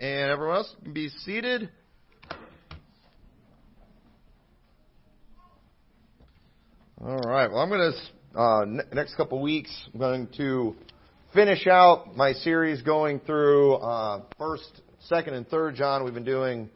And 0.00 0.30
everyone 0.30 0.58
else 0.58 0.76
can 0.84 0.92
be 0.92 1.08
seated. 1.08 1.70
All 7.04 7.16
right. 7.16 7.50
Well, 7.50 7.58
I'm 7.58 7.68
going 7.68 7.92
to, 8.32 8.38
uh, 8.38 8.64
next 8.94 9.16
couple 9.16 9.42
weeks, 9.42 9.72
I'm 9.92 9.98
going 9.98 10.28
to 10.36 10.76
finish 11.34 11.66
out 11.66 12.16
my 12.16 12.32
series 12.32 12.80
going 12.82 13.18
through 13.18 13.74
uh, 13.74 14.22
1st, 14.38 14.80
2nd, 15.10 15.32
and 15.32 15.50
3rd 15.50 15.74
John. 15.74 16.04
We've 16.04 16.14
been 16.14 16.22
doing 16.22 16.70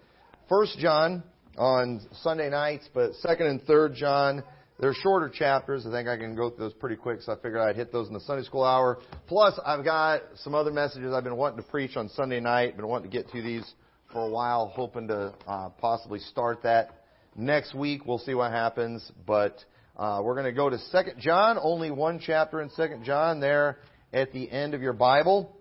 1st 0.51 0.79
John 0.79 1.23
on 1.57 2.01
Sunday 2.23 2.51
nights, 2.51 2.89
but 2.93 3.13
2nd 3.25 3.43
and 3.43 3.63
3rd 3.67 3.95
John 3.95 4.43
they're 4.83 4.93
shorter 4.95 5.29
chapters. 5.29 5.87
I 5.87 5.93
think 5.93 6.09
I 6.09 6.17
can 6.17 6.35
go 6.35 6.51
through 6.51 6.65
those 6.65 6.73
pretty 6.73 6.97
quick, 6.97 7.23
so 7.23 7.33
I 7.33 7.37
figured 7.37 7.59
I'd 7.59 7.77
hit 7.77 7.93
those 7.93 8.09
in 8.09 8.15
the 8.15 8.21
Sunday 8.21 8.43
school 8.43 8.65
hour. 8.65 8.99
Plus, 9.29 9.59
I've 9.65 9.85
got 9.85 10.23
some 10.43 10.57
other 10.57 10.73
messages 10.73 11.15
I've 11.15 11.23
been 11.23 11.37
wanting 11.37 11.63
to 11.63 11.71
preach 11.71 11.97
on 11.97 12.09
Sunday 12.09 12.41
night. 12.41 12.77
Been 12.77 12.89
wanting 12.89 13.09
to 13.09 13.17
get 13.17 13.31
to 13.31 13.41
these 13.41 13.65
for 14.13 14.27
a 14.27 14.29
while, 14.29 14.73
hoping 14.75 15.07
to 15.07 15.35
uh, 15.47 15.69
possibly 15.81 16.19
start 16.19 16.65
that 16.65 17.05
next 17.37 17.77
week. 17.77 18.05
We'll 18.05 18.19
see 18.19 18.35
what 18.35 18.51
happens, 18.51 19.09
but 19.25 19.65
uh, 19.97 20.21
we're 20.25 20.35
going 20.35 20.47
to 20.47 20.53
go 20.53 20.69
to 20.69 20.79
Second 20.91 21.21
John. 21.21 21.59
Only 21.63 21.93
one 21.93 22.19
chapter 22.19 22.61
in 22.61 22.69
Second 22.71 23.05
John 23.05 23.39
there 23.39 23.79
at 24.13 24.33
the 24.33 24.51
end 24.51 24.75
of 24.75 24.83
your 24.83 24.95
Bible, 24.95 25.57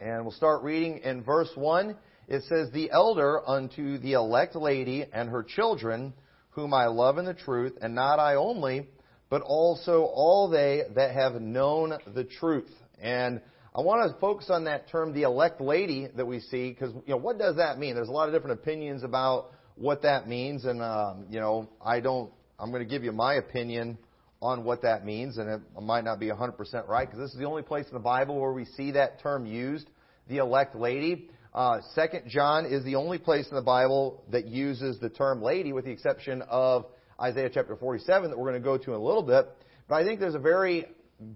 and 0.00 0.22
we'll 0.22 0.32
start 0.32 0.62
reading 0.62 1.00
in 1.04 1.22
verse 1.22 1.50
one. 1.54 1.98
It 2.28 2.44
says, 2.44 2.70
"The 2.72 2.90
elder 2.92 3.46
unto 3.46 3.98
the 3.98 4.14
elect 4.14 4.56
lady 4.56 5.04
and 5.12 5.28
her 5.28 5.42
children." 5.42 6.14
Whom 6.52 6.72
I 6.72 6.86
love 6.86 7.18
in 7.18 7.24
the 7.24 7.34
truth, 7.34 7.76
and 7.80 7.94
not 7.94 8.18
I 8.18 8.36
only, 8.36 8.88
but 9.30 9.42
also 9.42 10.02
all 10.02 10.48
they 10.48 10.82
that 10.94 11.14
have 11.14 11.40
known 11.40 11.94
the 12.14 12.24
truth. 12.24 12.70
And 13.00 13.40
I 13.74 13.80
want 13.80 14.12
to 14.12 14.20
focus 14.20 14.50
on 14.50 14.64
that 14.64 14.90
term, 14.90 15.14
the 15.14 15.22
elect 15.22 15.60
lady, 15.60 16.08
that 16.14 16.26
we 16.26 16.40
see, 16.40 16.70
because 16.70 16.92
you 16.92 17.14
know 17.14 17.16
what 17.16 17.38
does 17.38 17.56
that 17.56 17.78
mean? 17.78 17.94
There's 17.94 18.08
a 18.08 18.12
lot 18.12 18.28
of 18.28 18.34
different 18.34 18.60
opinions 18.60 19.02
about 19.02 19.50
what 19.76 20.02
that 20.02 20.28
means, 20.28 20.64
and 20.66 20.82
um, 20.82 21.26
you 21.30 21.40
know 21.40 21.68
I 21.84 22.00
don't. 22.00 22.30
I'm 22.58 22.70
going 22.70 22.84
to 22.84 22.88
give 22.88 23.02
you 23.02 23.12
my 23.12 23.34
opinion 23.34 23.98
on 24.42 24.64
what 24.64 24.82
that 24.82 25.06
means, 25.06 25.38
and 25.38 25.48
it 25.48 25.60
might 25.80 26.04
not 26.04 26.20
be 26.20 26.26
100% 26.26 26.88
right, 26.88 27.08
because 27.08 27.18
this 27.18 27.32
is 27.32 27.38
the 27.38 27.46
only 27.46 27.62
place 27.62 27.86
in 27.86 27.94
the 27.94 28.00
Bible 28.00 28.38
where 28.40 28.52
we 28.52 28.64
see 28.64 28.90
that 28.90 29.20
term 29.20 29.46
used, 29.46 29.88
the 30.28 30.38
elect 30.38 30.76
lady. 30.76 31.30
Uh, 31.54 31.80
Second 31.94 32.28
John 32.28 32.64
is 32.64 32.82
the 32.84 32.94
only 32.94 33.18
place 33.18 33.46
in 33.48 33.54
the 33.54 33.62
Bible 33.62 34.24
that 34.30 34.46
uses 34.46 34.98
the 34.98 35.10
term 35.10 35.42
lady, 35.42 35.74
with 35.74 35.84
the 35.84 35.90
exception 35.90 36.42
of 36.48 36.86
Isaiah 37.20 37.50
chapter 37.52 37.76
47 37.76 38.30
that 38.30 38.38
we're 38.38 38.50
going 38.50 38.62
to 38.62 38.64
go 38.64 38.78
to 38.78 38.94
in 38.94 39.00
a 39.00 39.04
little 39.04 39.22
bit. 39.22 39.46
But 39.86 39.96
I 39.96 40.04
think 40.04 40.18
there's 40.18 40.34
a 40.34 40.38
very 40.38 40.86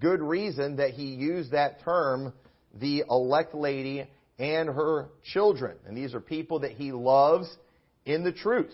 good 0.01 0.23
reason 0.23 0.77
that 0.77 0.91
he 0.91 1.09
used 1.09 1.53
that 1.53 1.83
term, 1.83 2.33
the 2.75 3.05
elect 3.11 3.55
lady 3.55 4.09
and 4.39 4.71
her 4.71 5.09
children. 5.33 5.77
And 5.87 5.95
these 5.95 6.15
are 6.15 6.21
people 6.21 6.61
that 6.61 6.73
he 6.73 6.93
loves 6.93 7.55
in 8.07 8.25
the 8.25 8.33
truth. 8.33 8.73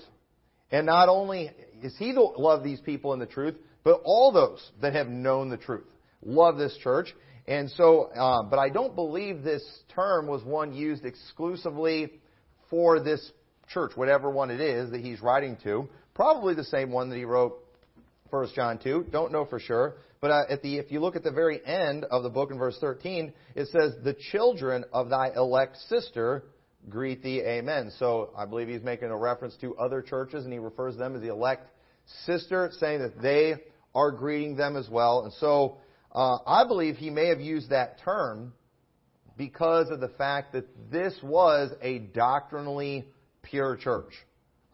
And 0.70 0.86
not 0.86 1.08
only 1.08 1.50
is 1.82 1.94
he 1.98 2.12
the 2.12 2.20
love 2.20 2.62
these 2.62 2.80
people 2.80 3.14
in 3.14 3.18
the 3.18 3.26
truth, 3.26 3.56
but 3.82 4.00
all 4.04 4.30
those 4.30 4.64
that 4.80 4.92
have 4.92 5.08
known 5.08 5.50
the 5.50 5.56
truth 5.56 5.86
love 6.24 6.56
this 6.56 6.76
church. 6.82 7.12
And 7.46 7.70
so, 7.70 8.04
uh, 8.04 8.44
but 8.44 8.58
I 8.58 8.68
don't 8.68 8.94
believe 8.94 9.42
this 9.42 9.64
term 9.94 10.26
was 10.26 10.44
one 10.44 10.72
used 10.72 11.04
exclusively 11.04 12.20
for 12.70 13.00
this 13.00 13.32
church, 13.68 13.92
whatever 13.96 14.30
one 14.30 14.50
it 14.50 14.60
is 14.60 14.90
that 14.90 15.00
he's 15.00 15.20
writing 15.20 15.56
to. 15.64 15.88
Probably 16.14 16.54
the 16.54 16.64
same 16.64 16.90
one 16.92 17.10
that 17.10 17.16
he 17.16 17.24
wrote 17.24 17.58
1 18.30 18.48
John 18.54 18.78
2. 18.78 19.06
Don't 19.10 19.32
know 19.32 19.44
for 19.44 19.58
sure. 19.58 19.96
But 20.20 20.30
uh, 20.30 20.42
at 20.48 20.62
the, 20.62 20.78
if 20.78 20.92
you 20.92 21.00
look 21.00 21.16
at 21.16 21.24
the 21.24 21.32
very 21.32 21.64
end 21.66 22.04
of 22.04 22.22
the 22.22 22.30
book 22.30 22.50
in 22.52 22.58
verse 22.58 22.78
13, 22.80 23.32
it 23.56 23.68
says, 23.68 23.94
The 24.04 24.14
children 24.30 24.84
of 24.92 25.08
thy 25.08 25.30
elect 25.34 25.76
sister 25.88 26.44
greet 26.88 27.22
thee, 27.22 27.40
amen. 27.40 27.92
So 27.98 28.30
I 28.36 28.46
believe 28.46 28.68
he's 28.68 28.82
making 28.82 29.08
a 29.08 29.16
reference 29.16 29.56
to 29.60 29.76
other 29.76 30.00
churches, 30.00 30.44
and 30.44 30.52
he 30.52 30.58
refers 30.58 30.96
them 30.96 31.16
as 31.16 31.22
the 31.22 31.30
elect 31.30 31.66
sister, 32.24 32.70
saying 32.78 33.00
that 33.00 33.20
they 33.20 33.54
are 33.94 34.10
greeting 34.10 34.56
them 34.56 34.76
as 34.76 34.88
well. 34.88 35.24
And 35.24 35.32
so 35.34 35.78
uh, 36.12 36.38
I 36.46 36.66
believe 36.66 36.96
he 36.96 37.10
may 37.10 37.28
have 37.28 37.40
used 37.40 37.70
that 37.70 38.00
term 38.04 38.52
because 39.36 39.88
of 39.90 40.00
the 40.00 40.08
fact 40.08 40.52
that 40.52 40.66
this 40.90 41.14
was 41.22 41.70
a 41.80 41.98
doctrinally 41.98 43.06
pure 43.42 43.76
church. 43.76 44.12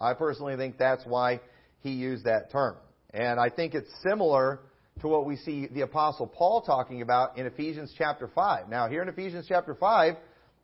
I 0.00 0.14
personally 0.14 0.56
think 0.56 0.78
that's 0.78 1.04
why 1.06 1.40
he 1.80 1.90
used 1.90 2.24
that 2.24 2.50
term. 2.50 2.76
And 3.14 3.40
I 3.40 3.50
think 3.50 3.74
it's 3.74 3.90
similar 4.02 4.60
to 5.00 5.08
what 5.08 5.26
we 5.26 5.36
see 5.36 5.68
the 5.68 5.82
apostle 5.82 6.26
Paul 6.26 6.62
talking 6.62 7.02
about 7.02 7.38
in 7.38 7.46
Ephesians 7.46 7.94
chapter 7.96 8.28
5. 8.34 8.68
Now, 8.68 8.88
here 8.88 9.02
in 9.02 9.08
Ephesians 9.08 9.46
chapter 9.48 9.74
5, 9.74 10.14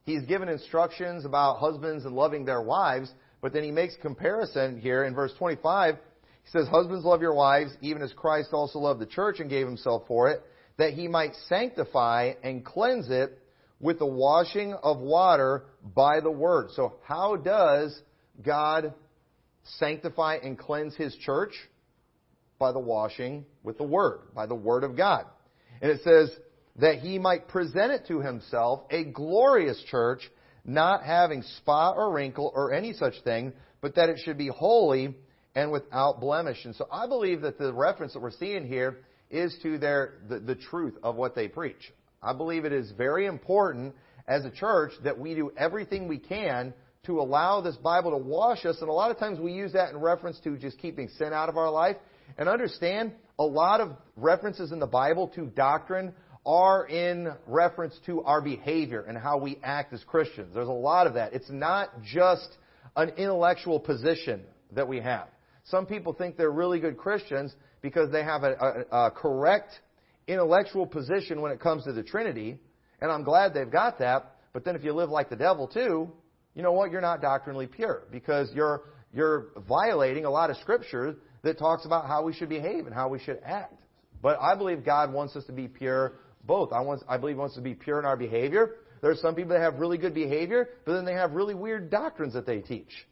he's 0.05 0.23
given 0.23 0.49
instructions 0.49 1.25
about 1.25 1.59
husbands 1.59 2.05
and 2.05 2.15
loving 2.15 2.45
their 2.45 2.61
wives, 2.61 3.13
but 3.41 3.53
then 3.53 3.63
he 3.63 3.71
makes 3.71 3.95
comparison 4.03 4.81
here 4.81 5.05
in 5.05 5.15
verse 5.15 5.33
25. 5.39 5.95
He 5.95 6.51
says, 6.51 6.67
Husbands 6.69 7.05
love 7.05 7.23
your 7.23 7.35
wives, 7.35 7.73
even 7.81 8.03
as 8.03 8.13
Christ 8.13 8.49
also 8.53 8.81
loved 8.81 9.01
the 9.01 9.07
church 9.07 9.39
and 9.39 9.49
gave 9.49 9.67
himself 9.67 10.03
for 10.07 10.29
it, 10.29 10.43
that 10.77 10.95
he 10.95 11.09
might 11.09 11.35
sanctify 11.49 12.33
and 12.43 12.65
cleanse 12.65 13.11
it 13.11 13.39
with 13.81 13.99
the 13.99 14.07
washing 14.07 14.73
of 14.73 14.99
water 14.99 15.65
by 15.95 16.21
the 16.21 16.31
word. 16.31 16.71
So 16.75 16.95
how 17.05 17.37
does 17.37 17.99
God 18.43 18.95
sanctify 19.79 20.37
and 20.43 20.59
cleanse 20.59 20.95
his 20.97 21.15
church? 21.17 21.53
By 22.59 22.73
the 22.73 22.81
washing 22.81 23.45
with 23.63 23.79
the 23.79 23.85
word, 23.85 24.21
by 24.35 24.47
the 24.47 24.55
word 24.55 24.85
of 24.85 24.97
God. 24.97 25.27
And 25.83 25.91
it 25.91 26.01
says 26.03 26.31
that 26.77 26.99
he 26.99 27.19
might 27.19 27.49
present 27.49 27.93
it 27.93 28.07
to 28.09 28.21
himself 28.21 28.83
a 28.91 29.05
glorious 29.05 29.83
church, 29.91 30.23
not 30.65 31.03
having 31.05 31.43
spot 31.43 31.97
or 31.97 32.13
wrinkle 32.13 32.53
or 32.55 32.73
any 32.73 32.95
such 32.95 33.15
thing, 33.23 33.53
but 33.81 33.97
that 33.97 34.09
it 34.09 34.21
should 34.25 34.39
be 34.39 34.49
holy 34.49 35.15
and 35.55 35.71
without 35.71 36.21
blemish. 36.21 36.65
And 36.65 36.75
so 36.75 36.87
I 36.91 37.07
believe 37.07 37.43
that 37.43 37.59
the 37.59 37.73
reference 37.73 38.15
that 38.15 38.21
we're 38.21 38.31
seeing 38.31 38.67
here 38.67 38.99
is 39.35 39.57
to 39.63 39.79
their 39.79 40.15
the, 40.29 40.39
the 40.39 40.55
truth 40.55 40.95
of 41.03 41.17
what 41.17 41.35
they 41.35 41.49
preach. 41.49 41.93
I 42.23 42.33
believe 42.33 42.65
it 42.65 42.73
is 42.73 42.91
very 42.93 43.27
important 43.27 43.95
as 44.27 44.45
a 44.45 44.51
church 44.51 44.93
that 45.03 45.19
we 45.19 45.35
do 45.35 45.53
everything 45.57 46.09
we 46.09 46.19
can 46.19 46.73
to 47.05 47.21
allow 47.21 47.61
this 47.61 47.77
Bible 47.77 48.13
to 48.13 48.17
wash 48.17 48.65
us. 48.65 48.79
And 48.81 48.89
a 48.89 48.93
lot 48.93 49.11
of 49.11 49.19
times 49.19 49.39
we 49.39 49.53
use 49.53 49.75
that 49.75 49.91
in 49.91 49.99
reference 49.99 50.41
to 50.45 50.57
just 50.57 50.79
keeping 50.79 51.09
sin 51.19 51.33
out 51.33 51.49
of 51.49 51.59
our 51.59 51.71
life. 51.71 51.97
And 52.39 52.49
understand, 52.49 53.13
a 53.39 53.45
lot 53.45 53.81
of 53.81 53.93
references 54.17 54.73
in 54.73 54.79
the 54.79 54.87
Bible 54.87 55.29
to 55.35 55.47
doctrine 55.47 56.15
are 56.47 56.87
in 56.87 57.33
reference 57.47 57.99
to 58.07 58.23
our 58.23 58.41
behavior 58.41 59.03
and 59.03 59.17
how 59.19 59.39
we 59.39 59.59
act 59.63 59.93
as 59.93 60.03
Christians. 60.05 60.55
There's 60.55 60.69
a 60.69 60.73
lot 60.73 61.07
of 61.07 61.15
that. 61.15 61.35
It's 61.35 61.51
not 61.51 62.03
just 62.03 62.49
an 62.97 63.11
intellectual 63.11 63.81
position 63.81 64.43
that 64.73 64.89
we 64.89 65.01
have. 65.01 65.29
Some 65.65 65.87
people 65.87 66.13
think 66.13 66.37
they're 66.37 66.51
really 66.51 66.81
good 66.81 66.97
Christians 66.97 67.55
because 67.85 68.11
they 68.11 68.25
have 68.25 68.45
a, 68.45 68.87
a, 68.91 69.07
a 69.09 69.11
correct 69.11 69.79
intellectual 70.27 70.87
position 70.87 71.43
when 71.43 71.53
it 71.53 71.61
comes 71.61 71.85
to 71.85 71.93
the 71.93 72.03
Trinity, 72.03 72.57
and 73.03 73.13
I'm 73.13 73.25
glad 73.25 73.53
they've 73.53 73.71
got 73.71 73.99
that. 73.99 74.37
But 74.55 74.65
then 74.65 74.75
if 74.75 74.83
you 74.83 74.95
live 74.95 75.11
like 75.11 75.29
the 75.29 75.37
devil 75.37 75.69
too, 75.69 76.11
you 76.55 76.63
know 76.63 76.73
what? 76.73 76.91
You're 76.91 77.03
not 77.03 77.21
doctrinally 77.21 77.67
pure 77.67 78.05
because 78.11 78.51
you're 78.55 78.85
you're 79.13 79.49
violating 79.69 80.25
a 80.25 80.31
lot 80.31 80.49
of 80.49 80.57
scripture 80.57 81.17
that 81.43 81.59
talks 81.59 81.85
about 81.85 82.07
how 82.07 82.23
we 82.23 82.33
should 82.33 82.49
behave 82.49 82.87
and 82.87 82.95
how 82.95 83.09
we 83.09 83.19
should 83.19 83.39
act. 83.45 83.75
But 84.23 84.41
I 84.41 84.55
believe 84.55 84.83
God 84.83 85.13
wants 85.13 85.37
us 85.37 85.45
to 85.45 85.53
be 85.53 85.69
pure 85.69 86.15
both. 86.47 86.73
I 86.73 86.81
want 86.81 87.03
I 87.07 87.19
believe 87.19 87.37
wants 87.37 87.55
to 87.57 87.61
be 87.61 87.75
pure 87.75 87.99
in 87.99 88.07
our 88.07 88.17
behavior. 88.17 88.77
There 89.03 89.11
are 89.11 89.17
some 89.17 89.35
people 89.35 89.51
that 89.51 89.61
have 89.61 89.75
really 89.75 89.99
good 89.99 90.15
behavior, 90.15 90.71
but 90.87 90.95
then 90.95 91.05
they 91.05 91.13
have 91.13 91.33
really 91.33 91.55
weird 91.55 91.91
doctrines 91.91 92.33
that 92.33 92.47
they 92.47 92.61
teach. 92.61 93.07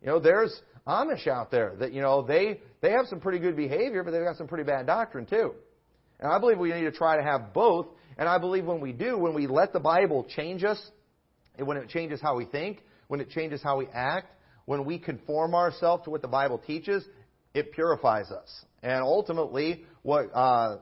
You 0.00 0.06
know, 0.06 0.20
there's 0.20 0.54
Amish 0.86 1.26
out 1.26 1.50
there 1.50 1.74
that, 1.78 1.92
you 1.92 2.02
know, 2.02 2.22
they, 2.22 2.60
they 2.84 2.90
have 2.90 3.06
some 3.06 3.18
pretty 3.18 3.38
good 3.38 3.56
behavior, 3.56 4.04
but 4.04 4.10
they've 4.10 4.22
got 4.22 4.36
some 4.36 4.46
pretty 4.46 4.64
bad 4.64 4.86
doctrine 4.86 5.24
too. 5.24 5.54
And 6.20 6.30
I 6.30 6.38
believe 6.38 6.58
we 6.58 6.70
need 6.70 6.82
to 6.82 6.92
try 6.92 7.16
to 7.16 7.22
have 7.22 7.54
both. 7.54 7.86
And 8.18 8.28
I 8.28 8.36
believe 8.36 8.66
when 8.66 8.80
we 8.80 8.92
do, 8.92 9.16
when 9.16 9.32
we 9.32 9.46
let 9.46 9.72
the 9.72 9.80
Bible 9.80 10.26
change 10.36 10.64
us, 10.64 10.78
when 11.58 11.78
it 11.78 11.88
changes 11.88 12.20
how 12.20 12.36
we 12.36 12.44
think, 12.44 12.82
when 13.08 13.20
it 13.20 13.30
changes 13.30 13.62
how 13.62 13.78
we 13.78 13.86
act, 13.94 14.26
when 14.66 14.84
we 14.84 14.98
conform 14.98 15.54
ourselves 15.54 16.04
to 16.04 16.10
what 16.10 16.20
the 16.20 16.28
Bible 16.28 16.58
teaches, 16.58 17.02
it 17.54 17.72
purifies 17.72 18.30
us. 18.30 18.64
And 18.82 19.02
ultimately, 19.02 19.86
what 20.02 20.26
uh, 20.34 20.76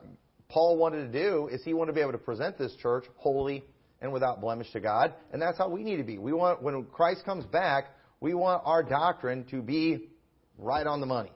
Paul 0.49 0.75
wanted 0.77 1.09
to 1.09 1.23
do 1.23 1.47
is 1.47 1.63
he 1.63 1.73
wanted 1.73 1.91
to 1.91 1.95
be 1.95 2.01
able 2.01 2.11
to 2.11 2.17
present 2.17 2.57
this 2.57 2.75
church 2.81 3.05
holy 3.15 3.63
and 4.01 4.11
without 4.11 4.41
blemish 4.41 4.69
to 4.73 4.81
God. 4.81 5.13
And 5.31 5.41
that's 5.41 5.57
how 5.57 5.69
we 5.69 5.83
need 5.83 5.97
to 5.97 6.03
be. 6.03 6.17
We 6.17 6.33
want, 6.33 6.61
when 6.61 6.83
Christ 6.83 7.23
comes 7.23 7.45
back, 7.45 7.85
we 8.19 8.33
want 8.33 8.61
our 8.65 8.83
doctrine 8.83 9.45
to 9.51 9.61
be 9.61 10.09
right 10.57 10.85
on 10.85 10.99
the 10.99 11.07
money. 11.07 11.31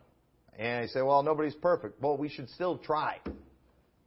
And 0.57 0.83
you 0.83 0.87
say, 0.89 1.01
well, 1.01 1.21
nobody's 1.23 1.55
perfect. 1.55 2.01
Well, 2.01 2.17
we 2.17 2.29
should 2.29 2.49
still 2.49 2.77
try. 2.77 3.19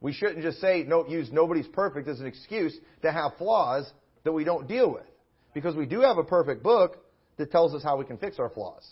We 0.01 0.13
shouldn't 0.13 0.41
just 0.41 0.59
say, 0.59 0.83
no, 0.87 1.07
use 1.07 1.29
nobody's 1.31 1.67
perfect 1.67 2.07
as 2.07 2.19
an 2.19 2.25
excuse 2.25 2.75
to 3.03 3.11
have 3.11 3.33
flaws 3.37 3.89
that 4.23 4.31
we 4.31 4.43
don't 4.43 4.67
deal 4.67 4.91
with. 4.91 5.05
Because 5.53 5.75
we 5.75 5.85
do 5.85 6.01
have 6.01 6.17
a 6.17 6.23
perfect 6.23 6.63
book 6.63 6.97
that 7.37 7.51
tells 7.51 7.73
us 7.73 7.83
how 7.83 7.97
we 7.97 8.05
can 8.05 8.17
fix 8.17 8.39
our 8.39 8.49
flaws. 8.49 8.85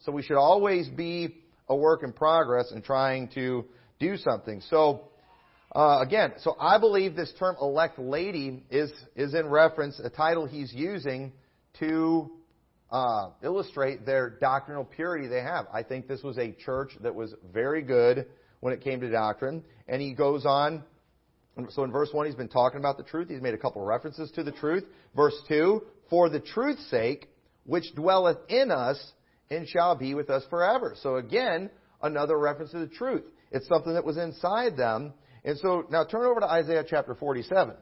So 0.00 0.12
we 0.12 0.22
should 0.22 0.36
always 0.38 0.88
be 0.88 1.36
a 1.68 1.76
work 1.76 2.02
in 2.02 2.12
progress 2.12 2.70
and 2.72 2.82
trying 2.84 3.28
to 3.34 3.64
do 3.98 4.16
something. 4.16 4.60
So, 4.70 5.08
uh, 5.74 6.00
again, 6.00 6.32
so 6.38 6.56
I 6.58 6.78
believe 6.78 7.14
this 7.14 7.32
term 7.38 7.56
elect 7.60 7.98
lady 7.98 8.64
is, 8.70 8.92
is 9.14 9.34
in 9.34 9.48
reference, 9.48 10.00
a 10.00 10.10
title 10.10 10.46
he's 10.46 10.72
using 10.72 11.32
to 11.78 12.30
uh, 12.90 13.30
illustrate 13.42 14.04
their 14.04 14.30
doctrinal 14.30 14.84
purity 14.84 15.28
they 15.28 15.42
have. 15.42 15.66
I 15.72 15.82
think 15.82 16.08
this 16.08 16.22
was 16.22 16.38
a 16.38 16.52
church 16.52 16.92
that 17.02 17.14
was 17.14 17.34
very 17.52 17.82
good 17.82 18.26
when 18.60 18.72
it 18.72 18.82
came 18.82 19.00
to 19.00 19.10
doctrine. 19.10 19.62
And 19.88 20.02
he 20.02 20.12
goes 20.12 20.44
on. 20.44 20.82
So 21.70 21.84
in 21.84 21.92
verse 21.92 22.08
1, 22.12 22.26
he's 22.26 22.34
been 22.34 22.48
talking 22.48 22.78
about 22.78 22.96
the 22.96 23.02
truth. 23.02 23.28
He's 23.28 23.42
made 23.42 23.54
a 23.54 23.58
couple 23.58 23.82
of 23.82 23.88
references 23.88 24.30
to 24.32 24.42
the 24.42 24.52
truth. 24.52 24.84
Verse 25.14 25.34
2, 25.48 25.82
for 26.08 26.28
the 26.28 26.40
truth's 26.40 26.88
sake, 26.90 27.28
which 27.64 27.94
dwelleth 27.94 28.38
in 28.48 28.70
us 28.70 29.12
and 29.50 29.68
shall 29.68 29.94
be 29.94 30.14
with 30.14 30.30
us 30.30 30.42
forever. 30.48 30.94
So 31.02 31.16
again, 31.16 31.70
another 32.02 32.38
reference 32.38 32.70
to 32.72 32.78
the 32.78 32.88
truth. 32.88 33.24
It's 33.52 33.66
something 33.68 33.94
that 33.94 34.04
was 34.04 34.16
inside 34.16 34.76
them. 34.76 35.12
And 35.44 35.58
so 35.58 35.86
now 35.90 36.04
turn 36.04 36.24
over 36.24 36.40
to 36.40 36.46
Isaiah 36.46 36.84
chapter 36.88 37.14
47. 37.14 37.74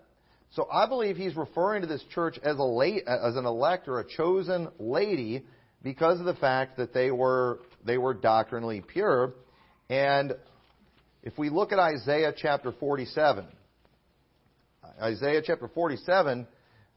So 0.53 0.67
I 0.73 0.87
believe 0.87 1.17
he's 1.17 1.37
referring 1.37 1.83
to 1.83 1.89
this 1.89 2.03
church 2.15 2.39
as 2.43 2.59
a 2.59 2.65
late, 2.65 3.03
as 3.07 3.37
an 3.37 3.45
elect 3.45 3.87
or 3.87 4.01
a 4.01 4.05
chosen 4.09 4.69
lady 4.79 5.45
because 5.83 6.19
of 6.21 6.27
the 6.27 6.35
fact 6.35 6.79
that 6.79 6.95
they 6.95 7.11
were 7.11 7.61
they 7.85 7.99
were 7.99 8.15
doctrinally 8.15 8.81
pure. 8.81 9.35
And 9.91 10.35
if 11.23 11.37
we 11.39 11.51
look 11.51 11.73
at 11.73 11.79
Isaiah 11.79 12.33
chapter 12.37 12.73
47, 12.73 13.47
Isaiah 15.01 15.43
chapter 15.45 15.69
47, 15.69 16.47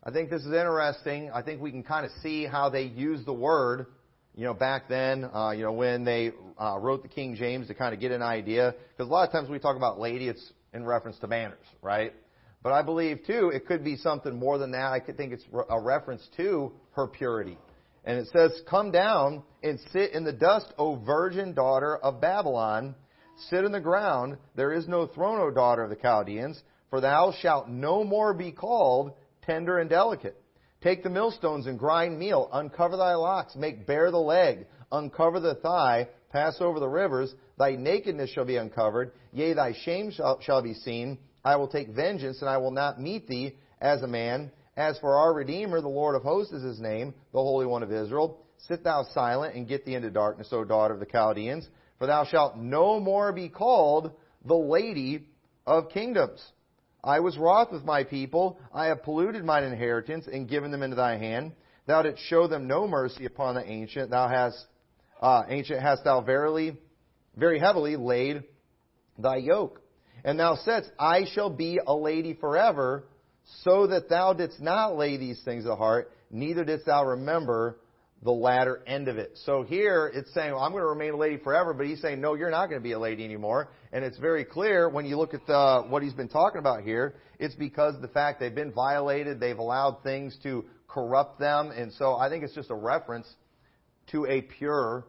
I 0.04 0.12
think 0.12 0.30
this 0.30 0.42
is 0.42 0.48
interesting. 0.48 1.30
I 1.32 1.42
think 1.42 1.62
we 1.62 1.72
can 1.72 1.84
kind 1.84 2.06
of 2.06 2.12
see 2.24 2.46
how 2.46 2.70
they 2.70 2.84
use 2.84 3.24
the 3.26 3.34
word, 3.34 3.86
you 4.34 4.46
know, 4.46 4.54
back 4.54 4.90
then, 4.90 5.30
uh, 5.32 5.52
you 5.52 5.64
know, 5.64 5.74
when 5.74 6.04
they 6.04 6.32
uh, 6.60 6.78
wrote 6.80 7.04
the 7.04 7.10
King 7.10 7.36
James 7.36 7.68
to 7.68 7.74
kind 7.74 7.94
of 7.94 8.00
get 8.00 8.12
an 8.12 8.22
idea. 8.22 8.74
Because 8.90 9.10
a 9.10 9.12
lot 9.12 9.28
of 9.28 9.32
times 9.32 9.48
when 9.48 9.54
we 9.54 9.60
talk 9.60 9.76
about 9.76 10.00
lady, 10.00 10.28
it's 10.28 10.52
in 10.74 10.86
reference 10.86 11.20
to 11.20 11.28
manners, 11.28 11.66
right? 11.82 12.14
But 12.64 12.74
I 12.74 12.84
believe 12.84 13.26
too, 13.26 13.52
it 13.54 13.66
could 13.66 13.84
be 13.84 13.98
something 13.98 14.38
more 14.38 14.58
than 14.58 14.72
that. 14.72 14.92
I 14.92 15.00
could 15.00 15.18
think 15.18 15.34
it's 15.34 15.46
a 15.70 15.80
reference 15.80 16.28
to 16.38 16.72
her 16.92 17.08
purity. 17.08 17.58
And 18.04 18.20
it 18.20 18.28
says, 18.32 18.62
Come 18.70 18.92
down 18.92 19.44
and 19.64 19.80
sit 19.92 20.14
in 20.14 20.24
the 20.24 20.34
dust, 20.34 20.74
O 20.78 20.96
virgin 20.96 21.54
daughter 21.54 21.98
of 21.98 22.22
Babylon. 22.22 22.96
Sit 23.50 23.64
in 23.64 23.72
the 23.72 23.80
ground. 23.80 24.38
There 24.56 24.74
is 24.74 24.88
no 24.88 25.08
throne, 25.08 25.40
O 25.40 25.50
daughter 25.50 25.84
of 25.84 25.90
the 25.90 25.96
Chaldeans, 25.96 26.62
for 26.90 27.02
thou 27.02 27.34
shalt 27.42 27.68
no 27.68 28.04
more 28.04 28.34
be 28.34 28.52
called 28.52 29.14
tender 29.44 29.80
and 29.80 29.90
delicate. 29.90 30.38
Take 30.84 31.04
the 31.04 31.10
millstones 31.10 31.68
and 31.68 31.80
grind 31.80 32.18
meal. 32.18 32.50
Uncover 32.52 32.98
thy 32.98 33.16
locks. 33.16 33.56
Make 33.56 33.88
bare 33.88 34.12
the 34.12 34.18
leg. 34.18 34.68
Uncover 34.92 35.40
the 35.40 35.56
thigh. 35.56 36.08
Pass 36.32 36.58
over 36.60 36.80
the 36.80 36.88
rivers. 36.88 37.34
Thy 37.58 37.72
nakedness 37.76 38.32
shall 38.32 38.46
be 38.46 38.58
uncovered. 38.58 39.12
Yea, 39.32 39.54
thy 39.54 39.74
shame 39.84 40.12
shall, 40.12 40.40
shall 40.42 40.62
be 40.62 40.74
seen 40.74 41.18
I 41.44 41.56
will 41.56 41.68
take 41.68 41.90
vengeance, 41.90 42.42
and 42.42 42.50
I 42.50 42.58
will 42.58 42.72
not 42.72 43.00
meet 43.00 43.28
thee 43.28 43.56
as 43.80 44.02
a 44.02 44.08
man. 44.08 44.52
As 44.78 44.98
for 45.00 45.16
our 45.16 45.34
Redeemer, 45.34 45.82
the 45.82 45.88
Lord 45.88 46.16
of 46.16 46.24
hosts 46.24 46.54
is 46.54 46.64
his 46.64 46.80
name, 46.80 47.14
the 47.34 47.40
Holy 47.40 47.66
One 47.66 47.84
of 47.84 47.92
Israel. 47.92 48.40
Sit 48.68 48.84
thou 48.84 49.04
silent 49.14 49.56
and 49.56 49.68
get 49.68 49.86
thee 49.86 49.96
into 49.96 50.12
darkness, 50.12 50.50
O 50.52 50.64
daughter 50.64 50.94
of 50.94 51.00
the 51.00 51.06
Chaldeans, 51.06 51.68
for 51.98 52.08
thou 52.08 52.26
shalt 52.26 52.58
no 52.58 53.00
more 53.00 53.34
be 53.34 53.50
called 53.50 54.12
the 54.46 54.56
lady 54.56 55.26
of 55.66 55.90
kingdoms. 55.90 56.44
I 57.04 57.20
was 57.20 57.38
wroth 57.38 57.72
with 57.72 57.84
my 57.84 58.04
people. 58.04 58.60
I 58.74 58.86
have 58.86 59.04
polluted 59.04 59.44
mine 59.44 59.64
inheritance 59.64 60.28
and 60.32 60.48
given 60.48 60.70
them 60.72 60.84
into 60.84 60.96
thy 60.96 61.18
hand. 61.18 61.54
Thou 61.88 62.04
didst 62.04 62.24
show 62.26 62.48
them 62.48 62.68
no 62.68 62.88
mercy 62.88 63.26
upon 63.26 63.56
the 63.56 63.68
ancient. 63.68 64.12
Thou 64.12 64.28
hast, 64.28 64.66
uh, 65.20 65.44
ancient 65.50 65.82
hast 65.82 66.04
thou 66.04 66.22
verily, 66.22 66.78
very 67.36 67.60
heavily 67.60 67.96
laid 67.96 68.44
thy 69.18 69.38
yoke. 69.38 69.82
And 70.24 70.40
thou 70.40 70.56
saidst, 70.56 70.92
I 71.00 71.26
shall 71.34 71.50
be 71.50 71.80
a 71.86 71.96
lady 71.96 72.34
forever, 72.34 73.06
so 73.64 73.88
that 73.88 74.10
thou 74.10 74.34
didst 74.34 74.62
not 74.62 74.98
lay 74.98 75.18
these 75.18 75.42
things 75.44 75.66
to 75.66 75.76
heart, 75.76 76.12
neither 76.30 76.64
didst 76.64 76.86
thou 76.86 77.06
remember 77.06 77.78
the 78.24 78.32
latter 78.32 78.84
end 78.86 79.08
of 79.08 79.18
it. 79.18 79.32
So 79.46 79.64
here 79.64 80.12
it's 80.14 80.32
saying, 80.34 80.52
well, 80.52 80.62
I'm 80.62 80.72
going 80.72 80.84
to 80.84 80.88
remain 80.88 81.14
a 81.14 81.18
lady 81.18 81.38
forever, 81.38 81.74
but 81.74 81.88
he's 81.88 82.02
saying, 82.02 82.22
no, 82.22 82.36
you're 82.36 82.52
not 82.52 82.68
going 82.68 82.80
to 82.80 82.84
be 82.84 82.92
a 82.92 83.00
lady 83.00 83.26
anymore. 83.26 83.70
And 83.92 84.06
it's 84.06 84.18
very 84.20 84.46
clear 84.46 84.88
when 84.90 85.06
you 85.06 85.18
look 85.18 85.34
at 85.34 85.46
the, 85.48 85.84
what 85.90 86.04
he's 86.04 86.14
been 86.14 86.30
talking 86.30 86.60
about 86.60 86.84
here, 86.84 87.16
it's 87.40 87.56
because 87.56 88.00
the 88.00 88.08
fact 88.08 88.40
they've 88.40 88.54
been 88.54 88.72
violated, 88.72 89.40
they've 89.40 89.58
allowed 89.58 90.04
things 90.04 90.38
to 90.44 90.66
corrupt 90.88 91.40
them, 91.40 91.72
and 91.72 91.92
so 91.94 92.16
I 92.16 92.30
think 92.30 92.44
it's 92.44 92.54
just 92.54 92.70
a 92.70 92.76
reference 92.76 93.28
to 94.12 94.26
a 94.28 94.42
pure 94.42 95.06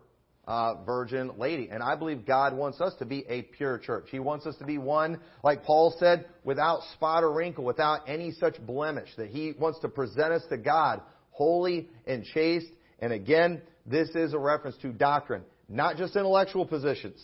uh, 0.46 0.82
virgin 0.84 1.32
lady. 1.38 1.68
And 1.70 1.82
I 1.82 1.94
believe 1.94 2.26
God 2.26 2.56
wants 2.56 2.80
us 2.80 2.94
to 2.98 3.04
be 3.04 3.24
a 3.28 3.42
pure 3.42 3.78
church. 3.78 4.06
He 4.10 4.18
wants 4.18 4.46
us 4.46 4.56
to 4.56 4.64
be 4.64 4.78
one, 4.78 5.20
like 5.42 5.64
Paul 5.64 5.94
said, 5.98 6.26
without 6.44 6.80
spot 6.94 7.22
or 7.22 7.32
wrinkle, 7.32 7.64
without 7.64 8.08
any 8.08 8.32
such 8.32 8.60
blemish. 8.64 9.08
That 9.16 9.28
He 9.28 9.52
wants 9.58 9.80
to 9.80 9.88
present 9.88 10.32
us 10.32 10.42
to 10.50 10.56
God 10.56 11.00
holy 11.30 11.88
and 12.06 12.24
chaste. 12.24 12.66
And 12.98 13.12
again, 13.12 13.62
this 13.86 14.10
is 14.10 14.32
a 14.32 14.38
reference 14.38 14.76
to 14.82 14.92
doctrine, 14.92 15.42
not 15.68 15.96
just 15.96 16.16
intellectual 16.16 16.66
positions, 16.66 17.20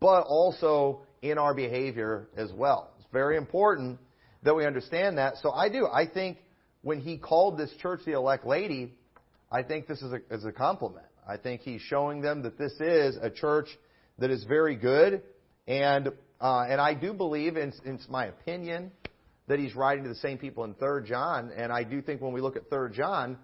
but 0.00 0.22
also 0.22 1.02
in 1.22 1.38
our 1.38 1.54
behavior 1.54 2.28
as 2.36 2.52
well. 2.52 2.90
It's 2.98 3.08
very 3.12 3.36
important 3.36 3.98
that 4.42 4.54
we 4.54 4.64
understand 4.64 5.18
that. 5.18 5.34
So 5.42 5.50
I 5.50 5.68
do. 5.68 5.86
I 5.86 6.06
think 6.06 6.38
when 6.82 7.00
he 7.00 7.18
called 7.18 7.58
this 7.58 7.70
church 7.82 8.00
the 8.06 8.12
elect 8.12 8.46
lady, 8.46 8.94
I 9.52 9.62
think 9.62 9.86
this 9.86 10.00
is 10.00 10.12
a, 10.12 10.20
is 10.30 10.44
a 10.44 10.52
compliment. 10.52 11.06
I 11.30 11.36
think 11.36 11.60
he's 11.60 11.80
showing 11.82 12.22
them 12.22 12.42
that 12.42 12.58
this 12.58 12.72
is 12.80 13.16
a 13.22 13.30
church 13.30 13.68
that 14.18 14.32
is 14.32 14.42
very 14.42 14.74
good, 14.74 15.22
and 15.68 16.08
uh, 16.40 16.64
and 16.68 16.80
I 16.80 16.92
do 16.94 17.12
believe, 17.12 17.56
in, 17.56 17.72
in 17.84 18.00
my 18.08 18.26
opinion, 18.26 18.90
that 19.46 19.60
he's 19.60 19.76
writing 19.76 20.02
to 20.02 20.08
the 20.08 20.16
same 20.16 20.38
people 20.38 20.64
in 20.64 20.74
Third 20.74 21.06
John, 21.06 21.52
and 21.56 21.70
I 21.70 21.84
do 21.84 22.02
think 22.02 22.20
when 22.20 22.32
we 22.32 22.40
look 22.40 22.56
at 22.56 22.66
Third 22.68 22.94
John, 22.94 23.38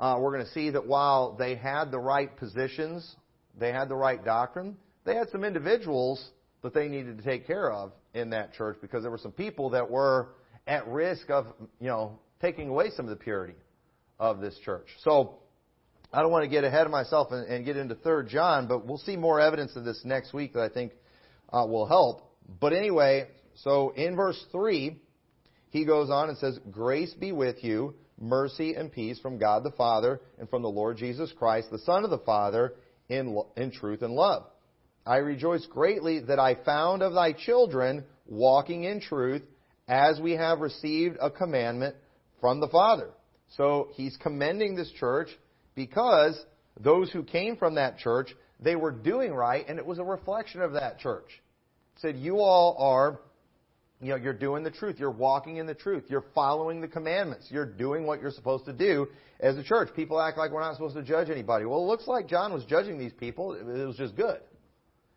uh, 0.00 0.16
we're 0.18 0.32
going 0.32 0.46
to 0.46 0.50
see 0.50 0.70
that 0.70 0.84
while 0.84 1.36
they 1.38 1.54
had 1.54 1.92
the 1.92 2.00
right 2.00 2.36
positions, 2.36 3.14
they 3.56 3.70
had 3.70 3.88
the 3.88 3.94
right 3.94 4.24
doctrine, 4.24 4.76
they 5.04 5.14
had 5.14 5.30
some 5.30 5.44
individuals 5.44 6.30
that 6.62 6.74
they 6.74 6.88
needed 6.88 7.18
to 7.18 7.22
take 7.22 7.46
care 7.46 7.70
of 7.70 7.92
in 8.14 8.30
that 8.30 8.52
church 8.54 8.78
because 8.82 9.02
there 9.02 9.12
were 9.12 9.18
some 9.18 9.30
people 9.30 9.70
that 9.70 9.88
were 9.88 10.30
at 10.66 10.88
risk 10.88 11.30
of 11.30 11.46
you 11.78 11.86
know 11.86 12.18
taking 12.40 12.68
away 12.68 12.90
some 12.96 13.06
of 13.06 13.10
the 13.10 13.24
purity 13.24 13.54
of 14.18 14.40
this 14.40 14.58
church. 14.64 14.88
So 15.04 15.38
I 16.12 16.22
don't 16.22 16.32
want 16.32 16.44
to 16.44 16.48
get 16.48 16.64
ahead 16.64 16.86
of 16.86 16.90
myself 16.90 17.32
and, 17.32 17.46
and 17.46 17.64
get 17.64 17.76
into 17.76 17.94
Third 17.94 18.28
John, 18.28 18.66
but 18.66 18.86
we'll 18.86 18.98
see 18.98 19.16
more 19.16 19.40
evidence 19.40 19.76
of 19.76 19.84
this 19.84 20.00
next 20.04 20.32
week 20.32 20.54
that 20.54 20.62
I 20.62 20.68
think 20.70 20.92
uh, 21.52 21.66
will 21.68 21.86
help. 21.86 22.22
But 22.60 22.72
anyway, 22.72 23.28
so 23.56 23.90
in 23.90 24.16
verse 24.16 24.42
three, 24.50 25.02
he 25.70 25.84
goes 25.84 26.08
on 26.08 26.30
and 26.30 26.38
says, 26.38 26.58
"Grace 26.70 27.12
be 27.12 27.32
with 27.32 27.62
you, 27.62 27.94
mercy 28.18 28.74
and 28.74 28.90
peace 28.90 29.18
from 29.20 29.38
God 29.38 29.64
the 29.64 29.70
Father 29.72 30.20
and 30.38 30.48
from 30.48 30.62
the 30.62 30.68
Lord 30.68 30.96
Jesus 30.96 31.30
Christ, 31.38 31.70
the 31.70 31.78
Son 31.80 32.04
of 32.04 32.10
the 32.10 32.18
Father, 32.18 32.74
in 33.10 33.38
in 33.56 33.70
truth 33.70 34.00
and 34.00 34.14
love. 34.14 34.44
I 35.04 35.16
rejoice 35.16 35.66
greatly 35.66 36.20
that 36.20 36.38
I 36.38 36.54
found 36.54 37.02
of 37.02 37.12
thy 37.12 37.32
children 37.32 38.04
walking 38.26 38.84
in 38.84 39.00
truth, 39.00 39.42
as 39.86 40.20
we 40.20 40.32
have 40.32 40.60
received 40.60 41.18
a 41.20 41.30
commandment 41.30 41.96
from 42.40 42.60
the 42.60 42.68
Father." 42.68 43.10
So 43.56 43.88
he's 43.92 44.16
commending 44.16 44.74
this 44.74 44.90
church 44.92 45.28
because 45.78 46.36
those 46.80 47.08
who 47.12 47.22
came 47.22 47.56
from 47.56 47.76
that 47.76 47.98
church, 47.98 48.34
they 48.58 48.74
were 48.74 48.90
doing 48.90 49.32
right, 49.32 49.64
and 49.68 49.78
it 49.78 49.86
was 49.86 50.00
a 50.00 50.04
reflection 50.04 50.60
of 50.60 50.72
that 50.72 50.98
church. 50.98 51.28
It 51.94 52.00
said, 52.00 52.16
You 52.16 52.40
all 52.40 52.74
are, 52.80 53.20
you 54.00 54.08
know, 54.08 54.16
you're 54.16 54.32
doing 54.32 54.64
the 54.64 54.72
truth. 54.72 54.96
You're 54.98 55.12
walking 55.12 55.58
in 55.58 55.66
the 55.66 55.76
truth. 55.76 56.06
You're 56.08 56.24
following 56.34 56.80
the 56.80 56.88
commandments. 56.88 57.46
You're 57.48 57.64
doing 57.64 58.06
what 58.06 58.20
you're 58.20 58.32
supposed 58.32 58.64
to 58.64 58.72
do 58.72 59.06
as 59.38 59.56
a 59.56 59.62
church. 59.62 59.90
People 59.94 60.20
act 60.20 60.36
like 60.36 60.50
we're 60.50 60.62
not 60.62 60.74
supposed 60.74 60.96
to 60.96 61.02
judge 61.04 61.30
anybody. 61.30 61.64
Well, 61.64 61.78
it 61.78 61.86
looks 61.86 62.08
like 62.08 62.26
John 62.26 62.52
was 62.52 62.64
judging 62.64 62.98
these 62.98 63.12
people. 63.12 63.52
It 63.52 63.64
was 63.64 63.96
just 63.96 64.16
good. 64.16 64.40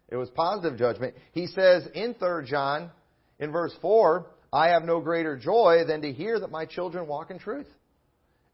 It 0.09 0.15
was 0.15 0.29
positive 0.29 0.77
judgment. 0.77 1.15
He 1.31 1.47
says 1.47 1.87
in 1.95 2.13
3 2.13 2.45
John, 2.45 2.91
in 3.39 3.51
verse 3.51 3.73
4, 3.81 4.27
I 4.53 4.67
have 4.67 4.83
no 4.83 4.99
greater 4.99 5.37
joy 5.37 5.85
than 5.87 6.03
to 6.03 6.13
hear 6.13 6.39
that 6.39 6.51
my 6.51 6.65
children 6.65 7.07
walk 7.07 7.31
in 7.31 7.39
truth. 7.39 7.67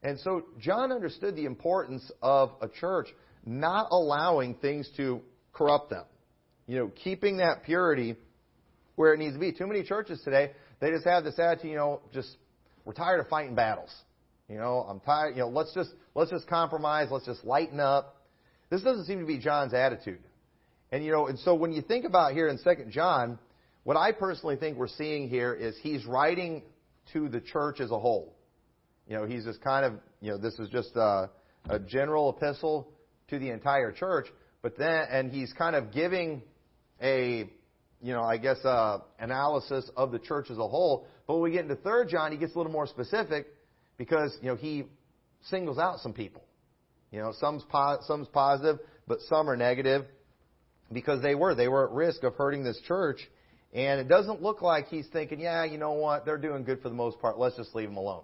And 0.02 0.18
so 0.20 0.44
John 0.60 0.92
understood 0.92 1.34
the 1.34 1.44
importance 1.44 2.10
of 2.22 2.52
a 2.60 2.68
church 2.68 3.08
not 3.44 3.88
allowing 3.90 4.54
things 4.54 4.88
to 4.96 5.20
corrupt 5.52 5.90
them. 5.90 6.04
You 6.66 6.78
know, 6.78 6.92
keeping 7.02 7.38
that 7.38 7.64
purity 7.64 8.16
where 8.96 9.14
it 9.14 9.18
needs 9.18 9.34
to 9.34 9.40
be. 9.40 9.52
Too 9.52 9.66
many 9.66 9.82
churches 9.82 10.20
today, 10.24 10.52
they 10.80 10.90
just 10.90 11.06
have 11.06 11.24
this 11.24 11.38
attitude, 11.38 11.70
you 11.70 11.76
know, 11.76 12.00
just 12.12 12.28
we're 12.84 12.92
tired 12.92 13.20
of 13.20 13.28
fighting 13.28 13.54
battles. 13.54 13.94
You 14.48 14.56
know, 14.56 14.86
I'm 14.88 15.00
tired, 15.00 15.36
you 15.36 15.42
know, 15.42 15.48
let's 15.48 15.72
just 15.74 15.90
let's 16.14 16.30
just 16.30 16.46
compromise, 16.46 17.08
let's 17.10 17.26
just 17.26 17.44
lighten 17.44 17.80
up. 17.80 18.16
This 18.70 18.82
doesn't 18.82 19.06
seem 19.06 19.20
to 19.20 19.26
be 19.26 19.38
John's 19.38 19.72
attitude. 19.72 20.20
And 20.90 21.04
you 21.04 21.12
know, 21.12 21.26
and 21.26 21.38
so 21.38 21.54
when 21.54 21.72
you 21.72 21.82
think 21.82 22.04
about 22.04 22.32
here 22.32 22.48
in 22.48 22.58
2 22.58 22.90
John, 22.90 23.38
what 23.84 23.96
I 23.96 24.12
personally 24.12 24.56
think 24.56 24.76
we're 24.76 24.88
seeing 24.88 25.28
here 25.28 25.54
is 25.54 25.76
he's 25.80 26.04
writing 26.04 26.62
to 27.12 27.28
the 27.28 27.40
church 27.40 27.80
as 27.80 27.90
a 27.90 27.98
whole. 27.98 28.34
You 29.08 29.16
know, 29.16 29.26
he's 29.26 29.44
just 29.44 29.60
kind 29.62 29.86
of, 29.86 29.94
you 30.20 30.30
know, 30.30 30.38
this 30.38 30.58
is 30.58 30.68
just 30.68 30.94
a, 30.94 31.30
a 31.68 31.78
general 31.78 32.30
epistle 32.36 32.92
to 33.28 33.38
the 33.38 33.50
entire 33.50 33.90
church, 33.90 34.26
but 34.62 34.76
then, 34.76 35.06
and 35.10 35.32
he's 35.32 35.52
kind 35.52 35.74
of 35.74 35.92
giving 35.92 36.42
a, 37.02 37.50
you 38.02 38.12
know, 38.12 38.22
I 38.22 38.36
guess, 38.36 38.62
uh, 38.64 38.98
analysis 39.18 39.90
of 39.96 40.12
the 40.12 40.18
church 40.18 40.50
as 40.50 40.58
a 40.58 40.68
whole. 40.68 41.06
But 41.26 41.34
when 41.34 41.42
we 41.44 41.52
get 41.52 41.62
into 41.62 41.76
Third 41.76 42.08
John, 42.10 42.32
he 42.32 42.38
gets 42.38 42.54
a 42.54 42.58
little 42.58 42.72
more 42.72 42.86
specific 42.86 43.46
because, 43.96 44.36
you 44.42 44.48
know, 44.48 44.56
he 44.56 44.84
singles 45.48 45.78
out 45.78 46.00
some 46.00 46.12
people. 46.12 46.42
You 47.10 47.20
know, 47.20 47.32
some's 47.40 47.62
po- 47.64 47.98
some's 48.02 48.28
positive, 48.28 48.78
but 49.06 49.20
some 49.22 49.48
are 49.48 49.56
negative 49.56 50.04
because 50.92 51.22
they 51.22 51.34
were 51.34 51.54
they 51.54 51.68
were 51.68 51.88
at 51.88 51.92
risk 51.92 52.22
of 52.22 52.34
hurting 52.34 52.64
this 52.64 52.78
church. 52.86 53.18
And 53.72 54.00
it 54.00 54.08
doesn't 54.08 54.42
look 54.42 54.62
like 54.62 54.88
he's 54.88 55.06
thinking, 55.12 55.40
yeah, 55.40 55.64
you 55.64 55.78
know 55.78 55.92
what, 55.92 56.24
they're 56.24 56.38
doing 56.38 56.64
good 56.64 56.80
for 56.82 56.88
the 56.88 56.94
most 56.94 57.18
part. 57.20 57.38
Let's 57.38 57.56
just 57.56 57.74
leave 57.74 57.88
them 57.88 57.98
alone. 57.98 58.22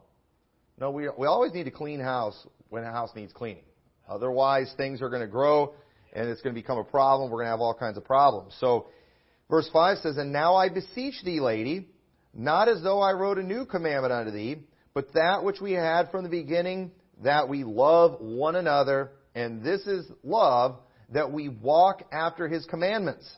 No, 0.78 0.90
we 0.90 1.09
we 1.16 1.26
always 1.26 1.52
need 1.52 1.66
a 1.66 1.71
clean 1.71 2.00
house 2.00 2.47
when 2.69 2.85
a 2.85 2.90
house 2.90 3.11
needs 3.14 3.33
cleaning. 3.33 3.64
Otherwise, 4.09 4.73
things 4.76 5.00
are 5.00 5.09
going 5.09 5.23
to 5.23 5.28
grow 5.28 5.75
and 6.14 6.28
it's 6.28 6.40
going 6.40 6.54
to 6.54 6.61
become 6.61 6.78
a 6.78 6.85
problem. 6.85 7.31
We're 7.31 7.38
going 7.38 7.47
to 7.47 7.50
have 7.50 7.61
all 7.61 7.75
kinds 7.75 7.97
of 7.97 8.04
problems. 8.04 8.54
So, 8.61 8.87
verse 9.50 9.69
5 9.73 9.99
says, 9.99 10.16
And 10.16 10.33
now 10.33 10.54
I 10.54 10.69
beseech 10.69 11.23
thee, 11.25 11.40
lady, 11.40 11.88
not 12.33 12.69
as 12.69 12.83
though 12.83 13.00
I 13.00 13.12
wrote 13.12 13.38
a 13.38 13.43
new 13.43 13.66
commandment 13.66 14.12
unto 14.12 14.31
thee, 14.31 14.59
but 14.95 15.12
that 15.14 15.45
which 15.45 15.61
we 15.61 15.73
had 15.73 16.11
from 16.11 16.23
the 16.23 16.31
beginning, 16.31 16.93
that 17.23 17.49
we 17.49 17.64
love 17.64 18.21
one 18.21 18.54
another. 18.54 19.12
And 19.35 19.64
this 19.64 19.81
is 19.87 20.07
love, 20.23 20.76
that 21.11 21.33
we 21.33 21.49
walk 21.49 22.04
after 22.12 22.49
his 22.49 22.64
commandments. 22.66 23.28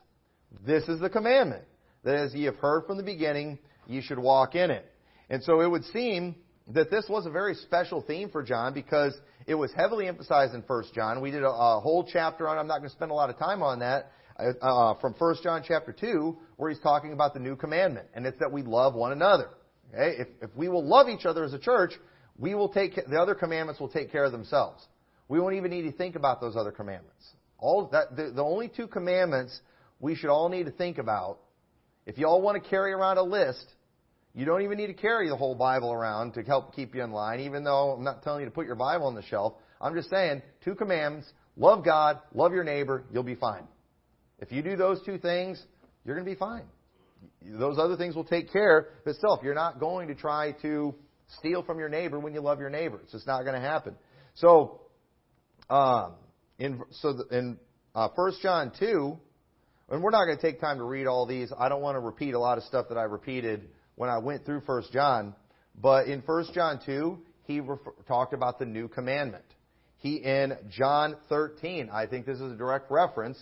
This 0.66 0.84
is 0.84 1.00
the 1.00 1.10
commandment, 1.10 1.64
that 2.04 2.16
as 2.16 2.34
ye 2.34 2.44
have 2.44 2.56
heard 2.56 2.86
from 2.86 2.98
the 2.98 3.02
beginning, 3.02 3.58
ye 3.86 4.02
should 4.02 4.18
walk 4.18 4.54
in 4.54 4.70
it. 4.70 4.84
And 5.30 5.42
so 5.42 5.60
it 5.60 5.70
would 5.70 5.84
seem 5.86 6.36
that 6.68 6.90
this 6.90 7.06
was 7.08 7.26
a 7.26 7.30
very 7.30 7.54
special 7.54 8.02
theme 8.02 8.28
for 8.30 8.42
John 8.42 8.74
because 8.74 9.16
it 9.46 9.54
was 9.54 9.72
heavily 9.72 10.08
emphasized 10.08 10.54
in 10.54 10.62
1 10.62 10.84
John. 10.94 11.20
We 11.20 11.30
did 11.30 11.44
a, 11.44 11.48
a 11.48 11.80
whole 11.80 12.08
chapter 12.10 12.48
on. 12.48 12.58
I'm 12.58 12.66
not 12.66 12.78
going 12.78 12.90
to 12.90 12.96
spend 12.96 13.10
a 13.10 13.14
lot 13.14 13.30
of 13.30 13.38
time 13.38 13.62
on 13.62 13.80
that. 13.80 14.10
Uh, 14.38 14.52
uh 14.60 15.00
from 15.00 15.14
1 15.16 15.36
John 15.42 15.62
chapter 15.66 15.92
2, 15.92 16.36
where 16.56 16.70
he's 16.70 16.80
talking 16.80 17.12
about 17.12 17.34
the 17.34 17.40
new 17.40 17.56
commandment, 17.56 18.08
and 18.14 18.26
it's 18.26 18.38
that 18.40 18.52
we 18.52 18.62
love 18.62 18.94
one 18.94 19.12
another. 19.12 19.48
Okay? 19.94 20.16
If, 20.18 20.28
if 20.42 20.50
we 20.56 20.68
will 20.68 20.84
love 20.84 21.08
each 21.08 21.24
other 21.24 21.44
as 21.44 21.52
a 21.52 21.58
church, 21.58 21.92
we 22.38 22.54
will 22.54 22.68
take 22.68 22.96
the 22.96 23.16
other 23.16 23.34
commandments 23.34 23.80
will 23.80 23.88
take 23.88 24.10
care 24.10 24.24
of 24.24 24.32
themselves. 24.32 24.84
We 25.28 25.40
won't 25.40 25.54
even 25.54 25.70
need 25.70 25.82
to 25.82 25.92
think 25.92 26.16
about 26.16 26.40
those 26.40 26.56
other 26.56 26.70
commandments. 26.70 27.24
All 27.58 27.88
that 27.92 28.16
the, 28.16 28.30
the 28.30 28.42
only 28.42 28.68
two 28.68 28.86
commandments 28.86 29.58
we 30.00 30.14
should 30.14 30.30
all 30.30 30.48
need 30.48 30.66
to 30.66 30.72
think 30.72 30.98
about. 30.98 31.38
If 32.04 32.18
you 32.18 32.26
all 32.26 32.42
want 32.42 32.62
to 32.62 32.68
carry 32.68 32.92
around 32.92 33.18
a 33.18 33.22
list, 33.22 33.64
you 34.36 34.44
don't 34.44 34.60
even 34.60 34.76
need 34.76 34.88
to 34.88 34.94
carry 34.94 35.30
the 35.30 35.36
whole 35.36 35.54
Bible 35.54 35.90
around 35.90 36.34
to 36.34 36.42
help 36.42 36.76
keep 36.76 36.94
you 36.94 37.02
in 37.02 37.10
line, 37.10 37.40
even 37.40 37.64
though 37.64 37.92
I'm 37.92 38.04
not 38.04 38.22
telling 38.22 38.40
you 38.40 38.44
to 38.44 38.52
put 38.52 38.66
your 38.66 38.74
Bible 38.74 39.06
on 39.06 39.14
the 39.14 39.22
shelf. 39.22 39.54
I'm 39.80 39.94
just 39.94 40.10
saying, 40.10 40.42
two 40.62 40.74
commandments 40.74 41.26
love 41.56 41.86
God, 41.86 42.20
love 42.34 42.52
your 42.52 42.62
neighbor, 42.62 43.04
you'll 43.10 43.22
be 43.22 43.34
fine. 43.34 43.66
If 44.38 44.52
you 44.52 44.60
do 44.60 44.76
those 44.76 45.02
two 45.06 45.16
things, 45.16 45.60
you're 46.04 46.14
going 46.14 46.26
to 46.26 46.30
be 46.30 46.38
fine. 46.38 46.64
Those 47.42 47.78
other 47.78 47.96
things 47.96 48.14
will 48.14 48.24
take 48.24 48.52
care 48.52 48.78
of 48.78 49.06
itself. 49.06 49.40
You're 49.42 49.54
not 49.54 49.80
going 49.80 50.08
to 50.08 50.14
try 50.14 50.52
to 50.60 50.94
steal 51.38 51.62
from 51.62 51.78
your 51.78 51.88
neighbor 51.88 52.20
when 52.20 52.34
you 52.34 52.42
love 52.42 52.60
your 52.60 52.68
neighbor. 52.68 53.00
It's 53.02 53.12
just 53.12 53.26
not 53.26 53.42
going 53.42 53.54
to 53.54 53.66
happen. 53.66 53.94
So, 54.34 54.82
um, 55.70 56.12
in 56.58 56.82
so 56.90 57.22
in 57.30 57.56
uh, 57.94 58.08
1 58.14 58.32
John 58.42 58.70
2, 58.78 59.18
and 59.88 60.02
we're 60.02 60.10
not 60.10 60.26
going 60.26 60.36
to 60.36 60.42
take 60.42 60.60
time 60.60 60.76
to 60.76 60.84
read 60.84 61.06
all 61.06 61.24
these. 61.24 61.50
I 61.58 61.70
don't 61.70 61.80
want 61.80 61.94
to 61.94 62.00
repeat 62.00 62.34
a 62.34 62.38
lot 62.38 62.58
of 62.58 62.64
stuff 62.64 62.90
that 62.90 62.98
I 62.98 63.04
repeated 63.04 63.68
when 63.96 64.08
I 64.08 64.18
went 64.18 64.46
through 64.46 64.60
1 64.64 64.84
John. 64.92 65.34
But 65.74 66.06
in 66.06 66.20
1 66.20 66.44
John 66.54 66.80
2, 66.86 67.18
he 67.44 67.60
refer, 67.60 67.92
talked 68.06 68.32
about 68.32 68.58
the 68.58 68.64
new 68.64 68.88
commandment. 68.88 69.44
He, 69.98 70.16
in 70.16 70.56
John 70.70 71.16
13, 71.28 71.90
I 71.92 72.06
think 72.06 72.26
this 72.26 72.40
is 72.40 72.52
a 72.52 72.56
direct 72.56 72.90
reference 72.90 73.38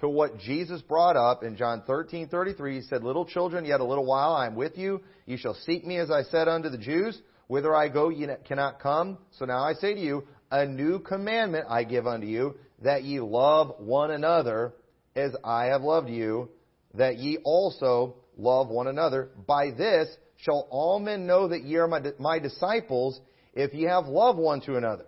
to 0.00 0.08
what 0.08 0.38
Jesus 0.38 0.80
brought 0.82 1.16
up 1.16 1.42
in 1.42 1.56
John 1.56 1.82
13:33. 1.82 2.74
He 2.74 2.80
said, 2.82 3.02
"Little 3.02 3.24
children, 3.24 3.64
yet 3.64 3.80
a 3.80 3.84
little 3.84 4.06
while 4.06 4.32
I 4.32 4.46
am 4.46 4.54
with 4.54 4.78
you. 4.78 5.00
You 5.26 5.36
shall 5.36 5.54
seek 5.54 5.86
me, 5.86 5.98
as 5.98 6.10
I 6.10 6.22
said 6.22 6.48
unto 6.48 6.68
the 6.68 6.78
Jews. 6.78 7.20
Whither 7.48 7.74
I 7.74 7.88
go, 7.88 8.10
ye 8.10 8.28
cannot 8.44 8.78
come. 8.78 9.18
So 9.32 9.44
now 9.44 9.62
I 9.62 9.72
say 9.72 9.94
to 9.94 10.00
you, 10.00 10.24
a 10.50 10.66
new 10.66 10.98
commandment 11.00 11.66
I 11.68 11.84
give 11.84 12.06
unto 12.06 12.26
you, 12.26 12.56
that 12.82 13.04
ye 13.04 13.20
love 13.20 13.74
one 13.80 14.10
another, 14.10 14.74
as 15.16 15.34
I 15.42 15.66
have 15.66 15.82
loved 15.82 16.10
you, 16.10 16.50
that 16.94 17.18
ye 17.18 17.38
also 17.38 18.16
love 18.38 18.68
one 18.68 18.86
another. 18.86 19.30
By 19.46 19.70
this 19.76 20.08
shall 20.36 20.66
all 20.70 20.98
men 21.00 21.26
know 21.26 21.48
that 21.48 21.64
ye 21.64 21.76
are 21.76 21.88
my, 21.88 22.00
my 22.18 22.38
disciples, 22.38 23.20
if 23.54 23.74
ye 23.74 23.84
have 23.84 24.06
love 24.06 24.36
one 24.36 24.60
to 24.62 24.76
another. 24.76 25.06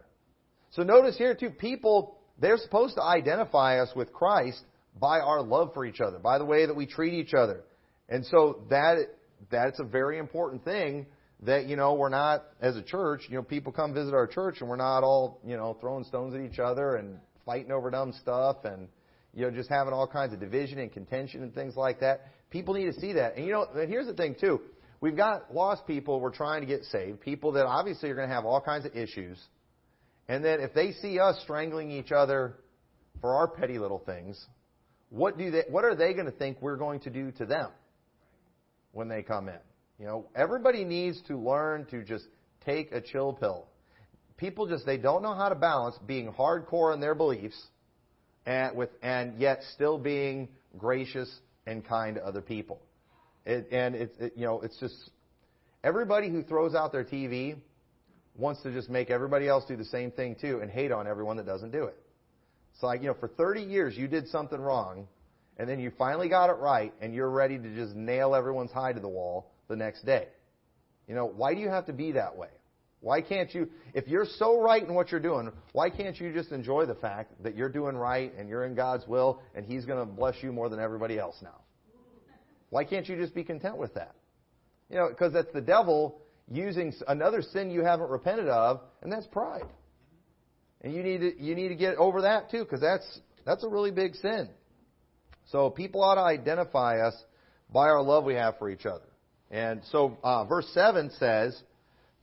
So 0.72 0.82
notice 0.82 1.16
here 1.16 1.34
too, 1.34 1.50
people, 1.50 2.18
they're 2.38 2.58
supposed 2.58 2.96
to 2.96 3.02
identify 3.02 3.80
us 3.80 3.90
with 3.94 4.12
Christ 4.12 4.60
by 5.00 5.20
our 5.20 5.40
love 5.40 5.72
for 5.72 5.84
each 5.84 6.00
other, 6.00 6.18
by 6.18 6.38
the 6.38 6.44
way 6.44 6.66
that 6.66 6.74
we 6.74 6.86
treat 6.86 7.14
each 7.14 7.32
other. 7.32 7.62
And 8.08 8.26
so 8.26 8.64
that, 8.70 8.98
that's 9.50 9.78
a 9.78 9.84
very 9.84 10.18
important 10.18 10.64
thing 10.64 11.06
that, 11.42 11.66
you 11.66 11.76
know, 11.76 11.94
we're 11.94 12.08
not, 12.08 12.44
as 12.60 12.76
a 12.76 12.82
church, 12.82 13.22
you 13.28 13.36
know, 13.36 13.42
people 13.42 13.72
come 13.72 13.94
visit 13.94 14.14
our 14.14 14.26
church 14.26 14.56
and 14.60 14.68
we're 14.68 14.76
not 14.76 15.02
all, 15.02 15.40
you 15.46 15.56
know, 15.56 15.76
throwing 15.80 16.04
stones 16.04 16.34
at 16.34 16.40
each 16.40 16.58
other 16.58 16.96
and 16.96 17.18
fighting 17.46 17.72
over 17.72 17.90
dumb 17.90 18.12
stuff 18.20 18.56
and, 18.64 18.88
you 19.32 19.42
know, 19.42 19.50
just 19.50 19.70
having 19.70 19.92
all 19.92 20.06
kinds 20.06 20.34
of 20.34 20.40
division 20.40 20.78
and 20.80 20.92
contention 20.92 21.42
and 21.42 21.54
things 21.54 21.76
like 21.76 22.00
that. 22.00 22.26
People 22.50 22.74
need 22.74 22.86
to 22.86 23.00
see 23.00 23.14
that. 23.14 23.36
And 23.36 23.46
you 23.46 23.52
know, 23.52 23.66
and 23.74 23.88
here's 23.88 24.06
the 24.06 24.14
thing 24.14 24.36
too. 24.38 24.60
We've 25.00 25.16
got 25.16 25.54
lost 25.54 25.86
people 25.86 26.20
we're 26.20 26.30
trying 26.30 26.60
to 26.60 26.66
get 26.66 26.84
saved, 26.84 27.20
people 27.20 27.52
that 27.52 27.64
obviously 27.64 28.10
are 28.10 28.14
going 28.14 28.28
to 28.28 28.34
have 28.34 28.44
all 28.44 28.60
kinds 28.60 28.84
of 28.84 28.94
issues. 28.94 29.38
And 30.28 30.44
then 30.44 30.60
if 30.60 30.74
they 30.74 30.92
see 30.92 31.18
us 31.18 31.40
strangling 31.42 31.90
each 31.90 32.12
other 32.12 32.56
for 33.20 33.34
our 33.34 33.48
petty 33.48 33.78
little 33.78 33.98
things, 33.98 34.44
what 35.08 35.38
do 35.38 35.50
they 35.50 35.64
what 35.68 35.84
are 35.84 35.94
they 35.94 36.12
going 36.12 36.26
to 36.26 36.32
think 36.32 36.60
we're 36.60 36.76
going 36.76 37.00
to 37.00 37.10
do 37.10 37.32
to 37.32 37.46
them 37.46 37.70
when 38.92 39.08
they 39.08 39.22
come 39.22 39.48
in? 39.48 39.58
You 39.98 40.06
know, 40.06 40.26
everybody 40.34 40.84
needs 40.84 41.20
to 41.28 41.38
learn 41.38 41.86
to 41.86 42.04
just 42.04 42.24
take 42.64 42.92
a 42.92 43.00
chill 43.00 43.32
pill. 43.32 43.66
People 44.36 44.66
just 44.66 44.86
they 44.86 44.96
don't 44.96 45.22
know 45.22 45.34
how 45.34 45.48
to 45.48 45.54
balance 45.54 45.96
being 46.06 46.32
hardcore 46.32 46.94
in 46.94 47.00
their 47.00 47.14
beliefs 47.14 47.60
and 48.46 48.76
with 48.76 48.90
and 49.02 49.38
yet 49.38 49.62
still 49.74 49.98
being 49.98 50.48
gracious 50.78 51.30
and 51.66 51.84
kind 51.84 52.16
to 52.16 52.24
other 52.24 52.40
people. 52.40 52.80
It, 53.46 53.68
and 53.72 53.94
it's 53.94 54.16
it, 54.18 54.32
you 54.36 54.44
know 54.44 54.60
it's 54.60 54.78
just 54.78 55.10
everybody 55.82 56.28
who 56.28 56.42
throws 56.42 56.74
out 56.74 56.92
their 56.92 57.04
TV 57.04 57.56
wants 58.36 58.62
to 58.62 58.72
just 58.72 58.88
make 58.88 59.10
everybody 59.10 59.48
else 59.48 59.64
do 59.66 59.76
the 59.76 59.84
same 59.84 60.10
thing 60.10 60.36
too 60.40 60.60
and 60.60 60.70
hate 60.70 60.92
on 60.92 61.06
everyone 61.06 61.36
that 61.38 61.46
doesn't 61.46 61.70
do 61.70 61.84
it. 61.84 61.96
It's 62.74 62.82
like 62.82 63.00
you 63.00 63.08
know 63.08 63.14
for 63.14 63.28
30 63.28 63.62
years 63.62 63.96
you 63.96 64.08
did 64.08 64.28
something 64.28 64.60
wrong, 64.60 65.06
and 65.56 65.68
then 65.68 65.80
you 65.80 65.90
finally 65.96 66.28
got 66.28 66.50
it 66.50 66.58
right, 66.58 66.92
and 67.00 67.14
you're 67.14 67.30
ready 67.30 67.58
to 67.58 67.74
just 67.74 67.94
nail 67.94 68.34
everyone's 68.34 68.72
hide 68.72 68.96
to 68.96 69.00
the 69.00 69.08
wall 69.08 69.50
the 69.68 69.76
next 69.76 70.04
day. 70.04 70.28
You 71.08 71.14
know 71.14 71.26
why 71.26 71.54
do 71.54 71.60
you 71.60 71.68
have 71.68 71.86
to 71.86 71.92
be 71.92 72.12
that 72.12 72.36
way? 72.36 72.50
Why 73.00 73.22
can't 73.22 73.52
you, 73.54 73.68
if 73.94 74.08
you're 74.08 74.26
so 74.26 74.60
right 74.60 74.82
in 74.82 74.94
what 74.94 75.10
you're 75.10 75.20
doing, 75.20 75.50
why 75.72 75.88
can't 75.88 76.18
you 76.20 76.32
just 76.32 76.52
enjoy 76.52 76.84
the 76.84 76.94
fact 76.94 77.42
that 77.42 77.56
you're 77.56 77.70
doing 77.70 77.96
right 77.96 78.32
and 78.36 78.48
you're 78.48 78.64
in 78.64 78.74
God's 78.74 79.06
will 79.06 79.40
and 79.54 79.64
He's 79.64 79.86
going 79.86 79.98
to 79.98 80.04
bless 80.04 80.34
you 80.42 80.52
more 80.52 80.68
than 80.68 80.80
everybody 80.80 81.18
else 81.18 81.36
now? 81.42 81.60
Why 82.68 82.84
can't 82.84 83.08
you 83.08 83.16
just 83.16 83.34
be 83.34 83.42
content 83.42 83.78
with 83.78 83.94
that? 83.94 84.14
You 84.90 84.96
know, 84.96 85.08
because 85.08 85.32
that's 85.32 85.52
the 85.52 85.62
devil 85.62 86.20
using 86.50 86.92
another 87.08 87.42
sin 87.42 87.70
you 87.70 87.82
haven't 87.84 88.10
repented 88.10 88.48
of, 88.48 88.80
and 89.02 89.10
that's 89.10 89.26
pride. 89.28 89.66
And 90.82 90.94
you 90.94 91.02
need 91.02 91.18
to, 91.18 91.42
you 91.42 91.54
need 91.54 91.68
to 91.68 91.76
get 91.76 91.96
over 91.96 92.22
that 92.22 92.50
too, 92.50 92.64
because 92.64 92.80
that's, 92.80 93.20
that's 93.46 93.64
a 93.64 93.68
really 93.68 93.90
big 93.90 94.14
sin. 94.16 94.48
So 95.50 95.70
people 95.70 96.02
ought 96.02 96.16
to 96.16 96.22
identify 96.22 97.00
us 97.00 97.14
by 97.72 97.88
our 97.88 98.02
love 98.02 98.24
we 98.24 98.34
have 98.34 98.58
for 98.58 98.68
each 98.68 98.86
other. 98.86 99.04
And 99.50 99.82
so, 99.90 100.16
uh, 100.22 100.44
verse 100.44 100.68
7 100.74 101.10
says, 101.18 101.60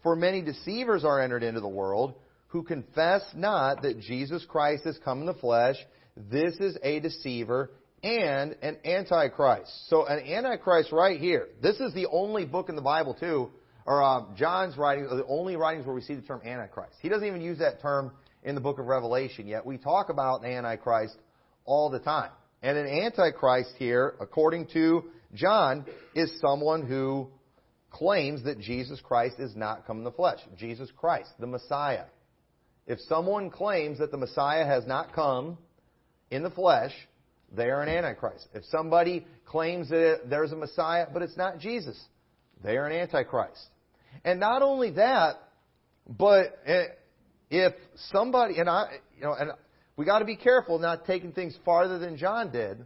for 0.03 0.15
many 0.15 0.41
deceivers 0.41 1.03
are 1.03 1.21
entered 1.21 1.43
into 1.43 1.59
the 1.59 1.67
world 1.67 2.15
who 2.47 2.63
confess 2.63 3.21
not 3.35 3.81
that 3.81 3.99
Jesus 3.99 4.45
Christ 4.47 4.83
has 4.85 4.97
come 5.03 5.19
in 5.19 5.25
the 5.25 5.33
flesh. 5.33 5.75
This 6.15 6.55
is 6.59 6.77
a 6.81 6.99
deceiver 6.99 7.71
and 8.03 8.55
an 8.61 8.77
antichrist. 8.85 9.71
So 9.89 10.05
an 10.05 10.19
antichrist 10.19 10.91
right 10.91 11.19
here. 11.19 11.49
This 11.61 11.79
is 11.79 11.93
the 11.93 12.07
only 12.07 12.45
book 12.45 12.69
in 12.69 12.75
the 12.75 12.81
Bible 12.81 13.13
too, 13.13 13.49
or 13.85 14.01
uh, 14.01 14.35
John's 14.35 14.77
writings 14.77 15.11
are 15.11 15.17
the 15.17 15.25
only 15.25 15.55
writings 15.55 15.85
where 15.85 15.95
we 15.95 16.01
see 16.01 16.15
the 16.15 16.21
term 16.21 16.41
antichrist. 16.45 16.93
He 17.01 17.09
doesn't 17.09 17.27
even 17.27 17.41
use 17.41 17.59
that 17.59 17.81
term 17.81 18.11
in 18.43 18.55
the 18.55 18.61
book 18.61 18.79
of 18.79 18.85
Revelation 18.85 19.47
yet. 19.47 19.65
We 19.65 19.77
talk 19.77 20.09
about 20.09 20.43
an 20.43 20.51
antichrist 20.51 21.17
all 21.65 21.89
the 21.89 21.99
time. 21.99 22.31
And 22.63 22.77
an 22.77 22.87
antichrist 22.87 23.73
here, 23.77 24.15
according 24.19 24.67
to 24.73 25.05
John, 25.33 25.85
is 26.15 26.31
someone 26.39 26.87
who 26.87 27.29
claims 27.89 28.43
that 28.43 28.59
Jesus 28.59 28.99
Christ 29.01 29.39
is 29.39 29.55
not 29.55 29.87
come 29.87 29.99
in 29.99 30.03
the 30.03 30.11
flesh. 30.11 30.39
Jesus 30.57 30.89
Christ, 30.95 31.29
the 31.39 31.47
Messiah. 31.47 32.05
If 32.85 32.99
someone 33.01 33.49
claims 33.49 33.99
that 33.99 34.11
the 34.11 34.17
Messiah 34.17 34.65
has 34.65 34.85
not 34.85 35.13
come 35.13 35.57
in 36.31 36.43
the 36.43 36.49
flesh, 36.49 36.91
they 37.55 37.69
are 37.69 37.81
an 37.81 37.89
antichrist. 37.89 38.47
If 38.53 38.65
somebody 38.65 39.25
claims 39.45 39.89
that 39.89 40.21
there's 40.29 40.51
a 40.51 40.55
Messiah, 40.55 41.07
but 41.11 41.21
it's 41.21 41.37
not 41.37 41.59
Jesus, 41.59 42.01
they 42.63 42.77
are 42.77 42.85
an 42.85 42.93
antichrist. 42.93 43.65
And 44.23 44.39
not 44.39 44.61
only 44.61 44.91
that, 44.91 45.35
but 46.07 46.57
if 47.49 47.73
somebody, 48.11 48.59
and 48.59 48.69
I, 48.69 48.99
you 49.15 49.23
know, 49.23 49.33
and 49.33 49.51
we 49.95 50.05
got 50.05 50.19
to 50.19 50.25
be 50.25 50.35
careful 50.35 50.79
not 50.79 51.05
taking 51.05 51.31
things 51.31 51.57
farther 51.65 51.99
than 51.99 52.17
John 52.17 52.51
did. 52.51 52.85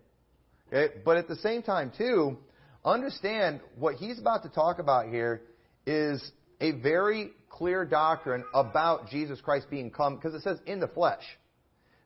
Okay? 0.72 0.94
But 1.04 1.18
at 1.18 1.28
the 1.28 1.36
same 1.38 1.62
time, 1.62 1.92
too, 1.98 2.38
understand 2.84 3.62
what 3.78 3.96
he's 3.96 4.20
about 4.20 4.44
to 4.44 4.50
talk 4.50 4.80
about 4.80 5.08
here 5.08 5.44
is 5.86 6.32
a 6.60 6.72
very 6.72 7.32
clear 7.50 7.86
doctrine 7.86 8.44
about 8.54 9.10
Jesus 9.10 9.42
Christ 9.42 9.68
being 9.70 9.92
come, 9.92 10.16
because 10.16 10.34
it 10.34 10.42
says 10.42 10.60
in 10.66 10.80
the 10.80 10.88
flesh. 10.88 11.24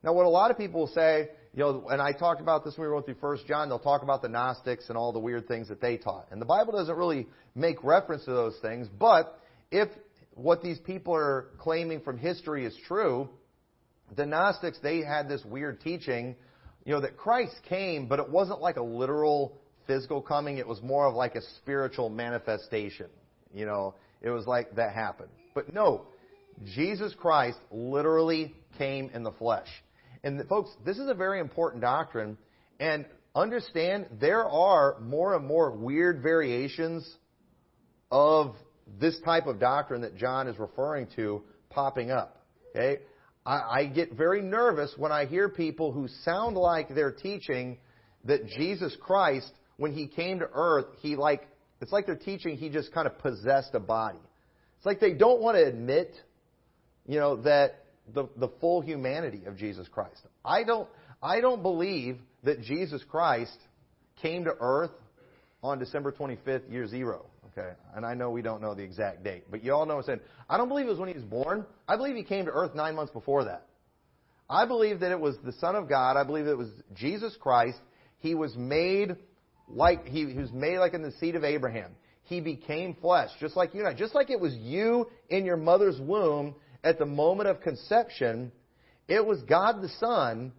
Now, 0.02 0.12
what 0.12 0.26
a 0.26 0.30
lot 0.30 0.50
of 0.50 0.58
people 0.58 0.80
will 0.80 0.86
say, 0.88 1.28
you 1.54 1.60
know, 1.60 1.88
and 1.88 2.00
I 2.02 2.12
talked 2.12 2.40
about 2.40 2.64
this 2.64 2.76
when 2.76 2.86
we 2.86 2.92
went 2.92 3.06
through 3.06 3.16
First 3.20 3.46
John, 3.46 3.68
they'll 3.68 3.78
talk 3.78 4.02
about 4.02 4.22
the 4.22 4.28
Gnostics 4.28 4.88
and 4.88 4.98
all 4.98 5.12
the 5.12 5.18
weird 5.18 5.48
things 5.48 5.68
that 5.68 5.80
they 5.80 5.96
taught. 5.96 6.26
And 6.30 6.40
the 6.40 6.46
Bible 6.46 6.72
doesn't 6.72 6.96
really 6.96 7.26
make 7.54 7.82
reference 7.82 8.24
to 8.26 8.32
those 8.32 8.56
things, 8.60 8.88
but 8.88 9.40
if 9.70 9.88
what 10.34 10.62
these 10.62 10.78
people 10.78 11.14
are 11.14 11.48
claiming 11.58 12.00
from 12.00 12.18
history 12.18 12.66
is 12.66 12.76
true, 12.86 13.28
the 14.14 14.26
Gnostics, 14.26 14.78
they 14.82 15.02
had 15.02 15.28
this 15.28 15.44
weird 15.44 15.80
teaching, 15.80 16.36
you 16.84 16.92
know, 16.92 17.00
that 17.00 17.16
Christ 17.16 17.54
came, 17.68 18.06
but 18.06 18.20
it 18.20 18.28
wasn't 18.28 18.60
like 18.60 18.76
a 18.76 18.82
literal 18.82 19.58
physical 19.86 20.20
coming, 20.20 20.58
it 20.58 20.66
was 20.66 20.82
more 20.82 21.06
of 21.06 21.14
like 21.14 21.34
a 21.34 21.42
spiritual 21.58 22.08
manifestation. 22.08 23.06
You 23.54 23.66
know, 23.66 23.94
it 24.20 24.30
was 24.30 24.46
like 24.46 24.74
that 24.76 24.94
happened. 24.94 25.30
But 25.54 25.72
no, 25.72 26.06
Jesus 26.74 27.14
Christ 27.14 27.58
literally 27.70 28.54
came 28.78 29.10
in 29.14 29.22
the 29.22 29.32
flesh. 29.32 29.68
And 30.22 30.46
folks, 30.48 30.70
this 30.84 30.98
is 30.98 31.08
a 31.08 31.14
very 31.14 31.40
important 31.40 31.82
doctrine. 31.82 32.36
And 32.80 33.06
understand 33.34 34.06
there 34.20 34.44
are 34.44 34.98
more 35.00 35.34
and 35.34 35.46
more 35.46 35.70
weird 35.70 36.22
variations 36.22 37.08
of 38.10 38.54
this 39.00 39.18
type 39.24 39.46
of 39.46 39.58
doctrine 39.58 40.02
that 40.02 40.16
John 40.16 40.48
is 40.48 40.58
referring 40.58 41.08
to 41.16 41.42
popping 41.70 42.10
up. 42.10 42.44
Okay? 42.70 43.02
I, 43.44 43.80
I 43.80 43.86
get 43.86 44.12
very 44.12 44.42
nervous 44.42 44.92
when 44.96 45.12
I 45.12 45.26
hear 45.26 45.48
people 45.48 45.92
who 45.92 46.08
sound 46.24 46.56
like 46.56 46.94
they're 46.94 47.12
teaching 47.12 47.78
that 48.24 48.46
Jesus 48.46 48.96
Christ, 49.00 49.52
when 49.76 49.92
he 49.92 50.06
came 50.06 50.38
to 50.40 50.48
earth, 50.52 50.86
he 51.00 51.16
like, 51.16 51.46
it's 51.80 51.92
like 51.92 52.06
they're 52.06 52.16
teaching 52.16 52.56
he 52.56 52.68
just 52.68 52.92
kind 52.92 53.06
of 53.06 53.18
possessed 53.18 53.70
a 53.74 53.80
body. 53.80 54.18
It's 54.78 54.86
like 54.86 55.00
they 55.00 55.12
don't 55.12 55.40
want 55.40 55.56
to 55.56 55.64
admit, 55.64 56.14
you 57.06 57.18
know, 57.18 57.36
that 57.42 57.84
the, 58.12 58.28
the 58.36 58.48
full 58.60 58.80
humanity 58.80 59.42
of 59.46 59.56
Jesus 59.56 59.88
Christ. 59.88 60.20
I 60.44 60.64
don't, 60.64 60.88
I 61.22 61.40
don't 61.40 61.62
believe 61.62 62.18
that 62.44 62.62
Jesus 62.62 63.02
Christ 63.08 63.58
came 64.22 64.44
to 64.44 64.54
earth 64.60 64.92
on 65.62 65.78
December 65.78 66.12
25th, 66.12 66.70
year 66.70 66.86
zero. 66.86 67.26
Okay, 67.58 67.72
and 67.94 68.04
I 68.04 68.12
know 68.12 68.30
we 68.30 68.42
don't 68.42 68.60
know 68.60 68.74
the 68.74 68.82
exact 68.82 69.24
date, 69.24 69.44
but 69.50 69.64
you 69.64 69.72
all 69.72 69.86
know 69.86 69.96
what 69.96 70.00
I'm 70.00 70.18
saying. 70.18 70.20
I 70.48 70.58
don't 70.58 70.68
believe 70.68 70.86
it 70.86 70.90
was 70.90 70.98
when 70.98 71.08
he 71.08 71.14
was 71.14 71.24
born. 71.24 71.64
I 71.88 71.96
believe 71.96 72.14
he 72.14 72.22
came 72.22 72.44
to 72.44 72.50
earth 72.50 72.74
nine 72.74 72.94
months 72.94 73.12
before 73.12 73.44
that. 73.44 73.66
I 74.48 74.66
believe 74.66 75.00
that 75.00 75.10
it 75.10 75.18
was 75.18 75.36
the 75.42 75.52
Son 75.52 75.74
of 75.74 75.88
God. 75.88 76.16
I 76.16 76.24
believe 76.24 76.46
it 76.46 76.56
was 76.56 76.68
Jesus 76.94 77.34
Christ. 77.40 77.78
He 78.18 78.34
was 78.34 78.54
made 78.56 79.16
like 79.68 80.06
he, 80.06 80.26
he 80.30 80.38
was 80.38 80.52
made 80.52 80.78
like 80.78 80.94
in 80.94 81.02
the 81.02 81.12
seed 81.12 81.34
of 81.34 81.44
Abraham. 81.44 81.92
He 82.24 82.40
became 82.40 82.94
flesh, 82.94 83.30
just 83.40 83.56
like 83.56 83.72
you 83.74 83.80
and 83.80 83.88
I. 83.88 83.94
Just 83.94 84.14
like 84.14 84.30
it 84.30 84.40
was 84.40 84.54
you 84.54 85.08
in 85.28 85.44
your 85.44 85.56
mother's 85.56 86.00
womb 86.00 86.56
at 86.82 86.98
the 86.98 87.06
moment 87.06 87.48
of 87.48 87.60
conception, 87.60 88.50
it 89.08 89.24
was 89.24 89.40
God 89.42 89.80
the 89.80 89.88
Son 90.00 90.52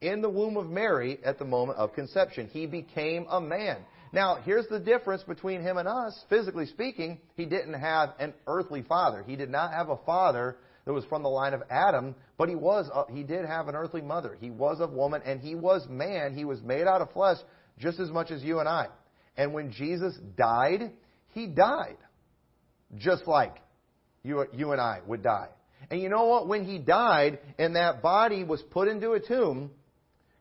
in 0.00 0.22
the 0.22 0.30
womb 0.30 0.56
of 0.56 0.68
Mary 0.68 1.18
at 1.24 1.38
the 1.38 1.44
moment 1.44 1.78
of 1.78 1.92
conception. 1.92 2.48
He 2.48 2.66
became 2.66 3.26
a 3.28 3.40
man. 3.40 3.78
Now, 4.12 4.36
here's 4.44 4.66
the 4.66 4.80
difference 4.80 5.22
between 5.22 5.62
him 5.62 5.76
and 5.76 5.86
us. 5.86 6.18
Physically 6.28 6.66
speaking, 6.66 7.18
he 7.36 7.44
didn't 7.44 7.74
have 7.74 8.10
an 8.18 8.34
earthly 8.46 8.82
father. 8.82 9.22
He 9.26 9.36
did 9.36 9.50
not 9.50 9.72
have 9.72 9.88
a 9.88 9.98
father 9.98 10.56
that 10.84 10.92
was 10.92 11.04
from 11.04 11.22
the 11.22 11.28
line 11.28 11.54
of 11.54 11.62
Adam, 11.70 12.14
but 12.36 12.48
he 12.48 12.54
was 12.54 12.90
he 13.12 13.22
did 13.22 13.44
have 13.44 13.68
an 13.68 13.76
earthly 13.76 14.00
mother. 14.00 14.36
He 14.40 14.50
was 14.50 14.80
a 14.80 14.86
woman 14.86 15.22
and 15.24 15.40
he 15.40 15.54
was 15.54 15.86
man. 15.88 16.34
He 16.34 16.44
was 16.44 16.60
made 16.62 16.86
out 16.86 17.02
of 17.02 17.12
flesh 17.12 17.38
just 17.80 17.98
as 17.98 18.10
much 18.10 18.30
as 18.30 18.42
you 18.42 18.60
and 18.60 18.68
I. 18.68 18.86
And 19.36 19.52
when 19.54 19.72
Jesus 19.72 20.14
died, 20.36 20.92
he 21.34 21.46
died 21.46 21.96
just 22.96 23.26
like 23.26 23.56
you, 24.22 24.44
you 24.52 24.72
and 24.72 24.80
I 24.80 25.00
would 25.06 25.22
die. 25.22 25.48
And 25.90 26.00
you 26.00 26.08
know 26.08 26.26
what? 26.26 26.46
When 26.46 26.64
he 26.64 26.78
died 26.78 27.38
and 27.58 27.76
that 27.76 28.02
body 28.02 28.44
was 28.44 28.62
put 28.70 28.88
into 28.88 29.12
a 29.12 29.20
tomb, 29.20 29.70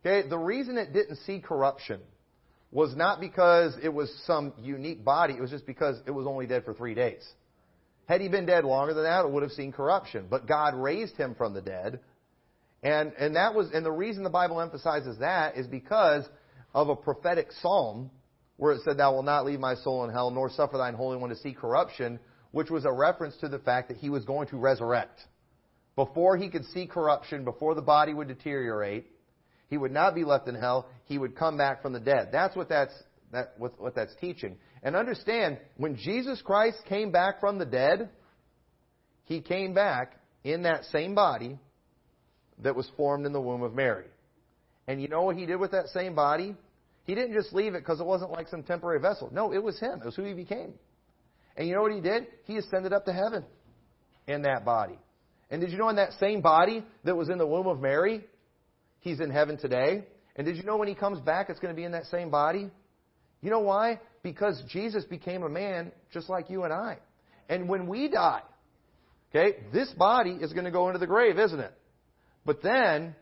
okay, 0.06 0.28
the 0.28 0.38
reason 0.38 0.78
it 0.78 0.94
didn't 0.94 1.18
see 1.26 1.40
corruption 1.40 2.02
was 2.72 2.96
not 2.96 3.20
because 3.20 3.76
it 3.82 3.90
was 3.90 4.14
some 4.26 4.54
unique 4.60 5.04
body, 5.04 5.34
it 5.34 5.42
was 5.42 5.50
just 5.50 5.66
because 5.66 5.98
it 6.06 6.12
was 6.12 6.28
only 6.28 6.46
dead 6.46 6.66
for 6.66 6.74
three 6.74 6.94
days. 6.94 7.28
Had 8.08 8.22
he 8.22 8.28
been 8.28 8.46
dead 8.46 8.66
longer 8.66 8.94
than 8.94 9.04
that, 9.04 9.26
it 9.26 9.32
would 9.32 9.44
have 9.44 9.52
seen 9.52 9.72
corruption. 9.72 10.26
But 10.30 10.48
God 10.48 10.76
raised 10.76 11.16
him 11.16 11.36
from 11.36 11.54
the 11.54 11.62
dead. 11.62 12.00
And, 12.82 13.14
and 13.20 13.36
that 13.36 13.54
was, 13.54 13.70
and 13.74 13.86
the 13.86 13.92
reason 13.92 14.24
the 14.24 14.30
Bible 14.30 14.62
emphasizes 14.62 15.20
that 15.20 15.58
is 15.58 15.68
because 15.68 16.24
of 16.74 16.90
a 16.90 16.96
prophetic 16.96 17.52
psalm 17.62 18.12
where 18.58 18.74
it 18.74 18.82
said, 18.84 18.98
Thou 18.98 19.14
wilt 19.14 19.26
not 19.26 19.46
leave 19.46 19.60
my 19.60 19.76
soul 19.76 20.04
in 20.04 20.12
hell, 20.12 20.32
nor 20.32 20.50
suffer 20.50 20.78
thine 20.78 20.94
Holy 20.94 21.18
One 21.18 21.30
to 21.30 21.36
see 21.36 21.54
corruption, 21.54 22.20
which 22.52 22.70
was 22.70 22.86
a 22.86 22.92
reference 22.92 23.38
to 23.38 23.48
the 23.48 23.60
fact 23.60 23.88
that 23.88 23.98
he 23.98 24.10
was 24.10 24.26
going 24.26 24.48
to 24.50 24.58
resurrect. 24.58 25.22
Before 25.96 26.38
he 26.38 26.50
could 26.50 26.66
see 26.66 26.86
corruption, 26.86 27.44
before 27.44 27.76
the 27.76 27.82
body 27.82 28.14
would 28.14 28.28
deteriorate, 28.28 29.08
he 29.70 29.78
would 29.78 29.92
not 29.92 30.16
be 30.16 30.24
left 30.24 30.48
in 30.48 30.56
hell. 30.56 30.88
He 31.06 31.18
would 31.18 31.36
come 31.36 31.58
back 31.58 31.82
from 31.82 31.94
the 31.94 32.00
dead. 32.00 32.30
That's 32.32 32.56
what 32.56 32.70
that's, 32.70 32.94
that, 33.32 33.54
what, 33.58 33.80
what 33.80 33.96
that's 33.96 34.14
teaching. 34.20 34.58
And 34.82 34.96
understand, 34.96 35.60
when 35.78 35.96
Jesus 35.96 36.42
Christ 36.42 36.78
came 36.88 37.12
back 37.12 37.40
from 37.40 37.60
the 37.60 37.66
dead, 37.66 38.10
he 39.26 39.42
came 39.42 39.74
back 39.74 40.14
in 40.44 40.64
that 40.64 40.86
same 40.86 41.16
body 41.16 41.60
that 42.64 42.76
was 42.76 42.90
formed 42.98 43.26
in 43.26 43.34
the 43.34 43.42
womb 43.42 43.62
of 43.62 43.74
Mary. 43.74 44.08
And 44.90 45.00
you 45.00 45.08
know 45.08 45.22
what 45.22 45.38
he 45.38 45.46
did 45.46 45.58
with 45.58 45.72
that 45.72 45.88
same 45.90 46.16
body? 46.16 46.56
He 47.06 47.14
didn't 47.14 47.34
just 47.34 47.54
leave 47.54 47.76
it 47.76 47.80
because 47.80 48.00
it 48.00 48.06
wasn't 48.06 48.32
like 48.32 48.48
some 48.48 48.64
temporary 48.64 49.00
vessel. 49.00 49.30
No, 49.32 49.54
it 49.54 49.64
was 49.64 49.80
him. 49.80 50.00
It 50.02 50.06
was 50.06 50.16
who 50.16 50.24
he 50.24 50.34
became. 50.34 50.74
And 51.56 51.68
you 51.68 51.76
know 51.76 51.82
what 51.82 51.94
he 51.94 52.02
did? 52.02 52.26
He 52.46 52.58
ascended 52.58 52.92
up 52.92 53.06
to 53.06 53.14
heaven 53.14 53.46
in 54.28 54.42
that 54.42 54.66
body. 54.66 54.98
And 55.52 55.62
did 55.62 55.72
you 55.72 55.78
know 55.78 55.90
in 55.90 55.98
that 55.98 56.14
same 56.20 56.42
body 56.42 56.84
that 57.04 57.16
was 57.16 57.30
in 57.30 57.38
the 57.38 57.46
womb 57.46 57.68
of 57.68 57.80
Mary, 57.80 58.26
He's 59.02 59.20
in 59.20 59.30
heaven 59.30 59.58
today. 59.58 60.06
And 60.36 60.46
did 60.46 60.58
you 60.58 60.64
know 60.64 60.78
when 60.78 60.88
he 60.88 60.96
comes 60.96 61.20
back, 61.20 61.50
it's 61.50 61.60
going 61.60 61.74
to 61.74 61.80
be 61.80 61.86
in 61.86 61.92
that 61.94 62.06
same 62.06 62.30
body? 62.30 62.70
You 63.42 63.50
know 63.50 63.60
why? 63.60 64.00
Because 64.24 64.62
Jesus 64.68 65.06
became 65.06 65.44
a 65.44 65.50
man 65.50 65.92
just 66.12 66.30
like 66.30 66.50
you 66.50 66.64
and 66.64 66.74
I. 66.74 66.98
And 67.48 67.70
when 67.70 67.88
we 67.88 68.10
die, 68.10 68.42
okay, 69.30 69.58
this 69.72 69.90
body 69.92 70.32
is 70.42 70.52
going 70.54 70.66
to 70.66 70.72
go 70.72 70.88
into 70.88 71.00
the 71.00 71.08
grave, 71.08 71.40
isn't 71.40 71.60
it? 71.60 71.74
But 72.46 72.62
then, 72.62 73.16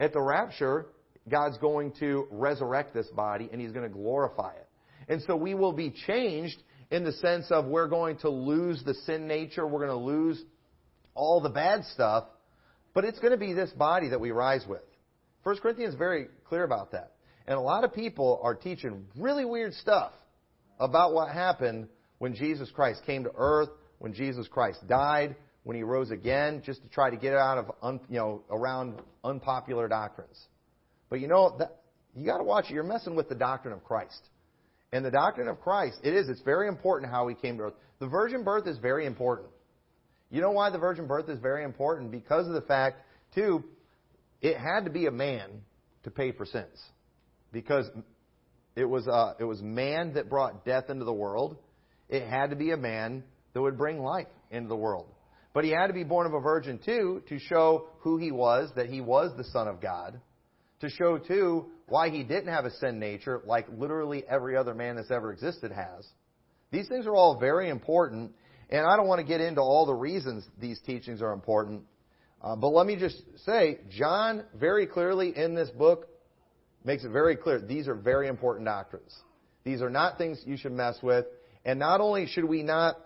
at 0.00 0.12
the 0.12 0.20
rapture, 0.20 0.86
God's 1.30 1.58
going 1.58 1.92
to 2.00 2.26
resurrect 2.30 2.94
this 2.94 3.08
body 3.08 3.48
and 3.50 3.60
he's 3.60 3.72
going 3.72 3.88
to 3.88 3.94
glorify 3.94 4.52
it. 4.52 4.68
And 5.08 5.22
so 5.22 5.36
we 5.36 5.54
will 5.54 5.72
be 5.72 5.90
changed 6.06 6.62
in 6.90 7.04
the 7.04 7.12
sense 7.12 7.50
of 7.50 7.66
we're 7.66 7.88
going 7.88 8.18
to 8.18 8.30
lose 8.30 8.82
the 8.84 8.94
sin 8.94 9.26
nature, 9.26 9.66
we're 9.66 9.86
going 9.86 9.98
to 9.98 10.04
lose 10.04 10.42
all 11.14 11.40
the 11.40 11.50
bad 11.50 11.84
stuff, 11.92 12.24
but 12.94 13.04
it's 13.04 13.18
going 13.18 13.32
to 13.32 13.38
be 13.38 13.52
this 13.52 13.70
body 13.70 14.08
that 14.08 14.20
we 14.20 14.30
rise 14.30 14.64
with. 14.66 14.82
1 15.42 15.58
Corinthians 15.58 15.94
is 15.94 15.98
very 15.98 16.28
clear 16.48 16.64
about 16.64 16.92
that. 16.92 17.12
And 17.46 17.56
a 17.56 17.60
lot 17.60 17.84
of 17.84 17.94
people 17.94 18.40
are 18.42 18.54
teaching 18.54 19.06
really 19.16 19.44
weird 19.44 19.72
stuff 19.74 20.12
about 20.78 21.14
what 21.14 21.32
happened 21.32 21.88
when 22.18 22.34
Jesus 22.34 22.70
Christ 22.70 23.02
came 23.06 23.24
to 23.24 23.30
earth, 23.34 23.70
when 23.98 24.12
Jesus 24.12 24.46
Christ 24.48 24.86
died, 24.86 25.36
when 25.64 25.76
he 25.76 25.82
rose 25.82 26.10
again, 26.10 26.62
just 26.64 26.82
to 26.82 26.88
try 26.88 27.10
to 27.10 27.16
get 27.16 27.34
out 27.34 27.58
of 27.82 28.00
you 28.08 28.18
know 28.18 28.42
around 28.50 29.00
unpopular 29.24 29.88
doctrines. 29.88 30.38
But 31.10 31.20
you 31.20 31.28
know 31.28 31.56
that 31.58 31.80
you 32.14 32.26
got 32.26 32.38
to 32.38 32.44
watch 32.44 32.66
it. 32.68 32.74
You're 32.74 32.84
messing 32.84 33.14
with 33.14 33.28
the 33.28 33.34
doctrine 33.34 33.72
of 33.72 33.84
Christ. 33.84 34.20
And 34.92 35.04
the 35.04 35.10
doctrine 35.10 35.48
of 35.48 35.60
Christ, 35.60 35.98
it 36.02 36.14
is. 36.14 36.28
It's 36.28 36.40
very 36.42 36.68
important 36.68 37.12
how 37.12 37.28
he 37.28 37.34
came 37.34 37.58
to 37.58 37.64
earth. 37.64 37.74
The 37.98 38.06
virgin 38.06 38.42
birth 38.42 38.66
is 38.66 38.78
very 38.78 39.06
important. 39.06 39.48
You 40.30 40.40
know 40.40 40.50
why 40.50 40.70
the 40.70 40.78
virgin 40.78 41.06
birth 41.06 41.28
is 41.28 41.38
very 41.40 41.64
important? 41.64 42.10
Because 42.10 42.46
of 42.46 42.54
the 42.54 42.62
fact, 42.62 43.00
too, 43.34 43.64
it 44.40 44.56
had 44.56 44.84
to 44.84 44.90
be 44.90 45.06
a 45.06 45.10
man 45.10 45.48
to 46.04 46.10
pay 46.10 46.32
for 46.32 46.46
sins 46.46 46.82
because 47.52 47.86
it 48.76 48.84
was 48.84 49.08
uh, 49.08 49.34
it 49.38 49.44
was 49.44 49.60
man 49.60 50.14
that 50.14 50.28
brought 50.28 50.64
death 50.64 50.90
into 50.90 51.04
the 51.04 51.12
world. 51.12 51.56
It 52.08 52.26
had 52.26 52.50
to 52.50 52.56
be 52.56 52.70
a 52.70 52.76
man 52.76 53.24
that 53.52 53.60
would 53.60 53.76
bring 53.76 54.00
life 54.00 54.28
into 54.50 54.68
the 54.68 54.76
world. 54.76 55.06
But 55.52 55.64
he 55.64 55.70
had 55.70 55.88
to 55.88 55.92
be 55.92 56.04
born 56.04 56.26
of 56.26 56.34
a 56.34 56.40
virgin 56.40 56.78
too 56.78 57.22
to 57.28 57.38
show 57.38 57.86
who 58.00 58.18
he 58.18 58.30
was, 58.30 58.70
that 58.76 58.86
he 58.86 59.00
was 59.00 59.36
the 59.36 59.44
Son 59.44 59.66
of 59.66 59.80
God. 59.80 60.20
To 60.80 60.88
show 60.88 61.18
too 61.18 61.66
why 61.86 62.10
he 62.10 62.22
didn't 62.22 62.52
have 62.52 62.64
a 62.64 62.70
sin 62.70 62.98
nature 62.98 63.42
like 63.44 63.66
literally 63.76 64.24
every 64.28 64.56
other 64.56 64.74
man 64.74 64.96
that's 64.96 65.10
ever 65.10 65.32
existed 65.32 65.72
has. 65.72 66.06
These 66.70 66.88
things 66.88 67.06
are 67.06 67.14
all 67.14 67.38
very 67.38 67.68
important, 67.68 68.32
and 68.70 68.86
I 68.86 68.96
don't 68.96 69.08
want 69.08 69.20
to 69.20 69.26
get 69.26 69.40
into 69.40 69.60
all 69.60 69.86
the 69.86 69.94
reasons 69.94 70.46
these 70.60 70.80
teachings 70.86 71.22
are 71.22 71.32
important. 71.32 71.82
Uh, 72.42 72.54
but 72.54 72.68
let 72.68 72.86
me 72.86 72.96
just 72.96 73.20
say, 73.44 73.78
John 73.90 74.44
very 74.54 74.86
clearly 74.86 75.36
in 75.36 75.54
this 75.54 75.70
book 75.70 76.08
makes 76.84 77.04
it 77.04 77.10
very 77.10 77.36
clear 77.36 77.60
these 77.60 77.88
are 77.88 77.94
very 77.94 78.28
important 78.28 78.66
doctrines. 78.66 79.14
These 79.64 79.82
are 79.82 79.90
not 79.90 80.18
things 80.18 80.40
you 80.46 80.56
should 80.56 80.72
mess 80.72 80.98
with. 81.02 81.26
And 81.64 81.78
not 81.78 82.00
only 82.00 82.26
should 82.26 82.44
we 82.44 82.62
not, 82.62 82.96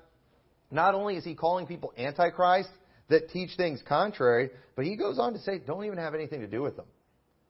not 0.71 0.95
only 0.95 1.17
is 1.17 1.25
he 1.25 1.35
calling 1.35 1.67
people 1.67 1.93
antichrist 1.97 2.69
that 3.09 3.31
teach 3.31 3.57
things 3.57 3.83
contrary, 3.89 4.51
but 4.77 4.85
he 4.85 4.97
goes 4.97 5.19
on 5.19 5.33
to 5.33 5.39
say 5.41 5.59
don't 5.59 5.85
even 5.85 5.99
have 5.99 6.15
anything 6.15 6.41
to 6.41 6.47
do 6.47 6.63
with 6.63 6.77
them. 6.77 6.87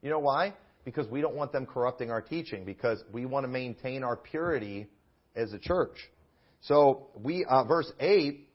You 0.02 0.10
know 0.10 0.18
why? 0.18 0.54
Because 0.84 1.06
we 1.08 1.20
don't 1.20 1.36
want 1.36 1.52
them 1.52 1.64
corrupting 1.64 2.10
our 2.10 2.20
teaching, 2.20 2.64
because 2.64 3.02
we 3.12 3.24
want 3.24 3.44
to 3.44 3.48
maintain 3.48 4.02
our 4.02 4.16
purity 4.16 4.88
as 5.36 5.52
a 5.52 5.58
church. 5.58 5.96
So 6.62 7.08
we, 7.14 7.44
uh, 7.48 7.64
verse 7.64 7.90
8, 8.00 8.48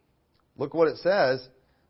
look 0.58 0.74
what 0.74 0.90
it 0.90 0.98
says. 0.98 1.48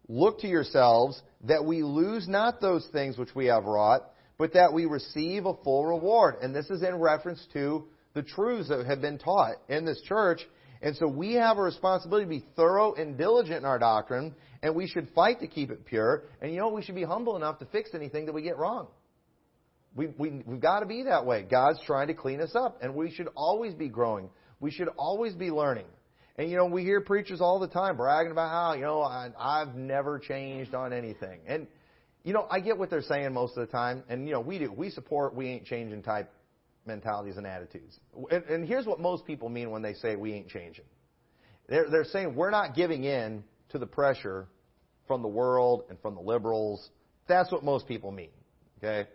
Look 0.08 0.40
to 0.40 0.48
yourselves 0.48 1.22
that 1.44 1.66
we 1.66 1.84
lose 1.84 2.28
not 2.28 2.62
those 2.62 2.88
things 2.94 3.18
which 3.18 3.36
we 3.36 3.48
have 3.48 3.66
wrought, 3.66 4.04
but 4.38 4.54
that 4.54 4.72
we 4.74 4.86
receive 4.86 5.46
a 5.46 5.54
full 5.64 5.86
reward. 5.86 6.36
And 6.42 6.56
this 6.56 6.70
is 6.70 6.84
in 6.84 6.96
reference 6.96 7.46
to 7.54 7.86
the 8.14 8.24
truths 8.24 8.70
that 8.70 8.86
have 8.86 9.02
been 9.02 9.18
taught 9.18 9.56
in 9.68 9.86
this 9.86 10.02
church. 10.02 10.42
And 10.82 10.96
so 10.96 11.08
we 11.08 11.34
have 11.34 11.58
a 11.58 11.62
responsibility 11.62 12.26
to 12.26 12.30
be 12.30 12.46
thorough 12.56 12.94
and 12.94 13.18
diligent 13.18 13.58
in 13.58 13.66
our 13.66 13.80
doctrine, 13.80 14.36
and 14.62 14.76
we 14.76 14.88
should 14.88 15.10
fight 15.16 15.40
to 15.40 15.48
keep 15.48 15.72
it 15.72 15.86
pure. 15.86 16.24
And 16.42 16.52
you 16.52 16.60
know, 16.60 16.70
we 16.70 16.84
should 16.84 16.96
be 16.96 17.04
humble 17.04 17.36
enough 17.36 17.60
to 17.60 17.66
fix 17.66 17.92
anything 17.96 18.28
that 18.28 18.34
we 18.34 18.44
get 18.44 18.58
wrong. 18.58 18.88
We, 19.98 20.08
we, 20.18 20.44
we've 20.46 20.62
got 20.62 20.82
to 20.82 20.86
be 20.86 21.04
that 21.04 21.26
way. 21.26 21.42
God's 21.50 21.80
trying 21.88 22.08
to 22.08 22.14
clean 22.14 22.40
us 22.40 22.56
up, 22.56 22.78
and 22.82 22.94
we 22.94 23.12
should 23.12 23.30
always 23.36 23.74
be 23.74 23.90
growing. 23.90 24.30
We 24.60 24.70
should 24.70 24.90
always 24.96 25.34
be 25.34 25.50
learning. 25.50 25.88
And 26.38 26.52
you 26.52 26.56
know, 26.56 26.68
we 26.68 26.84
hear 26.84 27.02
preachers 27.02 27.42
all 27.42 27.60
the 27.60 27.68
time 27.68 27.98
bragging 27.98 28.32
about 28.32 28.52
how, 28.52 28.74
you 28.76 28.84
know, 28.84 29.02
I, 29.02 29.32
I've 29.40 29.76
never 29.76 30.20
changed 30.20 30.76
on 30.76 30.94
anything. 30.94 31.40
And, 31.48 31.66
you 32.24 32.32
know, 32.32 32.46
I 32.50 32.60
get 32.60 32.78
what 32.78 32.92
they're 32.92 33.02
saying 33.02 33.34
most 33.34 33.58
of 33.58 33.66
the 33.66 33.72
time, 33.72 34.04
and, 34.08 34.28
you 34.28 34.34
know, 34.34 34.40
we 34.40 34.60
do. 34.60 34.72
We 34.72 34.92
support 34.92 35.34
we 35.34 35.48
ain't 35.48 35.66
changing 35.66 36.04
type 36.04 36.32
mentalities 36.86 37.38
and 37.38 37.48
attitudes. 37.48 38.00
And, 38.30 38.44
and 38.44 38.68
here's 38.68 38.86
what 38.86 39.00
most 39.00 39.26
people 39.26 39.50
mean 39.50 39.72
when 39.72 39.82
they 39.82 39.96
say 39.96 40.16
we 40.16 40.32
ain't 40.34 40.48
changing. 40.48 40.86
They're, 41.68 41.90
they're 41.90 42.06
saying 42.06 42.36
we're 42.36 42.52
not 42.52 42.76
giving 42.76 43.04
in 43.04 43.44
to 43.70 43.80
the 43.80 43.88
pressure 43.88 44.48
from 45.08 45.24
the 45.24 45.28
world 45.28 45.86
and 45.90 46.00
from 46.02 46.14
the 46.14 46.22
liberals. 46.22 46.88
That's 47.28 47.52
what 47.52 47.64
most 47.64 47.88
people 47.88 48.12
mean. 48.12 48.30
Okay? 48.78 49.10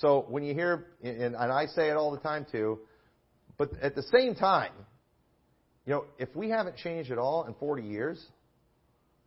So 0.00 0.26
when 0.28 0.44
you 0.44 0.54
hear, 0.54 0.86
and, 1.02 1.34
I 1.36 1.66
say 1.66 1.88
it 1.88 1.96
all 1.96 2.12
the 2.12 2.20
time 2.20 2.46
too, 2.50 2.80
but 3.56 3.70
at 3.82 3.94
the 3.94 4.02
same 4.02 4.34
time, 4.34 4.72
you 5.86 5.92
know, 5.94 6.04
if 6.18 6.28
we 6.36 6.50
haven't 6.50 6.76
changed 6.76 7.10
at 7.10 7.18
all 7.18 7.44
in 7.44 7.54
40 7.54 7.82
years, 7.82 8.24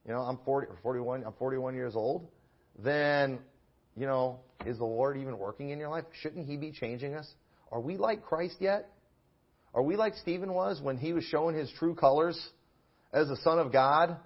you 0.08 0.14
know, 0.14 0.20
I'm 0.20 0.40
40 0.46 0.68
or 0.68 0.78
41, 0.82 1.24
I'm 1.26 1.34
41 1.34 1.76
years 1.76 1.96
old, 1.96 2.28
then, 2.80 3.40
you 3.98 4.06
know, 4.06 4.40
is 4.66 4.78
the 4.78 4.86
Lord 4.86 5.18
even 5.18 5.38
working 5.38 5.72
in 5.72 5.80
your 5.80 5.90
life? 5.90 6.06
Shouldn't 6.22 6.48
He 6.48 6.56
be 6.56 6.72
changing 6.72 7.16
us? 7.16 7.28
Are 7.72 7.82
we 7.82 7.98
like 7.98 8.24
Christ 8.24 8.56
yet? 8.60 8.90
Are 9.74 9.84
we 9.84 9.96
like 9.96 10.16
Stephen 10.16 10.54
was 10.54 10.82
when 10.82 10.98
he 10.98 11.14
was 11.14 11.24
showing 11.26 11.56
his 11.56 11.72
true 11.80 11.96
colors 11.96 12.40
as 13.14 13.28
the 13.28 13.38
Son 13.38 13.58
of 13.60 13.72
God 13.72 14.18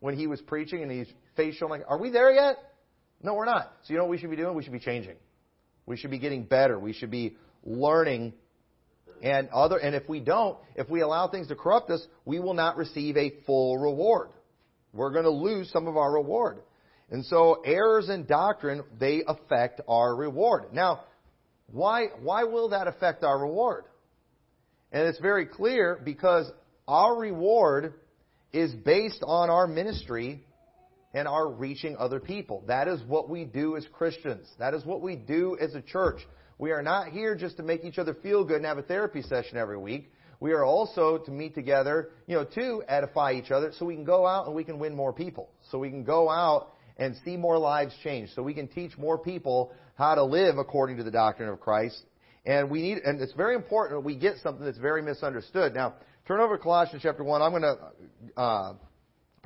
when 0.00 0.16
he 0.16 0.26
was 0.26 0.40
preaching 0.42 0.82
and 0.82 0.90
his 0.90 1.08
face 1.36 1.54
showing 1.56 1.70
like, 1.70 1.84
are 1.88 1.98
we 1.98 2.10
there 2.10 2.32
yet? 2.32 2.56
No, 3.22 3.34
we're 3.34 3.44
not. 3.44 3.72
So 3.84 3.92
you 3.92 3.98
know 3.98 4.04
what 4.04 4.10
we 4.10 4.18
should 4.18 4.30
be 4.30 4.36
doing? 4.36 4.54
We 4.54 4.62
should 4.62 4.72
be 4.72 4.78
changing. 4.78 5.16
We 5.86 5.96
should 5.96 6.10
be 6.10 6.18
getting 6.18 6.44
better. 6.44 6.78
We 6.78 6.92
should 6.92 7.10
be 7.10 7.36
learning 7.64 8.34
and 9.22 9.48
other, 9.48 9.78
and 9.78 9.94
if 9.94 10.08
we 10.08 10.20
don't, 10.20 10.58
if 10.74 10.90
we 10.90 11.00
allow 11.00 11.28
things 11.28 11.48
to 11.48 11.54
corrupt 11.54 11.90
us, 11.90 12.06
we 12.24 12.38
will 12.38 12.54
not 12.54 12.76
receive 12.76 13.16
a 13.16 13.32
full 13.46 13.78
reward. 13.78 14.28
We're 14.92 15.12
going 15.12 15.24
to 15.24 15.30
lose 15.30 15.70
some 15.70 15.86
of 15.86 15.96
our 15.96 16.12
reward. 16.12 16.58
And 17.10 17.24
so 17.24 17.62
errors 17.64 18.08
in 18.08 18.26
doctrine, 18.26 18.82
they 18.98 19.22
affect 19.26 19.80
our 19.88 20.14
reward. 20.14 20.72
Now, 20.72 21.04
why, 21.70 22.06
why 22.20 22.44
will 22.44 22.70
that 22.70 22.88
affect 22.88 23.24
our 23.24 23.38
reward? 23.38 23.84
And 24.92 25.06
it's 25.06 25.18
very 25.18 25.46
clear 25.46 26.00
because 26.02 26.50
our 26.86 27.16
reward 27.16 27.94
is 28.52 28.72
based 28.72 29.22
on 29.26 29.50
our 29.50 29.66
ministry 29.66 30.44
and 31.16 31.26
are 31.26 31.48
reaching 31.48 31.96
other 31.96 32.20
people. 32.20 32.62
That 32.66 32.88
is 32.88 33.02
what 33.04 33.30
we 33.30 33.46
do 33.46 33.74
as 33.74 33.86
Christians. 33.90 34.46
That 34.58 34.74
is 34.74 34.84
what 34.84 35.00
we 35.00 35.16
do 35.16 35.56
as 35.58 35.74
a 35.74 35.80
church. 35.80 36.20
We 36.58 36.72
are 36.72 36.82
not 36.82 37.08
here 37.08 37.34
just 37.34 37.56
to 37.56 37.62
make 37.62 37.84
each 37.84 37.96
other 37.96 38.12
feel 38.22 38.44
good 38.44 38.58
and 38.58 38.66
have 38.66 38.76
a 38.76 38.82
therapy 38.82 39.22
session 39.22 39.56
every 39.56 39.78
week. 39.78 40.12
We 40.40 40.52
are 40.52 40.62
also 40.62 41.16
to 41.16 41.30
meet 41.30 41.54
together, 41.54 42.10
you 42.26 42.36
know, 42.36 42.44
to 42.44 42.82
edify 42.86 43.32
each 43.32 43.50
other 43.50 43.72
so 43.78 43.86
we 43.86 43.94
can 43.94 44.04
go 44.04 44.26
out 44.26 44.46
and 44.46 44.54
we 44.54 44.62
can 44.62 44.78
win 44.78 44.94
more 44.94 45.14
people. 45.14 45.48
So 45.70 45.78
we 45.78 45.88
can 45.88 46.04
go 46.04 46.28
out 46.28 46.74
and 46.98 47.16
see 47.24 47.38
more 47.38 47.56
lives 47.56 47.94
change. 48.04 48.28
So 48.34 48.42
we 48.42 48.52
can 48.52 48.68
teach 48.68 48.98
more 48.98 49.16
people 49.16 49.72
how 49.94 50.16
to 50.16 50.22
live 50.22 50.58
according 50.58 50.98
to 50.98 51.02
the 51.02 51.10
doctrine 51.10 51.48
of 51.48 51.60
Christ. 51.60 51.98
And 52.44 52.70
we 52.70 52.82
need, 52.82 52.98
and 52.98 53.22
it's 53.22 53.32
very 53.32 53.54
important 53.54 54.02
that 54.02 54.06
we 54.06 54.16
get 54.16 54.34
something 54.42 54.66
that's 54.66 54.76
very 54.76 55.00
misunderstood. 55.00 55.72
Now, 55.72 55.94
turn 56.28 56.40
over 56.40 56.58
to 56.58 56.62
Colossians 56.62 57.02
chapter 57.02 57.24
1. 57.24 57.40
I'm 57.40 57.52
going 57.52 57.62
to, 57.62 58.38
uh, 58.38 58.74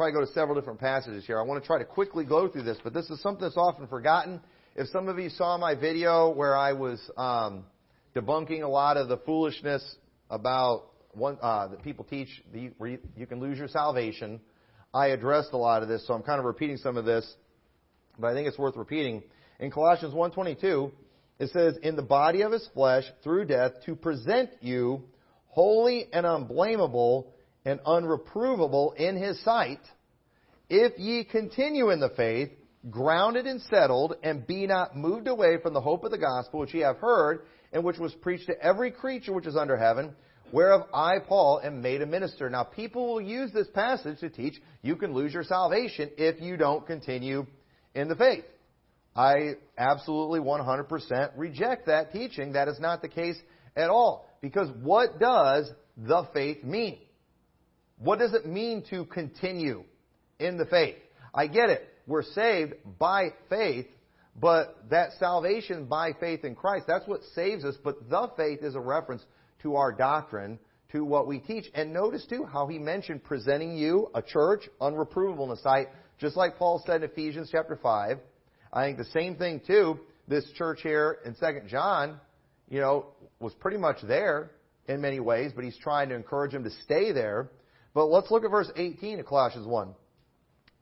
probably 0.01 0.19
go 0.19 0.25
to 0.25 0.33
several 0.33 0.59
different 0.59 0.81
passages 0.81 1.27
here. 1.27 1.39
I 1.39 1.43
want 1.43 1.63
to 1.63 1.67
try 1.67 1.79
to 1.79 1.85
quickly 1.85 2.25
go 2.25 2.49
through 2.49 2.63
this, 2.63 2.79
but 2.83 2.95
this 2.95 3.11
is 3.11 3.21
something 3.21 3.43
that's 3.43 3.59
often 3.59 3.87
forgotten. 3.87 4.41
If 4.75 4.89
some 4.89 5.09
of 5.09 5.19
you 5.19 5.29
saw 5.29 5.59
my 5.59 5.75
video 5.75 6.31
where 6.31 6.57
I 6.57 6.73
was 6.73 6.99
um, 7.19 7.65
debunking 8.17 8.63
a 8.63 8.67
lot 8.67 8.97
of 8.97 9.09
the 9.09 9.19
foolishness 9.19 9.85
about 10.31 10.85
one, 11.13 11.37
uh, 11.43 11.69
that 11.69 11.83
people 11.83 12.07
teach 12.09 12.29
the, 12.51 12.71
where 12.79 12.93
you, 12.93 12.99
you 13.15 13.27
can 13.27 13.41
lose 13.41 13.59
your 13.59 13.69
salvation, 13.69 14.41
I 14.95 15.09
addressed 15.09 15.51
a 15.53 15.59
lot 15.59 15.83
of 15.83 15.91
this, 15.91 16.07
so 16.07 16.15
I'm 16.15 16.23
kind 16.23 16.39
of 16.39 16.47
repeating 16.47 16.79
some 16.79 16.97
of 16.97 17.05
this, 17.05 17.31
but 18.19 18.29
I 18.29 18.33
think 18.33 18.49
it's 18.49 18.59
worth 18.59 18.77
repeating. 18.77 19.23
In 19.59 19.71
Colossians 19.71 20.15
1:22, 20.15 20.93
it 21.41 21.51
says, 21.51 21.77
"In 21.77 21.97
the 21.97 22.03
body 22.03 22.41
of 22.41 22.53
his 22.53 22.67
flesh 22.69 23.05
through 23.23 23.45
death 23.45 23.73
to 23.85 23.95
present 23.97 24.49
you 24.63 25.03
holy 25.49 26.07
and 26.11 26.25
unblameable 26.25 27.35
and 27.65 27.81
unreprovable 27.81 28.95
in 28.97 29.17
his 29.17 29.43
sight, 29.43 29.81
if 30.69 30.99
ye 30.99 31.25
continue 31.25 31.91
in 31.91 32.01
the 32.01 32.11
faith, 32.11 32.51
grounded 32.89 33.47
and 33.47 33.61
settled, 33.63 34.15
and 34.23 34.47
be 34.47 34.67
not 34.67 34.97
moved 34.97 35.29
away 35.29 35.59
from 35.63 35.75
the 35.75 35.81
hope 35.81 36.05
of 36.05 36.11
the 36.11 36.19
gospel 36.19 36.61
which 36.61 36.73
ye 36.73 36.81
have 36.81 36.97
heard, 36.99 37.43
and 37.73 37.85
which 37.85 37.99
was 37.99 38.15
preached 38.15 38.47
to 38.47 38.63
every 38.63 38.91
creature 38.91 39.33
which 39.33 39.47
is 39.47 39.57
under 39.57 39.77
heaven, 39.77 40.15
whereof 40.53 40.83
I, 40.95 41.19
Paul, 41.19 41.61
am 41.63 41.83
made 41.83 42.03
a 42.03 42.07
minister. 42.07 42.49
Now, 42.49 42.65
people 42.65 43.13
will 43.13 43.21
use 43.21 43.53
this 43.53 43.69
passage 43.75 44.21
to 44.21 44.31
teach 44.31 44.55
you 44.83 44.97
can 44.97 45.13
lose 45.13 45.35
your 45.35 45.45
salvation 45.45 46.11
if 46.17 46.41
you 46.41 46.57
don't 46.57 46.87
continue 46.87 47.47
in 47.95 48.09
the 48.09 48.17
faith. 48.17 48.45
I 49.15 49.55
absolutely 49.77 50.41
100% 50.41 51.33
reject 51.37 51.87
that 51.87 52.13
teaching. 52.13 52.53
That 52.53 52.69
is 52.69 52.79
not 52.81 53.03
the 53.03 53.09
case 53.09 53.37
at 53.77 53.91
all. 53.91 54.29
Because 54.41 54.69
what 54.83 55.19
does 55.19 55.71
the 55.97 56.29
faith 56.33 56.63
mean? 56.65 56.99
What 58.01 58.19
does 58.19 58.33
it 58.33 58.47
mean 58.47 58.83
to 58.91 59.05
continue 59.05 59.85
in 60.39 60.57
the 60.57 60.65
faith? 60.65 60.97
I 61.35 61.47
get 61.47 61.69
it. 61.69 61.87
We're 62.07 62.23
saved 62.23 62.75
by 62.99 63.35
faith, 63.51 63.87
but 64.41 64.85
that 64.89 65.11
salvation 65.19 65.85
by 65.85 66.15
faith 66.19 66.45
in 66.45 66.55
Christ, 66.55 66.87
that's 66.89 67.07
what 67.07 67.21
saves 67.35 67.65
us. 67.65 67.77
But 67.85 68.09
the 68.09 68.31
faith 68.39 68.61
is 68.63 68.75
a 68.75 68.81
reference 68.81 69.23
to 69.63 69.77
our 69.77 69.93
doctrine, 69.93 70.59
to 70.93 71.05
what 71.05 71.27
we 71.27 71.41
teach. 71.41 71.67
And 71.75 71.93
notice 71.93 72.25
too 72.27 72.45
how 72.45 72.67
he 72.67 72.79
mentioned 72.79 73.23
presenting 73.23 73.77
you 73.77 74.11
a 74.15 74.23
church 74.23 74.69
unreprovable 74.81 75.45
in 75.45 75.51
the 75.51 75.59
sight, 75.59 75.89
just 76.19 76.37
like 76.37 76.57
Paul 76.57 76.83
said 76.87 77.05
in 77.05 77.11
Ephesians 77.11 77.51
chapter 77.53 77.79
5. 77.81 78.19
I 78.73 78.85
think 78.85 78.97
the 78.97 79.05
same 79.05 79.37
thing 79.37 79.61
too, 79.67 80.01
this 80.27 80.51
church 80.53 80.81
here 80.83 81.19
in 81.27 81.35
2 81.35 81.69
John, 81.69 82.19
you 82.71 82.81
know, 82.81 83.09
was 83.41 83.53
pretty 83.55 83.79
much 83.79 83.99
there 84.03 84.53
in 84.89 85.03
many 85.03 85.21
ways, 85.21 85.53
but 85.55 85.65
he's 85.65 85.77
trying 85.79 86.09
to 86.09 86.15
encourage 86.15 86.53
them 86.53 86.65
to 86.65 86.71
stay 86.83 87.13
there. 87.13 87.51
But 87.95 88.07
let's 88.07 88.31
look 88.31 88.45
at 88.45 88.51
verse 88.51 88.71
18 88.77 89.21
of 89.21 89.27
Colossians 89.27 89.67
1. 89.67 89.95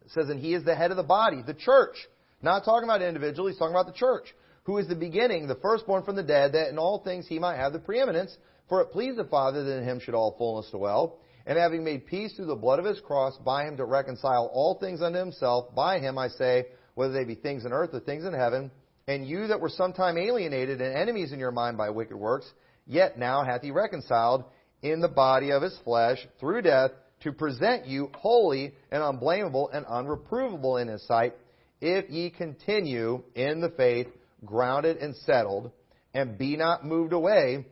It 0.04 0.10
says, 0.12 0.28
and 0.28 0.40
he 0.40 0.54
is 0.54 0.64
the 0.64 0.74
head 0.74 0.90
of 0.90 0.96
the 0.96 1.02
body, 1.02 1.42
the 1.46 1.54
church. 1.54 1.96
Not 2.42 2.64
talking 2.64 2.88
about 2.88 3.02
individual, 3.02 3.48
he's 3.48 3.58
talking 3.58 3.74
about 3.74 3.86
the 3.86 3.98
church. 3.98 4.34
Who 4.64 4.78
is 4.78 4.86
the 4.86 4.94
beginning, 4.94 5.46
the 5.46 5.54
firstborn 5.56 6.02
from 6.02 6.16
the 6.16 6.22
dead, 6.22 6.52
that 6.52 6.68
in 6.68 6.78
all 6.78 7.02
things 7.02 7.26
he 7.26 7.38
might 7.38 7.56
have 7.56 7.72
the 7.72 7.78
preeminence. 7.78 8.36
For 8.68 8.82
it 8.82 8.92
pleased 8.92 9.18
the 9.18 9.24
Father 9.24 9.64
that 9.64 9.78
in 9.78 9.84
him 9.84 10.00
should 10.00 10.14
all 10.14 10.36
fullness 10.36 10.70
dwell. 10.70 11.18
And 11.46 11.58
having 11.58 11.82
made 11.82 12.06
peace 12.06 12.34
through 12.34 12.46
the 12.46 12.54
blood 12.54 12.78
of 12.78 12.84
his 12.84 13.00
cross, 13.00 13.36
by 13.38 13.64
him 13.64 13.78
to 13.78 13.86
reconcile 13.86 14.50
all 14.52 14.74
things 14.74 15.00
unto 15.00 15.18
himself, 15.18 15.74
by 15.74 15.98
him 15.98 16.18
I 16.18 16.28
say, 16.28 16.66
whether 16.94 17.14
they 17.14 17.24
be 17.24 17.34
things 17.34 17.64
in 17.64 17.72
earth 17.72 17.90
or 17.94 18.00
things 18.00 18.24
in 18.24 18.34
heaven. 18.34 18.70
And 19.06 19.26
you 19.26 19.46
that 19.46 19.60
were 19.60 19.70
sometime 19.70 20.18
alienated 20.18 20.82
and 20.82 20.94
enemies 20.94 21.32
in 21.32 21.38
your 21.38 21.52
mind 21.52 21.78
by 21.78 21.88
wicked 21.88 22.16
works, 22.16 22.46
yet 22.86 23.18
now 23.18 23.42
hath 23.44 23.62
he 23.62 23.70
reconciled 23.70 24.44
in 24.82 25.00
the 25.00 25.08
body 25.08 25.50
of 25.50 25.62
his 25.62 25.76
flesh 25.84 26.18
through 26.38 26.62
death 26.62 26.92
to 27.20 27.32
present 27.32 27.86
you 27.86 28.10
holy 28.14 28.74
and 28.90 29.02
unblameable 29.02 29.70
and 29.72 29.84
unreprovable 29.86 30.80
in 30.80 30.88
his 30.88 31.04
sight, 31.06 31.34
if 31.80 32.08
ye 32.10 32.30
continue 32.30 33.22
in 33.34 33.60
the 33.60 33.70
faith, 33.70 34.08
grounded 34.44 34.98
and 34.98 35.16
settled, 35.16 35.72
and 36.14 36.38
be 36.38 36.56
not 36.56 36.84
moved 36.84 37.12
away 37.12 37.66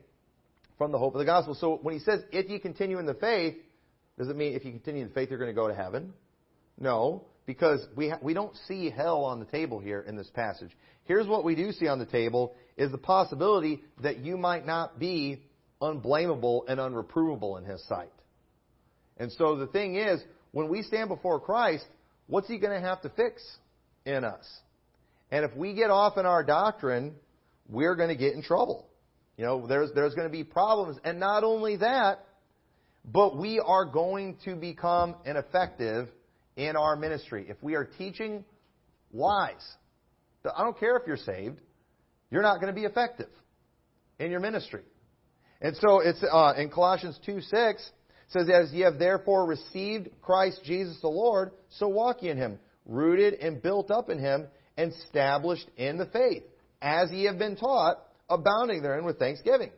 from 0.78 0.92
the 0.92 0.98
hope 0.98 1.14
of 1.14 1.18
the 1.18 1.24
gospel. 1.24 1.54
So 1.54 1.78
when 1.82 1.94
he 1.94 2.00
says, 2.00 2.20
if 2.32 2.50
ye 2.50 2.58
continue 2.58 2.98
in 2.98 3.06
the 3.06 3.14
faith, 3.14 3.56
does 4.18 4.28
it 4.28 4.36
mean 4.36 4.54
if 4.54 4.64
you 4.64 4.72
continue 4.72 5.02
in 5.02 5.08
the 5.08 5.14
faith, 5.14 5.30
you're 5.30 5.38
going 5.38 5.50
to 5.50 5.54
go 5.54 5.68
to 5.68 5.74
heaven? 5.74 6.12
No, 6.78 7.24
because 7.46 7.86
we, 7.96 8.10
ha- 8.10 8.18
we 8.20 8.34
don't 8.34 8.54
see 8.66 8.90
hell 8.90 9.24
on 9.24 9.38
the 9.38 9.46
table 9.46 9.78
here 9.78 10.00
in 10.00 10.16
this 10.16 10.30
passage. 10.34 10.70
Here's 11.04 11.26
what 11.26 11.44
we 11.44 11.54
do 11.54 11.72
see 11.72 11.86
on 11.86 11.98
the 11.98 12.06
table 12.06 12.54
is 12.76 12.90
the 12.90 12.98
possibility 12.98 13.82
that 14.02 14.18
you 14.18 14.36
might 14.36 14.66
not 14.66 14.98
be 14.98 15.42
unblameable 15.80 16.64
and 16.68 16.80
unreprovable 16.80 17.58
in 17.58 17.64
his 17.64 17.84
sight. 17.86 18.12
And 19.18 19.32
so 19.32 19.56
the 19.56 19.66
thing 19.66 19.96
is, 19.96 20.20
when 20.52 20.68
we 20.68 20.82
stand 20.82 21.08
before 21.08 21.40
Christ, 21.40 21.86
what's 22.26 22.48
He 22.48 22.58
going 22.58 22.80
to 22.80 22.86
have 22.86 23.02
to 23.02 23.08
fix 23.10 23.42
in 24.04 24.24
us? 24.24 24.46
And 25.30 25.44
if 25.44 25.54
we 25.56 25.74
get 25.74 25.90
off 25.90 26.18
in 26.18 26.26
our 26.26 26.44
doctrine, 26.44 27.14
we're 27.68 27.96
going 27.96 28.10
to 28.10 28.16
get 28.16 28.34
in 28.34 28.42
trouble. 28.42 28.86
You 29.36 29.44
know, 29.44 29.66
there's, 29.66 29.90
there's 29.94 30.14
going 30.14 30.28
to 30.28 30.32
be 30.32 30.44
problems. 30.44 30.98
And 31.04 31.18
not 31.20 31.44
only 31.44 31.76
that, 31.76 32.24
but 33.04 33.36
we 33.36 33.60
are 33.64 33.84
going 33.84 34.36
to 34.44 34.54
become 34.54 35.16
ineffective 35.24 36.08
in 36.56 36.76
our 36.76 36.96
ministry. 36.96 37.46
If 37.48 37.62
we 37.62 37.74
are 37.74 37.84
teaching 37.84 38.44
lies, 39.12 39.64
I 40.44 40.62
don't 40.62 40.78
care 40.78 40.96
if 40.96 41.06
you're 41.06 41.16
saved, 41.16 41.58
you're 42.30 42.42
not 42.42 42.60
going 42.60 42.72
to 42.74 42.80
be 42.80 42.86
effective 42.86 43.28
in 44.18 44.30
your 44.30 44.40
ministry. 44.40 44.82
And 45.60 45.76
so 45.76 46.00
it's 46.00 46.22
uh, 46.22 46.54
in 46.56 46.70
Colossians 46.70 47.18
2 47.24 47.40
6 47.40 47.90
says, 48.28 48.48
As 48.50 48.72
ye 48.72 48.80
have 48.80 48.98
therefore 48.98 49.46
received 49.46 50.08
Christ 50.22 50.60
Jesus 50.64 50.98
the 51.00 51.08
Lord, 51.08 51.52
so 51.70 51.88
walk 51.88 52.22
ye 52.22 52.30
in 52.30 52.36
him, 52.36 52.58
rooted 52.84 53.34
and 53.34 53.62
built 53.62 53.90
up 53.90 54.10
in 54.10 54.18
him, 54.18 54.46
and 54.76 54.92
established 54.92 55.68
in 55.76 55.96
the 55.96 56.06
faith, 56.06 56.42
as 56.82 57.10
ye 57.10 57.24
have 57.24 57.38
been 57.38 57.56
taught, 57.56 57.98
abounding 58.28 58.82
therein 58.82 59.04
with 59.04 59.18
thanksgiving. 59.18 59.70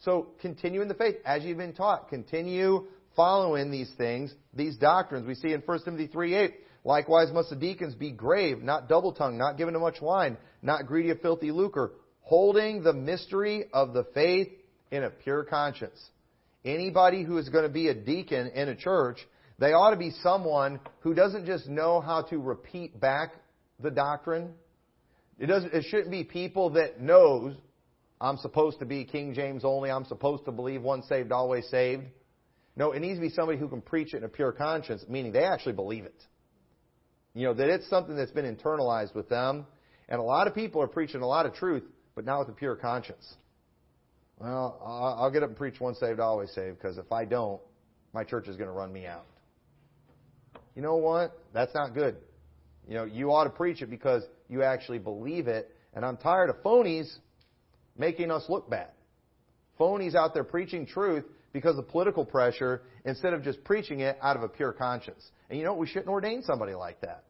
So 0.00 0.28
continue 0.40 0.82
in 0.82 0.88
the 0.88 0.94
faith 0.94 1.16
as 1.24 1.42
you've 1.42 1.58
been 1.58 1.72
taught. 1.72 2.08
Continue 2.10 2.86
following 3.16 3.70
these 3.70 3.90
things, 3.96 4.32
these 4.54 4.76
doctrines. 4.76 5.26
We 5.26 5.34
see 5.34 5.52
in 5.52 5.62
1 5.62 5.84
Timothy 5.84 6.06
3 6.06 6.34
8, 6.34 6.54
likewise 6.84 7.32
must 7.32 7.50
the 7.50 7.56
deacons 7.56 7.94
be 7.94 8.12
grave, 8.12 8.62
not 8.62 8.88
double 8.88 9.12
tongued, 9.12 9.38
not 9.38 9.56
given 9.56 9.74
to 9.74 9.80
much 9.80 10.00
wine, 10.00 10.36
not 10.62 10.86
greedy 10.86 11.10
of 11.10 11.20
filthy 11.20 11.50
lucre, 11.50 11.92
holding 12.20 12.82
the 12.82 12.92
mystery 12.92 13.64
of 13.72 13.94
the 13.94 14.04
faith 14.14 14.48
in 14.90 15.04
a 15.04 15.10
pure 15.10 15.44
conscience. 15.44 16.00
Anybody 16.64 17.22
who 17.22 17.38
is 17.38 17.48
going 17.48 17.64
to 17.64 17.72
be 17.72 17.88
a 17.88 17.94
deacon 17.94 18.48
in 18.48 18.68
a 18.68 18.76
church, 18.76 19.18
they 19.58 19.72
ought 19.72 19.90
to 19.90 19.96
be 19.96 20.10
someone 20.22 20.80
who 21.00 21.14
doesn't 21.14 21.46
just 21.46 21.68
know 21.68 22.00
how 22.00 22.22
to 22.22 22.38
repeat 22.38 22.98
back 23.00 23.34
the 23.80 23.90
doctrine. 23.90 24.52
It 25.38 25.46
doesn't, 25.46 25.72
it 25.72 25.84
shouldn't 25.88 26.10
be 26.10 26.24
people 26.24 26.70
that 26.70 27.00
knows 27.00 27.54
I'm 28.20 28.38
supposed 28.38 28.78
to 28.78 28.86
be 28.86 29.04
King 29.04 29.34
James 29.34 29.64
only. 29.64 29.90
I'm 29.90 30.06
supposed 30.06 30.46
to 30.46 30.52
believe 30.52 30.82
once 30.82 31.06
saved, 31.08 31.32
always 31.32 31.68
saved. 31.68 32.04
No, 32.74 32.92
it 32.92 33.00
needs 33.00 33.18
to 33.18 33.20
be 33.20 33.30
somebody 33.30 33.58
who 33.58 33.68
can 33.68 33.80
preach 33.80 34.14
it 34.14 34.18
in 34.18 34.24
a 34.24 34.28
pure 34.28 34.52
conscience, 34.52 35.04
meaning 35.08 35.32
they 35.32 35.44
actually 35.44 35.74
believe 35.74 36.04
it. 36.04 36.22
You 37.34 37.44
know, 37.44 37.54
that 37.54 37.68
it's 37.68 37.88
something 37.88 38.16
that's 38.16 38.30
been 38.30 38.54
internalized 38.54 39.14
with 39.14 39.28
them. 39.28 39.66
And 40.08 40.20
a 40.20 40.22
lot 40.22 40.46
of 40.46 40.54
people 40.54 40.80
are 40.82 40.86
preaching 40.86 41.20
a 41.20 41.26
lot 41.26 41.46
of 41.46 41.54
truth, 41.54 41.82
but 42.14 42.24
not 42.24 42.40
with 42.40 42.48
a 42.48 42.52
pure 42.52 42.76
conscience. 42.76 43.34
Well, 44.38 44.80
I'll 45.18 45.30
get 45.30 45.42
up 45.42 45.48
and 45.48 45.56
preach 45.56 45.80
once 45.80 45.98
saved, 45.98 46.20
always 46.20 46.50
saved, 46.52 46.78
because 46.78 46.98
if 46.98 47.10
I 47.10 47.24
don't, 47.24 47.60
my 48.12 48.22
church 48.22 48.48
is 48.48 48.56
going 48.56 48.68
to 48.68 48.74
run 48.74 48.92
me 48.92 49.06
out. 49.06 49.24
You 50.74 50.82
know 50.82 50.96
what? 50.96 51.38
That's 51.54 51.74
not 51.74 51.94
good. 51.94 52.16
You 52.86 52.94
know, 52.94 53.04
you 53.04 53.32
ought 53.32 53.44
to 53.44 53.50
preach 53.50 53.80
it 53.80 53.90
because 53.90 54.22
you 54.48 54.62
actually 54.62 54.98
believe 54.98 55.48
it. 55.48 55.74
And 55.94 56.04
I'm 56.04 56.18
tired 56.18 56.50
of 56.50 56.62
phonies 56.62 57.10
making 57.96 58.30
us 58.30 58.44
look 58.48 58.68
bad. 58.68 58.90
Phonies 59.80 60.14
out 60.14 60.34
there 60.34 60.44
preaching 60.44 60.86
truth 60.86 61.24
because 61.52 61.78
of 61.78 61.88
political 61.88 62.24
pressure 62.24 62.82
instead 63.06 63.32
of 63.32 63.42
just 63.42 63.64
preaching 63.64 64.00
it 64.00 64.18
out 64.20 64.36
of 64.36 64.42
a 64.42 64.48
pure 64.48 64.72
conscience. 64.72 65.30
And 65.48 65.58
you 65.58 65.64
know, 65.64 65.72
what? 65.72 65.80
we 65.80 65.86
shouldn't 65.86 66.08
ordain 66.08 66.42
somebody 66.42 66.74
like 66.74 67.00
that. 67.00 67.24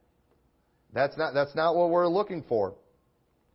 That's 0.93 1.17
not, 1.17 1.35
that's 1.35 1.55
not 1.55 1.77
what 1.77 1.91
we're 1.91 2.09
looking 2.09 2.43
for. 2.49 2.75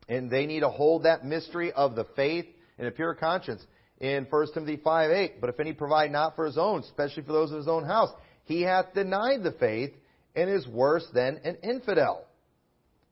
And 0.08 0.30
they 0.32 0.46
need 0.46 0.62
to 0.62 0.70
hold 0.70 1.04
that 1.04 1.26
mystery 1.26 1.72
of 1.74 1.96
the 1.96 2.06
faith 2.16 2.46
in 2.82 2.88
a 2.88 2.92
pure 2.92 3.14
conscience. 3.14 3.66
In 4.00 4.26
1 4.30 4.48
Timothy 4.54 4.78
5 4.84 5.12
8, 5.12 5.40
but 5.40 5.52
if 5.52 5.60
any 5.60 5.74
provide 5.74 6.12
not 6.12 6.36
for 6.36 6.46
his 6.46 6.58
own, 6.58 6.80
especially 6.80 7.22
for 7.24 7.32
those 7.32 7.52
of 7.52 7.58
his 7.58 7.68
own 7.68 7.86
house, 7.86 8.10
he 8.46 8.64
hath 8.64 8.94
denied 8.96 9.44
the 9.44 9.52
faith 9.54 9.92
and 10.36 10.50
is 10.50 10.68
worse 10.68 11.06
than 11.14 11.40
an 11.44 11.58
infidel. 11.64 12.26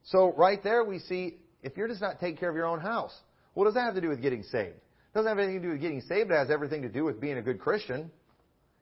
So 0.02 0.34
right 0.36 0.62
there 0.62 0.84
we 0.84 0.98
see 0.98 1.36
if 1.62 1.76
you're 1.76 1.86
just 1.86 2.00
not 2.00 2.18
taking 2.18 2.36
care 2.36 2.50
of 2.50 2.56
your 2.56 2.66
own 2.66 2.80
house, 2.80 3.16
what 3.54 3.66
does 3.66 3.74
that 3.74 3.82
have 3.82 3.94
to 3.94 4.00
do 4.00 4.08
with 4.08 4.20
getting 4.20 4.42
saved? 4.42 4.74
It 4.76 5.14
doesn't 5.14 5.28
have 5.28 5.38
anything 5.38 5.62
to 5.62 5.68
do 5.68 5.72
with 5.72 5.80
getting 5.80 6.00
saved. 6.00 6.30
It 6.30 6.34
has 6.34 6.50
everything 6.50 6.82
to 6.82 6.88
do 6.88 7.04
with 7.04 7.20
being 7.20 7.38
a 7.38 7.42
good 7.42 7.60
Christian. 7.60 8.10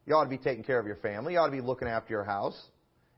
You 0.06 0.14
ought 0.14 0.24
to 0.24 0.30
be 0.30 0.38
taking 0.38 0.64
care 0.64 0.78
of 0.78 0.86
your 0.86 0.96
family. 0.96 1.34
You 1.34 1.40
ought 1.40 1.46
to 1.46 1.52
be 1.52 1.60
looking 1.60 1.88
after 1.88 2.12
your 2.12 2.24
house. 2.24 2.58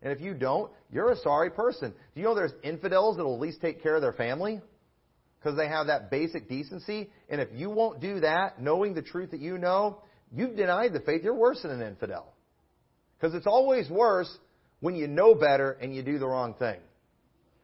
And 0.02 0.12
if 0.12 0.20
you 0.20 0.34
don't, 0.34 0.72
you're 0.90 1.10
a 1.10 1.16
sorry 1.16 1.50
person. 1.50 1.92
Do 2.14 2.20
you 2.20 2.26
know 2.26 2.34
there's 2.34 2.54
infidels 2.64 3.16
that 3.16 3.24
will 3.24 3.34
at 3.34 3.40
least 3.40 3.60
take 3.60 3.82
care 3.82 3.94
of 3.94 4.02
their 4.02 4.12
family? 4.12 4.60
Because 5.40 5.56
they 5.56 5.68
have 5.68 5.86
that 5.86 6.10
basic 6.10 6.48
decency. 6.48 7.10
And 7.28 7.40
if 7.40 7.48
you 7.52 7.70
won't 7.70 8.00
do 8.00 8.20
that, 8.20 8.60
knowing 8.60 8.94
the 8.94 9.02
truth 9.02 9.30
that 9.30 9.40
you 9.40 9.56
know, 9.56 10.02
you've 10.30 10.56
denied 10.56 10.92
the 10.92 11.00
faith. 11.00 11.22
You're 11.24 11.34
worse 11.34 11.62
than 11.62 11.70
an 11.70 11.82
infidel. 11.82 12.34
Because 13.18 13.34
it's 13.34 13.46
always 13.46 13.88
worse 13.88 14.30
when 14.80 14.96
you 14.96 15.06
know 15.06 15.34
better 15.34 15.72
and 15.72 15.94
you 15.94 16.02
do 16.02 16.18
the 16.18 16.26
wrong 16.26 16.54
thing. 16.54 16.78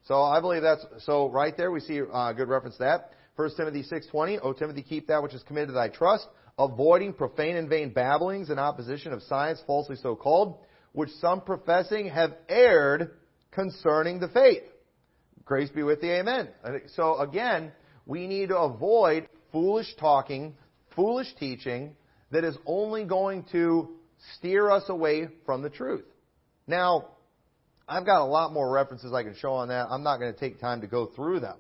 So 0.05 0.23
I 0.23 0.41
believe 0.41 0.62
that's 0.62 0.85
so. 1.05 1.29
Right 1.29 1.57
there, 1.57 1.71
we 1.71 1.81
see 1.81 1.99
a 1.99 2.35
good 2.35 2.49
reference 2.49 2.77
to 2.77 2.85
that. 2.85 3.11
1 3.37 3.51
Timothy 3.57 3.85
6.20, 3.91 4.39
O 4.43 4.53
Timothy, 4.53 4.83
keep 4.83 5.09
that 5.09 5.23
which 5.23 5.35
is 5.35 5.43
committed 5.43 5.69
to 5.69 5.75
thy 5.75 5.89
trust, 5.89 6.27
avoiding 6.59 7.12
profane 7.12 7.57
and 7.57 7.69
vain 7.69 7.93
babblings 7.93 8.49
in 8.49 8.59
opposition 8.59 9.12
of 9.12 9.23
science, 9.25 9.61
falsely 9.67 9.97
so 9.97 10.15
called, 10.17 10.59
which 10.93 11.11
some 11.21 11.43
professing 11.43 12.09
have 12.09 12.31
erred 12.49 13.11
concerning 13.51 14.21
the 14.21 14.29
faith. 14.29 14.62
Grace 15.47 15.71
be 15.71 15.85
with 15.85 16.01
thee, 16.01 16.11
amen. 16.11 16.49
So 16.97 17.19
again, 17.21 17.73
we 18.05 18.27
need 18.27 18.49
to 18.49 18.59
avoid 18.59 19.29
foolish 19.53 19.87
talking, 19.99 20.55
foolish 20.97 21.29
teaching 21.39 21.95
that 22.33 22.43
is 22.43 22.57
only 22.67 23.05
going 23.05 23.45
to 23.53 23.89
steer 24.35 24.69
us 24.69 24.83
away 24.89 25.29
from 25.47 25.63
the 25.63 25.71
truth. 25.71 26.05
Now, 26.67 27.11
I've 27.89 28.05
got 28.05 28.23
a 28.23 28.25
lot 28.25 28.53
more 28.53 28.69
references 28.69 29.13
I 29.13 29.23
can 29.23 29.37
show 29.37 29.53
on 29.53 29.69
that. 29.69 29.87
I'm 29.89 30.03
not 30.03 30.19
going 30.19 30.35
to 30.35 30.39
take 30.39 30.61
time 30.61 30.81
to 30.81 30.89
go 30.89 31.07
through 31.15 31.39
them. 31.41 31.59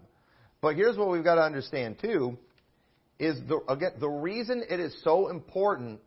But 0.60 0.74
here's 0.74 0.96
what 0.96 1.08
we've 1.08 1.22
got 1.22 1.36
to 1.36 1.42
understand 1.42 2.00
too, 2.00 2.36
is 3.20 3.36
the, 3.46 3.60
again, 3.68 3.92
the 4.00 4.08
reason 4.08 4.64
it 4.68 4.80
is 4.80 4.96
so 5.04 5.28
important 5.28 6.00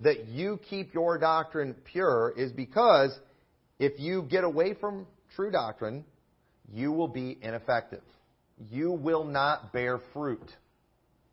that 0.00 0.26
you 0.28 0.58
keep 0.70 0.94
your 0.94 1.18
doctrine 1.18 1.74
pure 1.84 2.32
is 2.34 2.50
because 2.52 3.16
if 3.78 4.00
you 4.00 4.22
get 4.22 4.44
away 4.44 4.72
from 4.72 5.06
true 5.34 5.50
doctrine, 5.50 6.06
you 6.72 6.92
will 6.92 7.08
be 7.08 7.38
ineffective. 7.40 8.02
You 8.70 8.92
will 8.92 9.24
not 9.24 9.72
bear 9.72 9.98
fruit 10.12 10.50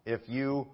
if 0.05 0.21
you 0.27 0.67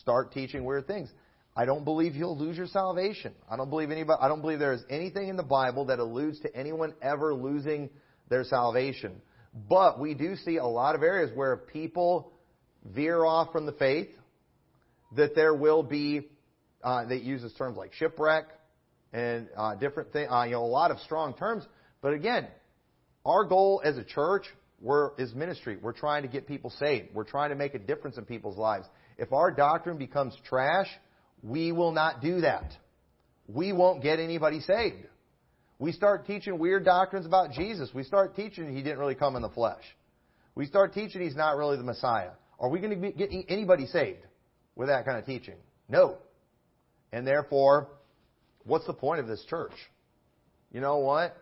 start 0.00 0.32
teaching 0.32 0.64
weird 0.64 0.86
things. 0.86 1.10
I 1.56 1.64
don't 1.64 1.84
believe 1.84 2.14
you'll 2.14 2.36
lose 2.36 2.56
your 2.56 2.66
salvation. 2.66 3.34
I 3.50 3.56
don't 3.56 3.70
believe 3.70 3.90
anybody 3.90 4.18
I 4.20 4.28
don't 4.28 4.42
believe 4.42 4.58
there 4.58 4.74
is 4.74 4.84
anything 4.90 5.28
in 5.28 5.36
the 5.36 5.42
Bible 5.42 5.86
that 5.86 5.98
alludes 5.98 6.38
to 6.40 6.54
anyone 6.54 6.94
ever 7.00 7.34
losing 7.34 7.88
their 8.28 8.44
salvation. 8.44 9.22
But 9.68 9.98
we 9.98 10.12
do 10.12 10.36
see 10.36 10.58
a 10.58 10.66
lot 10.66 10.94
of 10.94 11.02
areas 11.02 11.30
where 11.34 11.56
people 11.56 12.32
veer 12.84 13.24
off 13.24 13.52
from 13.52 13.64
the 13.64 13.72
faith, 13.72 14.08
that 15.16 15.34
there 15.34 15.54
will 15.54 15.82
be, 15.82 16.28
uh, 16.84 17.06
that 17.06 17.22
uses 17.22 17.54
terms 17.54 17.78
like 17.78 17.94
shipwreck 17.94 18.44
and 19.14 19.48
uh, 19.56 19.74
different 19.76 20.12
things, 20.12 20.28
uh, 20.30 20.42
you 20.42 20.52
know, 20.52 20.64
a 20.64 20.66
lot 20.66 20.90
of 20.90 20.98
strong 21.00 21.32
terms. 21.34 21.66
But 22.02 22.12
again, 22.12 22.48
our 23.26 23.44
goal 23.44 23.82
as 23.84 23.98
a 23.98 24.04
church 24.04 24.44
we're, 24.80 25.10
is 25.18 25.34
ministry. 25.34 25.76
We're 25.80 25.92
trying 25.92 26.22
to 26.22 26.28
get 26.28 26.46
people 26.46 26.70
saved. 26.70 27.08
We're 27.12 27.24
trying 27.24 27.50
to 27.50 27.56
make 27.56 27.74
a 27.74 27.78
difference 27.78 28.16
in 28.18 28.24
people's 28.24 28.56
lives. 28.56 28.86
If 29.18 29.32
our 29.32 29.50
doctrine 29.50 29.98
becomes 29.98 30.34
trash, 30.48 30.86
we 31.42 31.72
will 31.72 31.92
not 31.92 32.22
do 32.22 32.42
that. 32.42 32.72
We 33.48 33.72
won't 33.72 34.02
get 34.02 34.20
anybody 34.20 34.60
saved. 34.60 35.06
We 35.78 35.92
start 35.92 36.26
teaching 36.26 36.58
weird 36.58 36.84
doctrines 36.84 37.26
about 37.26 37.52
Jesus. 37.52 37.90
We 37.92 38.04
start 38.04 38.36
teaching 38.36 38.74
he 38.74 38.82
didn't 38.82 38.98
really 38.98 39.14
come 39.14 39.34
in 39.36 39.42
the 39.42 39.50
flesh. 39.50 39.82
We 40.54 40.66
start 40.66 40.94
teaching 40.94 41.20
he's 41.20 41.36
not 41.36 41.56
really 41.56 41.76
the 41.76 41.82
Messiah. 41.82 42.30
Are 42.58 42.70
we 42.70 42.80
going 42.80 43.00
to 43.00 43.12
get 43.12 43.30
anybody 43.48 43.86
saved 43.86 44.24
with 44.74 44.88
that 44.88 45.04
kind 45.04 45.18
of 45.18 45.26
teaching? 45.26 45.56
No. 45.88 46.16
And 47.12 47.26
therefore, 47.26 47.88
what's 48.64 48.86
the 48.86 48.94
point 48.94 49.20
of 49.20 49.26
this 49.26 49.44
church? 49.50 49.74
You 50.72 50.80
know 50.80 50.98
what? 50.98 51.36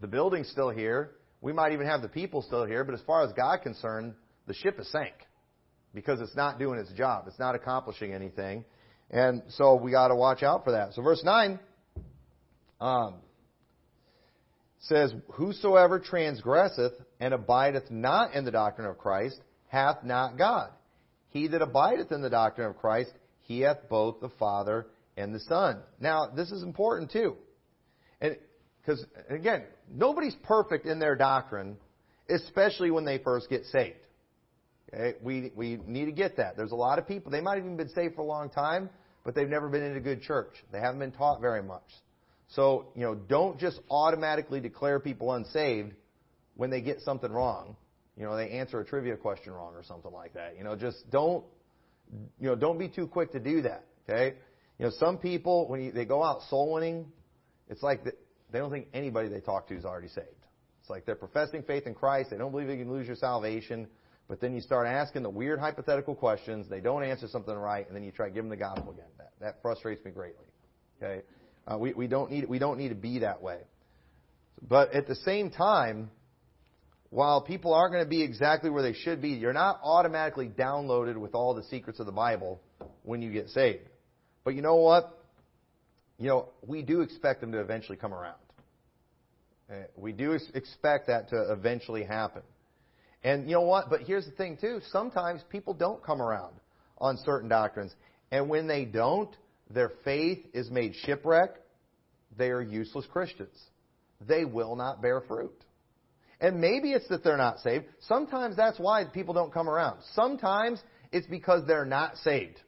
The 0.00 0.08
building's 0.08 0.48
still 0.48 0.70
here. 0.70 1.12
We 1.40 1.52
might 1.52 1.72
even 1.72 1.86
have 1.86 2.02
the 2.02 2.08
people 2.08 2.42
still 2.42 2.64
here, 2.64 2.84
but 2.84 2.94
as 2.94 3.00
far 3.02 3.24
as 3.24 3.32
God 3.32 3.62
concerned, 3.62 4.14
the 4.46 4.54
ship 4.54 4.78
has 4.78 4.88
sank 4.88 5.14
because 5.94 6.20
it's 6.20 6.36
not 6.36 6.58
doing 6.58 6.78
its 6.78 6.92
job. 6.92 7.24
It's 7.28 7.38
not 7.38 7.54
accomplishing 7.54 8.12
anything. 8.12 8.64
And 9.10 9.42
so 9.50 9.76
we 9.76 9.90
got 9.90 10.08
to 10.08 10.16
watch 10.16 10.42
out 10.42 10.64
for 10.64 10.72
that. 10.72 10.94
So 10.94 11.02
verse 11.02 11.22
9, 11.24 11.58
um, 12.80 13.14
says, 14.80 15.12
Whosoever 15.32 15.98
transgresseth 15.98 16.92
and 17.20 17.34
abideth 17.34 17.90
not 17.90 18.34
in 18.34 18.44
the 18.44 18.50
doctrine 18.50 18.86
of 18.86 18.98
Christ 18.98 19.40
hath 19.68 20.04
not 20.04 20.36
God. 20.36 20.70
He 21.30 21.48
that 21.48 21.62
abideth 21.62 22.12
in 22.12 22.22
the 22.22 22.30
doctrine 22.30 22.68
of 22.68 22.76
Christ, 22.78 23.12
he 23.42 23.60
hath 23.60 23.88
both 23.88 24.20
the 24.20 24.30
Father 24.38 24.86
and 25.16 25.34
the 25.34 25.40
Son. 25.40 25.80
Now, 26.00 26.26
this 26.26 26.50
is 26.50 26.62
important 26.62 27.10
too. 27.10 27.36
And 28.20 28.36
because 28.88 29.04
again, 29.28 29.64
nobody's 29.92 30.34
perfect 30.44 30.86
in 30.86 30.98
their 30.98 31.14
doctrine, 31.14 31.76
especially 32.30 32.90
when 32.90 33.04
they 33.04 33.18
first 33.18 33.50
get 33.50 33.66
saved. 33.66 33.98
Okay? 34.92 35.18
We, 35.22 35.52
we 35.54 35.78
need 35.86 36.06
to 36.06 36.12
get 36.12 36.38
that. 36.38 36.56
There's 36.56 36.72
a 36.72 36.76
lot 36.76 36.98
of 36.98 37.06
people, 37.06 37.30
they 37.30 37.42
might 37.42 37.56
have 37.56 37.64
even 37.64 37.76
been 37.76 37.90
saved 37.90 38.14
for 38.14 38.22
a 38.22 38.26
long 38.26 38.48
time, 38.48 38.88
but 39.24 39.34
they've 39.34 39.48
never 39.48 39.68
been 39.68 39.82
in 39.82 39.96
a 39.96 40.00
good 40.00 40.22
church. 40.22 40.54
They 40.72 40.80
haven't 40.80 41.00
been 41.00 41.12
taught 41.12 41.42
very 41.42 41.62
much. 41.62 41.84
So, 42.48 42.86
you 42.94 43.02
know, 43.02 43.14
don't 43.14 43.58
just 43.60 43.78
automatically 43.90 44.60
declare 44.60 45.00
people 45.00 45.34
unsaved 45.34 45.92
when 46.56 46.70
they 46.70 46.80
get 46.80 47.02
something 47.02 47.30
wrong. 47.30 47.76
You 48.16 48.24
know, 48.24 48.36
they 48.36 48.48
answer 48.52 48.80
a 48.80 48.86
trivia 48.86 49.18
question 49.18 49.52
wrong 49.52 49.74
or 49.74 49.84
something 49.84 50.12
like 50.12 50.32
that. 50.32 50.54
You 50.56 50.64
know, 50.64 50.76
just 50.76 51.10
don't, 51.10 51.44
you 52.40 52.48
know, 52.48 52.56
don't 52.56 52.78
be 52.78 52.88
too 52.88 53.06
quick 53.06 53.32
to 53.32 53.38
do 53.38 53.62
that. 53.62 53.84
Okay? 54.08 54.36
You 54.78 54.86
know, 54.86 54.92
some 54.98 55.18
people 55.18 55.68
when 55.68 55.82
you, 55.82 55.92
they 55.92 56.06
go 56.06 56.24
out 56.24 56.40
soul 56.48 56.72
winning, 56.72 57.04
it's 57.68 57.82
like 57.82 58.04
the, 58.04 58.12
they 58.50 58.58
don't 58.58 58.70
think 58.70 58.88
anybody 58.94 59.28
they 59.28 59.40
talk 59.40 59.68
to 59.68 59.76
is 59.76 59.84
already 59.84 60.08
saved. 60.08 60.28
It's 60.80 60.90
like 60.90 61.04
they're 61.04 61.14
professing 61.14 61.62
faith 61.62 61.86
in 61.86 61.94
Christ. 61.94 62.30
They 62.30 62.38
don't 62.38 62.50
believe 62.50 62.68
you 62.68 62.76
can 62.76 62.90
lose 62.90 63.06
your 63.06 63.16
salvation. 63.16 63.88
But 64.28 64.40
then 64.40 64.54
you 64.54 64.60
start 64.60 64.86
asking 64.86 65.22
the 65.22 65.30
weird 65.30 65.58
hypothetical 65.58 66.14
questions. 66.14 66.68
They 66.68 66.80
don't 66.80 67.02
answer 67.02 67.28
something 67.28 67.54
right, 67.54 67.86
and 67.86 67.96
then 67.96 68.04
you 68.04 68.10
try 68.10 68.28
to 68.28 68.34
give 68.34 68.44
them 68.44 68.50
the 68.50 68.56
gospel 68.56 68.92
again. 68.92 69.06
That, 69.16 69.32
that 69.40 69.62
frustrates 69.62 70.04
me 70.04 70.10
greatly. 70.10 70.44
Okay, 71.02 71.22
uh, 71.66 71.78
we, 71.78 71.94
we 71.94 72.06
don't 72.06 72.30
need 72.30 72.48
we 72.48 72.58
don't 72.58 72.78
need 72.78 72.90
to 72.90 72.94
be 72.94 73.20
that 73.20 73.40
way. 73.42 73.58
But 74.66 74.92
at 74.92 75.06
the 75.06 75.14
same 75.14 75.50
time, 75.50 76.10
while 77.10 77.40
people 77.40 77.72
aren't 77.72 77.92
going 77.92 78.04
to 78.04 78.10
be 78.10 78.22
exactly 78.22 78.68
where 78.68 78.82
they 78.82 78.92
should 78.92 79.22
be, 79.22 79.30
you're 79.30 79.52
not 79.52 79.80
automatically 79.82 80.48
downloaded 80.48 81.16
with 81.16 81.34
all 81.34 81.54
the 81.54 81.64
secrets 81.64 82.00
of 82.00 82.06
the 82.06 82.12
Bible 82.12 82.60
when 83.02 83.22
you 83.22 83.32
get 83.32 83.48
saved. 83.50 83.88
But 84.44 84.54
you 84.54 84.62
know 84.62 84.76
what? 84.76 85.17
You 86.18 86.28
know, 86.28 86.48
we 86.66 86.82
do 86.82 87.00
expect 87.00 87.40
them 87.40 87.52
to 87.52 87.60
eventually 87.60 87.96
come 87.96 88.12
around. 88.12 88.36
Uh, 89.70 89.74
we 89.96 90.12
do 90.12 90.32
expect 90.54 91.06
that 91.08 91.28
to 91.30 91.52
eventually 91.52 92.02
happen. 92.02 92.42
And 93.22 93.46
you 93.46 93.54
know 93.54 93.62
what? 93.62 93.90
But 93.90 94.02
here's 94.02 94.24
the 94.24 94.32
thing 94.32 94.56
too. 94.60 94.80
Sometimes 94.90 95.42
people 95.50 95.74
don't 95.74 96.02
come 96.02 96.22
around 96.22 96.54
on 96.98 97.18
certain 97.24 97.48
doctrines. 97.48 97.94
And 98.30 98.48
when 98.48 98.66
they 98.66 98.84
don't, 98.84 99.34
their 99.70 99.90
faith 100.04 100.44
is 100.54 100.70
made 100.70 100.94
shipwreck. 101.04 101.50
They 102.36 102.50
are 102.50 102.62
useless 102.62 103.06
Christians. 103.06 103.56
They 104.26 104.44
will 104.44 104.76
not 104.76 105.02
bear 105.02 105.20
fruit. 105.20 105.64
And 106.40 106.60
maybe 106.60 106.92
it's 106.92 107.08
that 107.08 107.24
they're 107.24 107.36
not 107.36 107.60
saved. 107.60 107.86
Sometimes 108.00 108.56
that's 108.56 108.78
why 108.78 109.04
people 109.04 109.34
don't 109.34 109.52
come 109.52 109.68
around. 109.68 110.00
Sometimes 110.14 110.80
it's 111.12 111.26
because 111.26 111.66
they're 111.66 111.84
not 111.84 112.16
saved. 112.18 112.60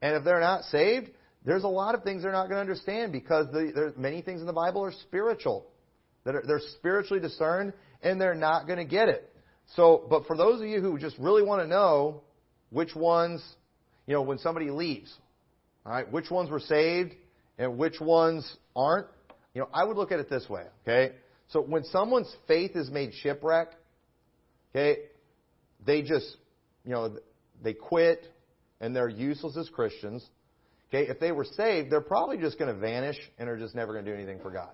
And 0.00 0.16
if 0.16 0.24
they're 0.24 0.40
not 0.40 0.64
saved, 0.64 1.10
there's 1.44 1.64
a 1.64 1.68
lot 1.68 1.94
of 1.94 2.02
things 2.02 2.22
they're 2.22 2.32
not 2.32 2.48
going 2.48 2.56
to 2.56 2.60
understand 2.60 3.12
because 3.12 3.46
the, 3.52 3.72
there, 3.74 3.92
many 3.96 4.22
things 4.22 4.40
in 4.40 4.46
the 4.46 4.52
Bible 4.52 4.82
are 4.84 4.92
spiritual. 4.92 5.66
That 6.24 6.34
are, 6.34 6.42
they're 6.46 6.60
spiritually 6.76 7.20
discerned 7.20 7.72
and 8.02 8.20
they're 8.20 8.34
not 8.34 8.66
going 8.66 8.78
to 8.78 8.84
get 8.84 9.08
it. 9.08 9.32
So, 9.76 10.04
but 10.10 10.26
for 10.26 10.36
those 10.36 10.60
of 10.60 10.66
you 10.66 10.80
who 10.80 10.98
just 10.98 11.16
really 11.18 11.42
want 11.42 11.62
to 11.62 11.68
know 11.68 12.22
which 12.70 12.94
ones, 12.94 13.42
you 14.06 14.14
know, 14.14 14.22
when 14.22 14.38
somebody 14.38 14.70
leaves, 14.70 15.12
all 15.86 15.92
right, 15.92 16.10
which 16.10 16.30
ones 16.30 16.50
were 16.50 16.60
saved 16.60 17.12
and 17.58 17.78
which 17.78 18.00
ones 18.00 18.56
aren't, 18.76 19.06
you 19.54 19.60
know, 19.60 19.68
I 19.72 19.84
would 19.84 19.96
look 19.96 20.12
at 20.12 20.20
it 20.20 20.28
this 20.28 20.48
way, 20.48 20.64
okay? 20.82 21.14
So 21.48 21.60
when 21.60 21.84
someone's 21.84 22.32
faith 22.46 22.72
is 22.74 22.90
made 22.90 23.12
shipwreck, 23.14 23.68
okay, 24.70 24.98
they 25.84 26.02
just, 26.02 26.36
you 26.84 26.92
know, 26.92 27.16
they 27.62 27.72
quit 27.72 28.24
and 28.80 28.94
they're 28.94 29.08
useless 29.08 29.56
as 29.56 29.68
Christians. 29.68 30.24
Okay, 30.92 31.08
if 31.08 31.20
they 31.20 31.30
were 31.30 31.44
saved, 31.44 31.90
they're 31.90 32.00
probably 32.00 32.36
just 32.36 32.58
going 32.58 32.72
to 32.72 32.78
vanish 32.78 33.16
and 33.38 33.48
are 33.48 33.56
just 33.56 33.74
never 33.74 33.92
going 33.92 34.04
to 34.04 34.10
do 34.10 34.16
anything 34.16 34.40
for 34.40 34.50
God. 34.50 34.72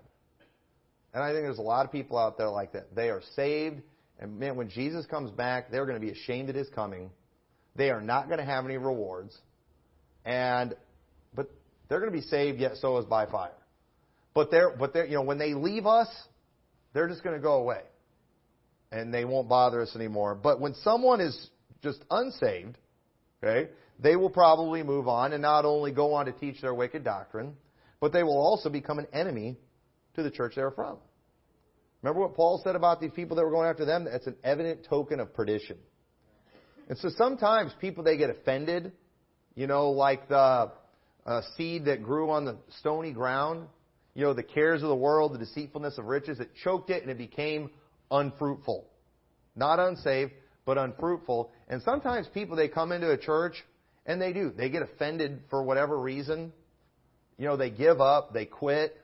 And 1.12 1.22
I 1.22 1.33
think 1.33 1.44
there's 1.44 1.59
a 1.59 1.62
lot 1.62 1.85
of 1.85 1.92
people 1.92 2.18
out 2.18 2.38
there 2.38 2.48
like 2.48 2.72
that. 2.72 2.94
They 2.94 3.11
are 3.11 3.22
saved, 3.35 3.83
and 4.18 4.38
man, 4.38 4.57
when 4.57 4.68
Jesus 4.70 5.05
comes 5.07 5.31
back, 5.31 5.70
they're 5.70 5.85
going 5.85 6.00
to 6.00 6.07
be 6.07 6.12
ashamed 6.12 6.48
at 6.48 6.55
his 6.55 6.68
coming. 6.70 7.11
They 7.74 7.90
are 7.90 8.00
not 8.00 8.26
going 8.29 8.38
to 8.38 8.44
have 8.44 8.64
any 8.64 8.79
rewards. 8.79 9.37
And 10.24 10.74
but 11.35 11.50
they're 11.88 12.00
going 12.00 12.12
to 12.12 12.18
be 12.18 12.24
saved 12.26 12.61
yet 12.61 12.76
so 12.76 12.96
is 12.98 13.05
by 13.05 13.26
fire. 13.26 13.52
But 14.35 14.50
they're 14.50 14.74
but 14.76 14.92
they're 14.92 15.07
you 15.07 15.14
know, 15.14 15.22
when 15.22 15.38
they 15.38 15.55
leave 15.55 15.87
us, 15.87 16.09
they're 16.92 17.09
just 17.09 17.22
going 17.22 17.37
to 17.37 17.42
go 17.42 17.55
away. 17.55 17.83
And 18.90 19.12
they 19.12 19.24
won't 19.24 19.48
bother 19.48 19.83
us 19.83 19.94
anymore. 19.94 20.35
But 20.35 20.61
when 20.61 20.74
someone 20.76 21.20
is 21.20 21.50
just 21.83 22.02
unsaved, 22.11 22.79
okay, 23.42 23.70
they 23.99 24.17
will 24.17 24.31
probably 24.31 24.83
move 24.83 25.09
on 25.09 25.33
and 25.33 25.43
not 25.43 25.65
only 25.65 25.91
go 25.91 26.15
on 26.15 26.27
to 26.27 26.33
teach 26.33 26.61
their 26.61 26.75
wicked 26.75 27.05
doctrine, 27.05 27.55
but 28.01 28.13
they 28.13 28.23
will 28.23 28.39
also 28.39 28.69
become 28.69 28.99
an 28.99 29.07
enemy 29.13 29.57
to 30.15 30.23
the 30.23 30.31
church 30.31 30.55
they're 30.57 30.71
from. 30.71 30.99
Remember 32.03 32.21
what 32.21 32.35
Paul 32.35 32.61
said 32.63 32.77
about 32.77 33.01
these 33.01 33.11
people 33.13 33.37
that 33.37 33.45
were 33.45 33.51
going 33.51 33.69
after 33.69 33.85
them? 33.85 34.05
That's 34.05 34.27
an 34.27 34.37
evident 34.45 34.87
token 34.89 35.19
of 35.19 35.35
perdition. 35.35 35.79
And 36.89 36.99
so 36.99 37.09
sometimes 37.17 37.73
people, 37.81 38.05
they 38.05 38.17
get 38.17 38.31
offended, 38.31 38.93
you 39.55 39.67
know, 39.67 39.91
like 39.91 40.29
the 40.29 40.71
uh, 41.25 41.41
seed 41.57 41.87
that 41.87 42.03
grew 42.03 42.31
on 42.31 42.45
the 42.45 42.59
stony 42.79 43.13
ground, 43.13 43.67
you 44.15 44.23
know, 44.25 44.35
the 44.35 44.43
cares 44.43 44.83
of 44.83 44.89
the 44.89 44.97
world, 44.97 45.35
the 45.35 45.39
deceitfulness 45.39 45.99
of 45.99 46.05
riches, 46.05 46.39
it 46.39 46.51
choked 46.63 46.91
it 46.91 47.03
and 47.03 47.11
it 47.11 47.19
became 47.19 47.71
unfruitful. 48.11 48.87
Not 49.57 49.81
unsaved, 49.81 50.33
but 50.65 50.79
unfruitful. 50.79 51.51
And 51.69 51.83
sometimes 51.83 52.29
people, 52.33 52.57
they 52.57 52.69
come 52.69 52.93
into 52.93 53.11
a 53.11 53.19
church 53.19 53.65
and 54.07 54.21
they 54.21 54.33
do. 54.33 54.51
They 54.57 54.71
get 54.71 54.83
offended 54.83 55.42
for 55.51 55.62
whatever 55.62 55.99
reason. 55.99 56.53
You 57.37 57.47
know, 57.47 57.57
they 57.57 57.71
give 57.71 58.01
up, 58.01 58.33
they 58.33 58.47
quit, 58.47 58.97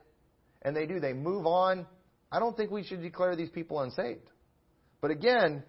and 0.63 0.75
they 0.75 0.87
do. 0.87 1.01
They 1.01 1.13
move 1.13 1.47
on 1.47 1.87
I 2.33 2.39
don't 2.39 2.57
think 2.57 2.71
we 2.71 2.83
should 2.83 3.03
declare 3.03 3.37
these 3.37 3.51
people 3.51 3.81
unsaved. 3.81 4.31
But 5.03 5.11
again, 5.11 5.63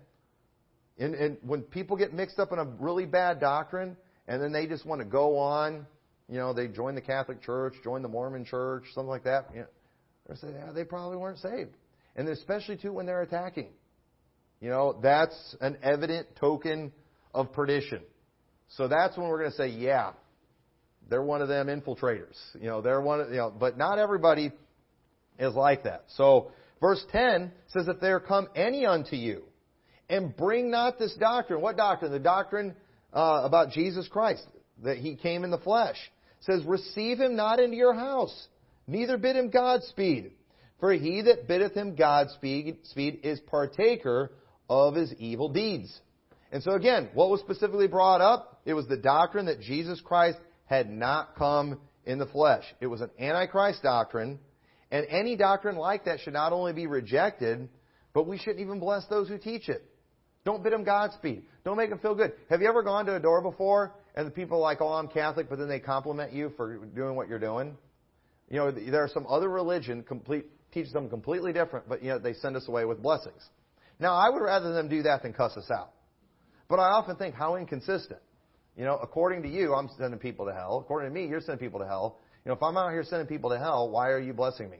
in, 0.97 1.13
in, 1.13 1.37
when 1.41 1.61
people 1.61 1.97
get 1.97 2.13
mixed 2.13 2.39
up 2.39 2.53
in 2.53 2.59
a 2.59 2.63
really 2.63 3.05
bad 3.05 3.41
doctrine 3.41 3.97
and 4.27 4.41
then 4.41 4.53
they 4.53 4.65
just 4.65 4.85
want 4.85 5.01
to 5.01 5.05
go 5.05 5.37
on, 5.37 5.85
you 6.29 6.37
know, 6.37 6.53
they 6.53 6.69
join 6.69 6.95
the 6.95 7.01
Catholic 7.01 7.41
Church, 7.41 7.73
join 7.83 8.01
the 8.01 8.07
Mormon 8.07 8.45
Church, 8.45 8.85
something 8.93 9.09
like 9.09 9.25
that, 9.25 9.49
you 9.53 9.59
know, 9.61 9.67
they 10.29 10.35
say, 10.35 10.47
yeah, 10.53 10.71
they 10.71 10.85
probably 10.85 11.17
weren't 11.17 11.39
saved. 11.39 11.75
And 12.15 12.29
especially 12.29 12.77
too 12.77 12.93
when 12.93 13.05
they're 13.05 13.23
attacking. 13.23 13.71
You 14.61 14.69
know, 14.69 14.97
that's 15.03 15.57
an 15.59 15.77
evident 15.83 16.27
token 16.37 16.93
of 17.33 17.51
perdition. 17.51 18.03
So 18.77 18.87
that's 18.87 19.17
when 19.17 19.27
we're 19.27 19.39
going 19.39 19.51
to 19.51 19.57
say, 19.57 19.67
yeah, 19.67 20.11
they're 21.09 21.23
one 21.23 21.41
of 21.41 21.47
them 21.47 21.67
infiltrators. 21.67 22.37
You 22.59 22.67
know, 22.67 22.81
they're 22.81 23.01
one 23.01 23.21
of, 23.21 23.29
you 23.29 23.37
know, 23.37 23.53
but 23.57 23.77
not 23.77 23.99
everybody 23.99 24.51
is 25.39 25.53
like 25.53 25.83
that. 25.83 26.05
So, 26.15 26.51
verse 26.81 27.03
10 27.11 27.51
says, 27.67 27.87
If 27.87 27.99
there 27.99 28.19
come 28.19 28.47
any 28.55 28.85
unto 28.85 29.15
you, 29.15 29.43
and 30.09 30.35
bring 30.35 30.69
not 30.69 30.99
this 30.99 31.13
doctrine. 31.15 31.61
What 31.61 31.77
doctrine? 31.77 32.11
The 32.11 32.19
doctrine 32.19 32.75
uh, 33.13 33.41
about 33.43 33.71
Jesus 33.71 34.07
Christ, 34.07 34.45
that 34.83 34.97
he 34.97 35.15
came 35.15 35.43
in 35.43 35.51
the 35.51 35.57
flesh. 35.57 35.97
It 36.39 36.45
says, 36.45 36.63
Receive 36.65 37.19
him 37.19 37.35
not 37.35 37.59
into 37.59 37.75
your 37.75 37.93
house, 37.93 38.47
neither 38.87 39.17
bid 39.17 39.35
him 39.35 39.49
Godspeed. 39.49 40.31
For 40.79 40.91
he 40.93 41.21
that 41.21 41.47
biddeth 41.47 41.73
him 41.73 41.95
Godspeed 41.95 42.79
speed 42.83 43.21
is 43.23 43.39
partaker 43.39 44.31
of 44.69 44.95
his 44.95 45.13
evil 45.13 45.49
deeds. 45.49 45.97
And 46.53 46.61
so 46.61 46.73
again, 46.73 47.09
what 47.15 47.31
was 47.31 47.39
specifically 47.39 47.87
brought 47.87 48.21
up? 48.21 48.61
It 48.63 48.75
was 48.75 48.87
the 48.87 48.95
doctrine 48.95 49.47
that 49.47 49.59
Jesus 49.59 49.99
Christ 49.99 50.37
had 50.65 50.87
not 50.89 51.35
come 51.35 51.81
in 52.05 52.19
the 52.19 52.27
flesh. 52.27 52.63
It 52.79 52.87
was 52.87 53.01
an 53.01 53.09
Antichrist 53.19 53.81
doctrine 53.81 54.39
and 54.91 55.07
any 55.09 55.35
doctrine 55.35 55.75
like 55.75 56.05
that 56.05 56.19
should 56.19 56.33
not 56.33 56.53
only 56.53 56.71
be 56.71 56.85
rejected, 56.85 57.67
but 58.13 58.27
we 58.27 58.37
shouldn't 58.37 58.59
even 58.59 58.79
bless 58.79 59.03
those 59.07 59.27
who 59.27 59.39
teach 59.39 59.67
it. 59.67 59.83
Don't 60.45 60.63
bid 60.63 60.73
them 60.73 60.83
Godspeed. 60.83 61.41
Don't 61.65 61.75
make 61.75 61.89
them 61.89 61.97
feel 61.97 62.13
good. 62.13 62.33
Have 62.51 62.61
you 62.61 62.67
ever 62.67 62.83
gone 62.83 63.07
to 63.07 63.15
a 63.15 63.19
door 63.19 63.41
before 63.41 63.95
and 64.15 64.27
the 64.27 64.31
people 64.31 64.59
are 64.59 64.61
like, 64.61 64.79
oh, 64.79 64.89
I'm 64.89 65.07
Catholic, 65.07 65.49
but 65.49 65.57
then 65.57 65.67
they 65.67 65.79
compliment 65.79 66.33
you 66.33 66.51
for 66.55 66.85
doing 66.85 67.15
what 67.15 67.29
you're 67.29 67.39
doing? 67.39 67.75
You 68.51 68.57
know, 68.57 68.71
there 68.71 69.03
are 69.03 69.09
some 69.11 69.25
other 69.27 69.49
religion 69.49 70.03
complete, 70.03 70.45
teaches 70.71 70.93
them 70.93 71.09
completely 71.09 71.51
different, 71.51 71.89
but 71.89 72.03
you 72.03 72.09
know, 72.09 72.19
they 72.19 72.33
send 72.33 72.55
us 72.55 72.67
away 72.67 72.85
with 72.85 73.01
blessings. 73.01 73.41
Now, 73.99 74.13
I 74.13 74.29
would 74.29 74.43
rather 74.43 74.71
them 74.71 74.87
do 74.87 75.01
that 75.01 75.23
than 75.23 75.33
cuss 75.33 75.57
us 75.57 75.71
out. 75.71 75.93
But 76.73 76.79
I 76.79 76.89
often 76.89 77.17
think, 77.17 77.35
how 77.35 77.55
inconsistent. 77.55 78.19
You 78.75 78.83
know, 78.83 78.97
according 78.99 79.43
to 79.43 79.47
you, 79.47 79.75
I'm 79.75 79.89
sending 79.95 80.19
people 80.19 80.47
to 80.47 80.53
hell. 80.53 80.79
According 80.83 81.07
to 81.07 81.13
me, 81.13 81.27
you're 81.27 81.39
sending 81.39 81.59
people 81.59 81.79
to 81.81 81.85
hell. 81.85 82.17
You 82.43 82.49
know, 82.49 82.55
if 82.55 82.63
I'm 82.63 82.75
out 82.77 82.89
here 82.89 83.03
sending 83.03 83.27
people 83.27 83.51
to 83.51 83.59
hell, 83.59 83.91
why 83.91 84.09
are 84.09 84.19
you 84.19 84.33
blessing 84.33 84.71
me? 84.71 84.79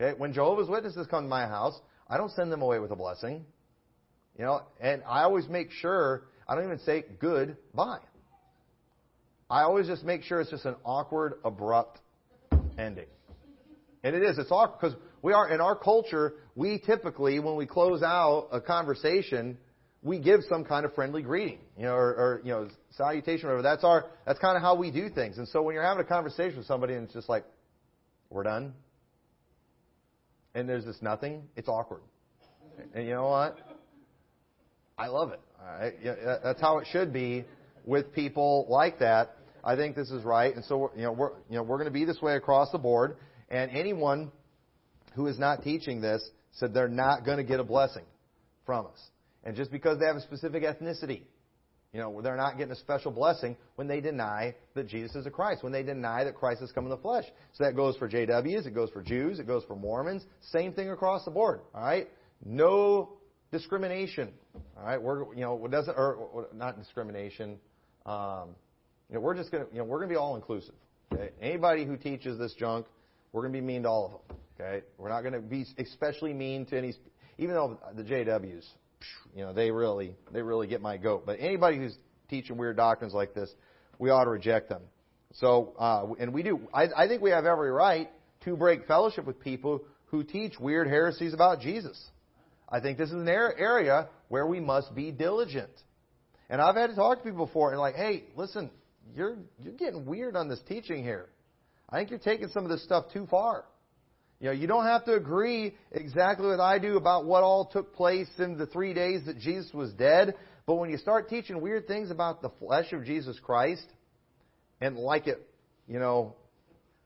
Okay? 0.00 0.18
When 0.18 0.32
Jehovah's 0.32 0.70
Witnesses 0.70 1.06
come 1.10 1.24
to 1.24 1.28
my 1.28 1.46
house, 1.46 1.78
I 2.08 2.16
don't 2.16 2.30
send 2.30 2.50
them 2.50 2.62
away 2.62 2.78
with 2.78 2.90
a 2.90 2.96
blessing. 2.96 3.44
You 4.38 4.46
know, 4.46 4.62
and 4.80 5.02
I 5.06 5.24
always 5.24 5.46
make 5.46 5.70
sure, 5.72 6.22
I 6.48 6.54
don't 6.54 6.64
even 6.64 6.78
say 6.78 7.04
goodbye. 7.20 7.98
I 9.50 9.64
always 9.64 9.86
just 9.86 10.04
make 10.04 10.22
sure 10.22 10.40
it's 10.40 10.50
just 10.50 10.64
an 10.64 10.76
awkward, 10.86 11.34
abrupt 11.44 12.00
ending. 12.78 13.08
And 14.02 14.16
it 14.16 14.22
is, 14.22 14.38
it's 14.38 14.50
awkward 14.50 14.80
because 14.80 15.02
we 15.20 15.34
are, 15.34 15.50
in 15.50 15.60
our 15.60 15.76
culture, 15.76 16.36
we 16.54 16.78
typically, 16.78 17.40
when 17.40 17.56
we 17.56 17.66
close 17.66 18.02
out 18.02 18.48
a 18.52 18.60
conversation, 18.62 19.58
we 20.02 20.18
give 20.18 20.40
some 20.48 20.64
kind 20.64 20.84
of 20.84 20.94
friendly 20.94 21.22
greeting, 21.22 21.58
you 21.76 21.84
know, 21.84 21.94
or, 21.94 22.08
or 22.08 22.40
you 22.44 22.50
know, 22.50 22.68
salutation, 22.96 23.46
whatever. 23.46 23.62
That's 23.62 23.84
our, 23.84 24.06
that's 24.26 24.38
kind 24.38 24.56
of 24.56 24.62
how 24.62 24.74
we 24.74 24.90
do 24.90 25.08
things. 25.08 25.38
And 25.38 25.46
so 25.48 25.62
when 25.62 25.74
you're 25.74 25.84
having 25.84 26.04
a 26.04 26.08
conversation 26.08 26.58
with 26.58 26.66
somebody 26.66 26.94
and 26.94 27.04
it's 27.04 27.14
just 27.14 27.28
like, 27.28 27.44
we're 28.28 28.42
done, 28.42 28.72
and 30.54 30.68
there's 30.68 30.84
this 30.84 30.96
nothing, 31.02 31.42
it's 31.56 31.68
awkward. 31.68 32.00
And 32.94 33.06
you 33.06 33.14
know 33.14 33.28
what? 33.28 33.58
I 34.98 35.06
love 35.08 35.32
it. 35.32 35.40
Right? 35.62 35.92
That's 36.42 36.60
how 36.60 36.78
it 36.78 36.86
should 36.90 37.12
be 37.12 37.44
with 37.84 38.12
people 38.12 38.66
like 38.68 38.98
that. 39.00 39.36
I 39.64 39.76
think 39.76 39.94
this 39.94 40.10
is 40.10 40.24
right, 40.24 40.54
and 40.54 40.64
so 40.64 40.90
you 40.96 41.02
know 41.02 41.12
we're 41.12 41.30
you 41.48 41.56
know 41.56 41.62
we're 41.62 41.76
going 41.76 41.86
to 41.86 41.92
be 41.92 42.04
this 42.04 42.20
way 42.20 42.34
across 42.34 42.72
the 42.72 42.78
board. 42.78 43.16
And 43.48 43.70
anyone 43.70 44.32
who 45.14 45.28
is 45.28 45.38
not 45.38 45.62
teaching 45.62 46.00
this 46.00 46.28
said 46.52 46.74
they're 46.74 46.88
not 46.88 47.24
going 47.24 47.36
to 47.36 47.44
get 47.44 47.60
a 47.60 47.64
blessing 47.64 48.04
from 48.66 48.86
us. 48.86 48.98
And 49.44 49.56
just 49.56 49.70
because 49.70 49.98
they 49.98 50.06
have 50.06 50.16
a 50.16 50.20
specific 50.20 50.62
ethnicity, 50.62 51.22
You 51.92 52.00
know, 52.00 52.22
they're 52.22 52.36
not 52.38 52.56
getting 52.56 52.72
a 52.72 52.76
special 52.76 53.10
blessing 53.10 53.54
when 53.74 53.86
they 53.86 54.00
deny 54.00 54.54
that 54.74 54.86
Jesus 54.88 55.14
is 55.14 55.26
a 55.26 55.30
Christ, 55.30 55.62
when 55.62 55.72
they 55.72 55.82
deny 55.82 56.24
that 56.24 56.34
Christ 56.34 56.60
has 56.62 56.72
come 56.72 56.84
in 56.84 56.90
the 56.90 56.96
flesh. 56.96 57.24
So 57.52 57.64
that 57.64 57.76
goes 57.76 57.96
for 57.98 58.08
JWs, 58.08 58.66
it 58.66 58.74
goes 58.74 58.88
for 58.90 59.02
Jews, 59.02 59.38
it 59.38 59.46
goes 59.46 59.62
for 59.64 59.76
Mormons. 59.76 60.24
Same 60.40 60.72
thing 60.72 60.88
across 60.90 61.26
the 61.26 61.30
board. 61.30 61.60
All 61.74 61.82
right, 61.82 62.08
no 62.44 63.18
discrimination. 63.50 64.32
All 64.78 64.86
right, 64.86 65.00
we're 65.00 65.34
you 65.34 65.42
know 65.42 65.62
it 65.66 65.70
doesn't 65.70 65.94
or, 65.94 66.48
not 66.54 66.78
discrimination. 66.78 67.58
Um, 68.06 68.56
you 69.10 69.16
know, 69.16 69.20
we're 69.20 69.36
just 69.36 69.52
gonna 69.52 69.66
you 69.70 69.78
know 69.78 69.84
we're 69.84 69.98
gonna 69.98 70.08
be 70.08 70.16
all 70.16 70.34
inclusive. 70.36 70.74
Okay, 71.12 71.28
anybody 71.42 71.84
who 71.84 71.98
teaches 71.98 72.38
this 72.38 72.54
junk, 72.54 72.86
we're 73.32 73.42
gonna 73.42 73.52
be 73.52 73.60
mean 73.60 73.82
to 73.82 73.90
all 73.90 74.06
of 74.06 74.12
them. 74.12 74.38
Okay, 74.58 74.82
we're 74.96 75.10
not 75.10 75.22
gonna 75.22 75.40
be 75.42 75.66
especially 75.76 76.32
mean 76.32 76.64
to 76.66 76.78
any, 76.78 76.94
even 77.36 77.54
though 77.54 77.78
the 77.94 78.02
JWs 78.02 78.64
you 79.34 79.44
know, 79.44 79.52
they 79.52 79.70
really, 79.70 80.14
they 80.32 80.42
really 80.42 80.66
get 80.66 80.80
my 80.80 80.96
goat. 80.96 81.24
But 81.26 81.38
anybody 81.40 81.78
who's 81.78 81.96
teaching 82.28 82.56
weird 82.56 82.76
doctrines 82.76 83.14
like 83.14 83.34
this, 83.34 83.50
we 83.98 84.10
ought 84.10 84.24
to 84.24 84.30
reject 84.30 84.68
them. 84.68 84.82
So, 85.34 85.74
uh, 85.78 86.06
and 86.18 86.34
we 86.34 86.42
do. 86.42 86.60
I, 86.74 86.88
I 86.96 87.08
think 87.08 87.22
we 87.22 87.30
have 87.30 87.46
every 87.46 87.70
right 87.70 88.10
to 88.44 88.56
break 88.56 88.86
fellowship 88.86 89.24
with 89.24 89.40
people 89.40 89.84
who 90.06 90.24
teach 90.24 90.58
weird 90.58 90.88
heresies 90.88 91.32
about 91.32 91.60
Jesus. 91.60 91.98
I 92.68 92.80
think 92.80 92.98
this 92.98 93.08
is 93.08 93.14
an 93.14 93.28
area 93.28 94.08
where 94.28 94.46
we 94.46 94.60
must 94.60 94.94
be 94.94 95.10
diligent. 95.10 95.70
And 96.50 96.60
I've 96.60 96.76
had 96.76 96.90
to 96.90 96.96
talk 96.96 97.18
to 97.18 97.24
people 97.24 97.46
before 97.46 97.70
and 97.70 97.80
like, 97.80 97.94
hey, 97.94 98.24
listen, 98.36 98.70
you're 99.14 99.36
you're 99.62 99.74
getting 99.74 100.04
weird 100.04 100.36
on 100.36 100.48
this 100.48 100.60
teaching 100.68 101.02
here. 101.02 101.28
I 101.88 101.98
think 101.98 102.10
you're 102.10 102.18
taking 102.18 102.48
some 102.48 102.64
of 102.64 102.70
this 102.70 102.82
stuff 102.84 103.06
too 103.12 103.26
far. 103.30 103.64
You 104.42 104.48
know, 104.48 104.54
you 104.54 104.66
don't 104.66 104.86
have 104.86 105.04
to 105.04 105.14
agree 105.14 105.72
exactly 105.92 106.48
with 106.48 106.58
I 106.58 106.80
do 106.80 106.96
about 106.96 107.26
what 107.26 107.44
all 107.44 107.64
took 107.64 107.94
place 107.94 108.28
in 108.40 108.58
the 108.58 108.66
three 108.66 108.92
days 108.92 109.24
that 109.26 109.38
Jesus 109.38 109.72
was 109.72 109.92
dead. 109.92 110.34
But 110.66 110.74
when 110.74 110.90
you 110.90 110.98
start 110.98 111.28
teaching 111.28 111.60
weird 111.60 111.86
things 111.86 112.10
about 112.10 112.42
the 112.42 112.50
flesh 112.58 112.92
of 112.92 113.04
Jesus 113.04 113.38
Christ, 113.38 113.86
and 114.80 114.96
like 114.96 115.28
it, 115.28 115.48
you 115.86 116.00
know, 116.00 116.34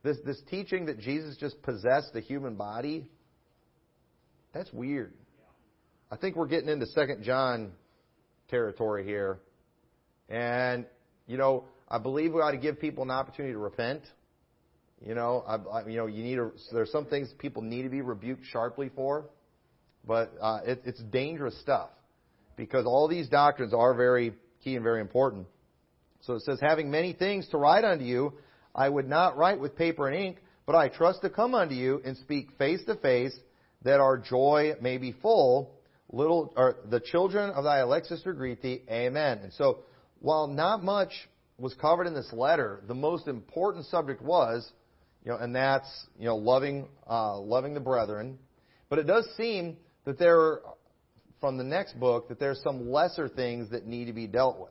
this, 0.03 0.17
this 0.25 0.41
teaching 0.49 0.87
that 0.87 0.99
Jesus 0.99 1.37
just 1.37 1.61
possessed 1.61 2.15
the 2.15 2.23
human 2.23 2.55
body, 2.55 3.11
that's 4.55 4.73
weird. 4.73 5.13
I 6.11 6.17
think 6.17 6.37
we're 6.37 6.47
getting 6.47 6.71
into 6.71 6.87
Second 6.87 7.23
John 7.23 7.73
territory 8.49 9.05
here. 9.05 9.41
And, 10.31 10.87
you 11.27 11.37
know, 11.37 11.65
I 11.87 11.99
believe 11.99 12.33
we 12.33 12.41
ought 12.41 12.53
to 12.53 12.57
give 12.57 12.81
people 12.81 13.05
an 13.05 13.11
opportunity 13.11 13.53
to 13.53 13.59
repent. 13.59 14.05
You 15.05 15.15
know, 15.15 15.45
I, 15.47 15.57
I, 15.57 15.87
you 15.87 15.97
know, 15.97 16.07
you 16.07 16.23
need 16.23 16.39
there's 16.73 16.91
some 16.91 17.07
things 17.07 17.29
people 17.39 17.63
need 17.63 17.83
to 17.83 17.89
be 17.89 18.01
rebuked 18.01 18.45
sharply 18.47 18.91
for, 18.95 19.27
but 20.07 20.33
uh, 20.41 20.61
it, 20.65 20.83
it's 20.85 21.03
dangerous 21.03 21.59
stuff 21.61 21.91
because 22.57 22.87
all 22.87 23.07
these 23.07 23.29
doctrines 23.29 23.75
are 23.75 23.95
very 23.95 24.33
key 24.65 24.75
and 24.75 24.83
very 24.83 25.01
important. 25.01 25.47
So 26.23 26.35
it 26.35 26.43
says, 26.43 26.59
having 26.61 26.91
many 26.91 27.13
things 27.13 27.47
to 27.51 27.59
write 27.59 27.85
unto 27.85 28.05
you, 28.05 28.33
I 28.75 28.89
would 28.89 29.09
not 29.09 29.37
write 29.37 29.61
with 29.61 29.77
paper 29.77 30.09
and 30.09 30.17
ink, 30.17 30.39
but 30.65 30.75
I 30.75 30.89
trust 30.89 31.23
to 31.23 31.31
come 31.31 31.55
unto 31.55 31.75
you 31.75 32.01
and 32.05 32.17
speak 32.17 32.49
face 32.59 32.81
to 32.87 32.97
face, 32.97 33.37
that 33.83 34.01
our 34.01 34.19
joy 34.19 34.73
may 34.81 34.99
be 34.99 35.13
full. 35.13 35.73
Little, 36.09 36.53
or 36.57 36.77
the 36.89 37.01
children 37.01 37.51
of 37.51 37.65
thy 37.65 37.81
elect 37.81 38.07
sister 38.07 38.33
greet 38.33 38.63
thee. 38.63 38.83
Amen. 38.89 39.41
And 39.43 39.53
so, 39.53 39.81
while 40.21 40.47
not 40.47 40.83
much 40.83 41.11
was 41.59 41.75
covered 41.75 42.07
in 42.07 42.15
this 42.15 42.33
letter, 42.33 42.81
the 42.87 42.95
most 42.95 43.29
important 43.29 43.87
subject 43.87 44.23
was 44.23 44.71
you 45.27 45.33
know, 45.33 45.39
and 45.39 45.55
that's 45.55 45.89
you 46.19 46.27
know 46.27 46.37
loving 46.37 46.87
uh, 47.11 47.39
loving 47.39 47.75
the 47.75 47.81
brethren. 47.81 48.39
But 48.89 49.01
it 49.01 49.09
does 49.09 49.29
seem 49.37 49.77
that 50.05 50.21
there, 50.21 50.61
from 51.41 51.59
the 51.59 51.65
next 51.65 51.99
book, 51.99 52.29
that 52.29 52.39
there's 52.39 52.63
some 52.63 52.93
lesser 52.93 53.29
things 53.29 53.71
that 53.71 53.85
need 53.85 54.05
to 54.05 54.13
be 54.13 54.29
dealt 54.29 54.61
with. 54.61 54.71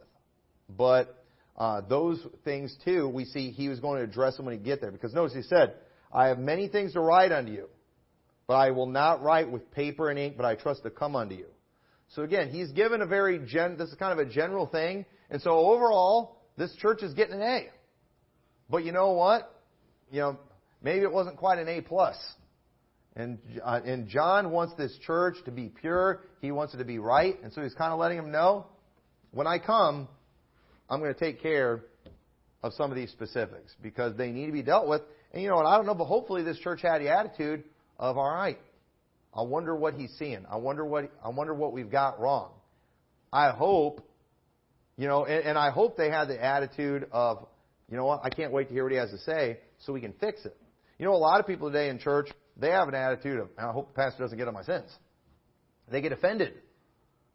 But 0.69 1.21
uh, 1.57 1.81
those 1.81 2.25
things 2.45 2.73
too, 2.85 3.09
we 3.09 3.25
see 3.25 3.51
he 3.51 3.67
was 3.67 3.81
going 3.81 3.97
to 3.97 4.03
address 4.05 4.37
them 4.37 4.45
when 4.45 4.57
he 4.57 4.63
get 4.63 4.79
there. 4.79 4.91
Because 4.91 5.13
notice 5.13 5.35
he 5.35 5.41
said, 5.41 5.73
"I 6.11 6.27
have 6.27 6.39
many 6.39 6.69
things 6.69 6.93
to 6.93 7.01
write 7.01 7.33
unto 7.33 7.51
you, 7.51 7.67
but 8.47 8.53
I 8.53 8.71
will 8.71 8.87
not 8.87 9.21
write 9.21 9.51
with 9.51 9.69
paper 9.71 10.09
and 10.09 10.17
ink, 10.17 10.37
but 10.37 10.45
I 10.45 10.55
trust 10.55 10.83
to 10.83 10.89
come 10.89 11.17
unto 11.17 11.35
you." 11.35 11.47
So 12.15 12.21
again, 12.21 12.49
he's 12.49 12.71
given 12.71 13.01
a 13.01 13.05
very 13.05 13.39
gen. 13.45 13.75
This 13.77 13.89
is 13.89 13.95
kind 13.95 14.17
of 14.17 14.25
a 14.25 14.31
general 14.31 14.67
thing, 14.67 15.05
and 15.29 15.41
so 15.41 15.49
overall, 15.51 16.37
this 16.57 16.73
church 16.77 17.03
is 17.03 17.13
getting 17.13 17.35
an 17.35 17.41
A. 17.41 17.67
But 18.69 18.85
you 18.85 18.93
know 18.93 19.11
what? 19.11 19.54
You 20.11 20.19
know, 20.19 20.39
maybe 20.81 21.01
it 21.01 21.11
wasn't 21.11 21.37
quite 21.37 21.59
an 21.59 21.67
A 21.67 21.81
plus. 21.81 22.15
And, 23.15 23.39
uh, 23.63 23.79
and 23.85 24.07
John 24.07 24.51
wants 24.51 24.73
this 24.75 24.97
church 25.05 25.35
to 25.45 25.51
be 25.51 25.69
pure. 25.69 26.21
He 26.41 26.51
wants 26.51 26.73
it 26.73 26.77
to 26.77 26.85
be 26.85 26.99
right. 26.99 27.41
And 27.43 27.53
so 27.53 27.63
he's 27.63 27.73
kind 27.73 27.93
of 27.93 27.99
letting 27.99 28.17
them 28.17 28.31
know, 28.31 28.65
when 29.31 29.47
I 29.47 29.59
come, 29.59 30.07
I'm 30.89 30.99
going 30.99 31.13
to 31.13 31.19
take 31.19 31.41
care 31.41 31.81
of 32.61 32.73
some 32.73 32.91
of 32.91 32.97
these 32.97 33.11
specifics 33.11 33.73
because 33.81 34.17
they 34.17 34.31
need 34.31 34.47
to 34.47 34.51
be 34.51 34.63
dealt 34.63 34.87
with. 34.87 35.01
And 35.33 35.41
you 35.41 35.49
know, 35.49 35.59
and 35.59 35.67
I 35.67 35.77
don't 35.77 35.85
know, 35.85 35.93
but 35.93 36.05
hopefully 36.05 36.43
this 36.43 36.57
church 36.59 36.81
had 36.81 36.99
the 36.99 37.09
attitude 37.09 37.63
of, 37.99 38.17
all 38.17 38.29
right, 38.29 38.57
I 39.33 39.43
wonder 39.43 39.75
what 39.75 39.93
he's 39.93 40.11
seeing. 40.17 40.45
I 40.49 40.57
wonder 40.57 40.85
what, 40.85 41.11
I 41.23 41.29
wonder 41.29 41.53
what 41.53 41.73
we've 41.73 41.91
got 41.91 42.19
wrong. 42.19 42.51
I 43.31 43.51
hope, 43.51 44.01
you 44.97 45.07
know, 45.07 45.25
and, 45.25 45.45
and 45.45 45.57
I 45.57 45.71
hope 45.71 45.97
they 45.97 46.09
had 46.09 46.25
the 46.25 46.41
attitude 46.41 47.07
of, 47.11 47.45
you 47.89 47.97
know 47.97 48.05
what, 48.05 48.21
I 48.23 48.29
can't 48.29 48.51
wait 48.51 48.69
to 48.69 48.73
hear 48.73 48.83
what 48.83 48.91
he 48.91 48.97
has 48.97 49.11
to 49.11 49.19
say 49.19 49.59
so 49.79 49.93
we 49.93 50.01
can 50.01 50.13
fix 50.13 50.45
it. 50.45 50.57
You 50.99 51.05
know, 51.05 51.13
a 51.13 51.17
lot 51.17 51.39
of 51.39 51.47
people 51.47 51.69
today 51.69 51.89
in 51.89 51.99
church, 51.99 52.29
they 52.57 52.69
have 52.69 52.87
an 52.87 52.95
attitude 52.95 53.39
of, 53.39 53.49
I 53.57 53.71
hope 53.71 53.89
the 53.89 54.01
pastor 54.01 54.23
doesn't 54.23 54.37
get 54.37 54.47
on 54.47 54.53
my 54.53 54.63
sins. 54.63 54.89
They 55.89 56.01
get 56.01 56.11
offended 56.11 56.53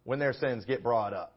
when 0.04 0.18
their 0.18 0.32
sins 0.32 0.64
get 0.64 0.82
brought 0.82 1.12
up. 1.12 1.36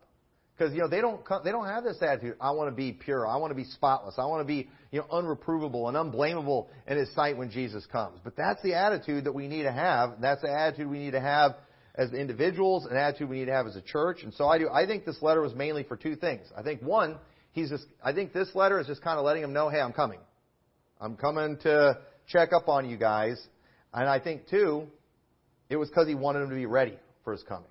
Because, 0.58 0.74
you 0.74 0.82
know, 0.82 0.88
they 0.88 1.02
don't, 1.02 1.26
come, 1.26 1.42
they 1.44 1.52
don't 1.52 1.66
have 1.66 1.84
this 1.84 1.98
attitude, 2.02 2.36
I 2.40 2.52
want 2.52 2.70
to 2.70 2.76
be 2.76 2.92
pure, 2.94 3.28
I 3.28 3.38
want 3.38 3.52
to 3.52 3.56
be 3.56 3.64
spotless, 3.64 4.16
I 4.20 4.26
want 4.26 4.42
to 4.42 4.46
be, 4.46 4.70
you 4.92 5.00
know, 5.00 5.06
unreprovable 5.12 5.88
and 5.88 5.98
unblameable 5.98 6.70
in 6.88 6.98
His 6.98 7.12
sight 7.16 7.38
when 7.38 7.50
Jesus 7.50 7.86
comes. 7.88 8.20
But 8.24 8.36
that's 8.38 8.62
the 8.62 8.76
attitude 8.76 9.26
that 9.26 9.34
we 9.34 9.48
need 9.48 9.64
to 9.64 9.72
have. 9.72 10.22
That's 10.22 10.42
the 10.42 10.52
attitude 10.52 10.90
we 10.90 11.00
need 11.00 11.12
to 11.12 11.22
have 11.22 11.56
as 11.96 12.14
individuals, 12.14 12.86
an 12.86 12.98
attitude 12.98 13.30
we 13.30 13.40
need 13.40 13.46
to 13.46 13.54
have 13.54 13.66
as 13.66 13.76
a 13.76 13.82
church. 13.82 14.24
And 14.24 14.34
so 14.34 14.48
I 14.48 14.60
do, 14.60 14.70
I 14.70 14.86
think 14.86 15.06
this 15.06 15.22
letter 15.22 15.42
was 15.42 15.56
mainly 15.56 15.84
for 15.84 15.98
two 15.98 16.16
things. 16.16 16.46
I 16.56 16.62
think 16.62 16.82
one, 16.82 17.18
he's 17.52 17.70
just, 17.70 17.86
I 18.04 18.14
think 18.14 18.32
this 18.32 18.54
letter 18.54 18.80
is 18.80 18.88
just 18.88 19.02
kind 19.02 19.18
of 19.18 19.26
letting 19.26 19.44
him 19.44 19.54
know, 19.54 19.70
hey, 19.70 19.80
I'm 19.80 19.94
coming. 19.94 20.20
I'm 21.04 21.18
coming 21.18 21.58
to 21.64 22.00
check 22.28 22.54
up 22.54 22.70
on 22.70 22.90
you 22.90 22.96
guys. 22.96 23.36
And 23.94 24.08
I 24.08 24.20
think, 24.20 24.48
too, 24.48 24.88
it 25.70 25.76
was 25.76 25.90
because 25.90 26.08
he 26.08 26.16
wanted 26.16 26.40
them 26.40 26.50
to 26.50 26.56
be 26.56 26.66
ready 26.66 26.98
for 27.26 27.34
his 27.34 27.44
coming. 27.44 27.68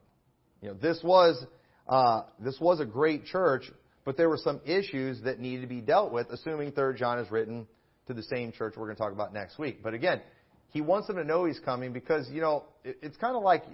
You 0.60 0.68
know, 0.68 0.74
this 0.74 1.00
was, 1.02 1.42
uh, 1.88 2.24
this 2.38 2.58
was 2.60 2.80
a 2.80 2.84
great 2.84 3.24
church, 3.24 3.64
but 4.04 4.18
there 4.18 4.28
were 4.28 4.36
some 4.36 4.60
issues 4.66 5.22
that 5.22 5.40
needed 5.40 5.62
to 5.62 5.66
be 5.66 5.80
dealt 5.80 6.12
with, 6.12 6.28
assuming 6.28 6.72
3rd 6.72 6.98
John 6.98 7.18
is 7.18 7.30
written 7.30 7.66
to 8.06 8.12
the 8.12 8.22
same 8.22 8.52
church 8.52 8.74
we're 8.76 8.84
going 8.84 8.96
to 8.96 9.02
talk 9.02 9.12
about 9.12 9.32
next 9.32 9.58
week. 9.58 9.82
But 9.82 9.94
again, 9.94 10.20
he 10.68 10.82
wants 10.82 11.06
them 11.06 11.16
to 11.16 11.24
know 11.24 11.46
he's 11.46 11.60
coming 11.60 11.94
because, 11.94 12.28
you 12.30 12.42
know, 12.42 12.64
it, 12.84 12.98
it's 13.00 13.16
kind 13.16 13.34
of 13.34 13.42
like 13.42 13.64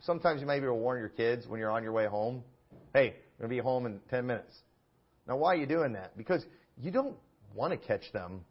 sometimes 0.00 0.42
you 0.42 0.46
might 0.46 0.60
be 0.60 0.66
able 0.66 0.76
to 0.76 0.82
warn 0.82 1.00
your 1.00 1.08
kids 1.08 1.46
when 1.46 1.58
you're 1.60 1.70
on 1.70 1.82
your 1.82 1.92
way 1.92 2.06
home. 2.06 2.44
Hey, 2.92 3.06
I'm 3.06 3.48
going 3.48 3.48
to 3.48 3.56
be 3.56 3.58
home 3.58 3.86
in 3.86 4.00
10 4.10 4.26
minutes. 4.26 4.54
Now, 5.26 5.38
why 5.38 5.54
are 5.54 5.56
you 5.56 5.66
doing 5.66 5.94
that? 5.94 6.14
Because 6.18 6.44
you 6.78 6.90
don't 6.90 7.16
want 7.54 7.72
to 7.72 7.78
catch 7.78 8.12
them 8.12 8.44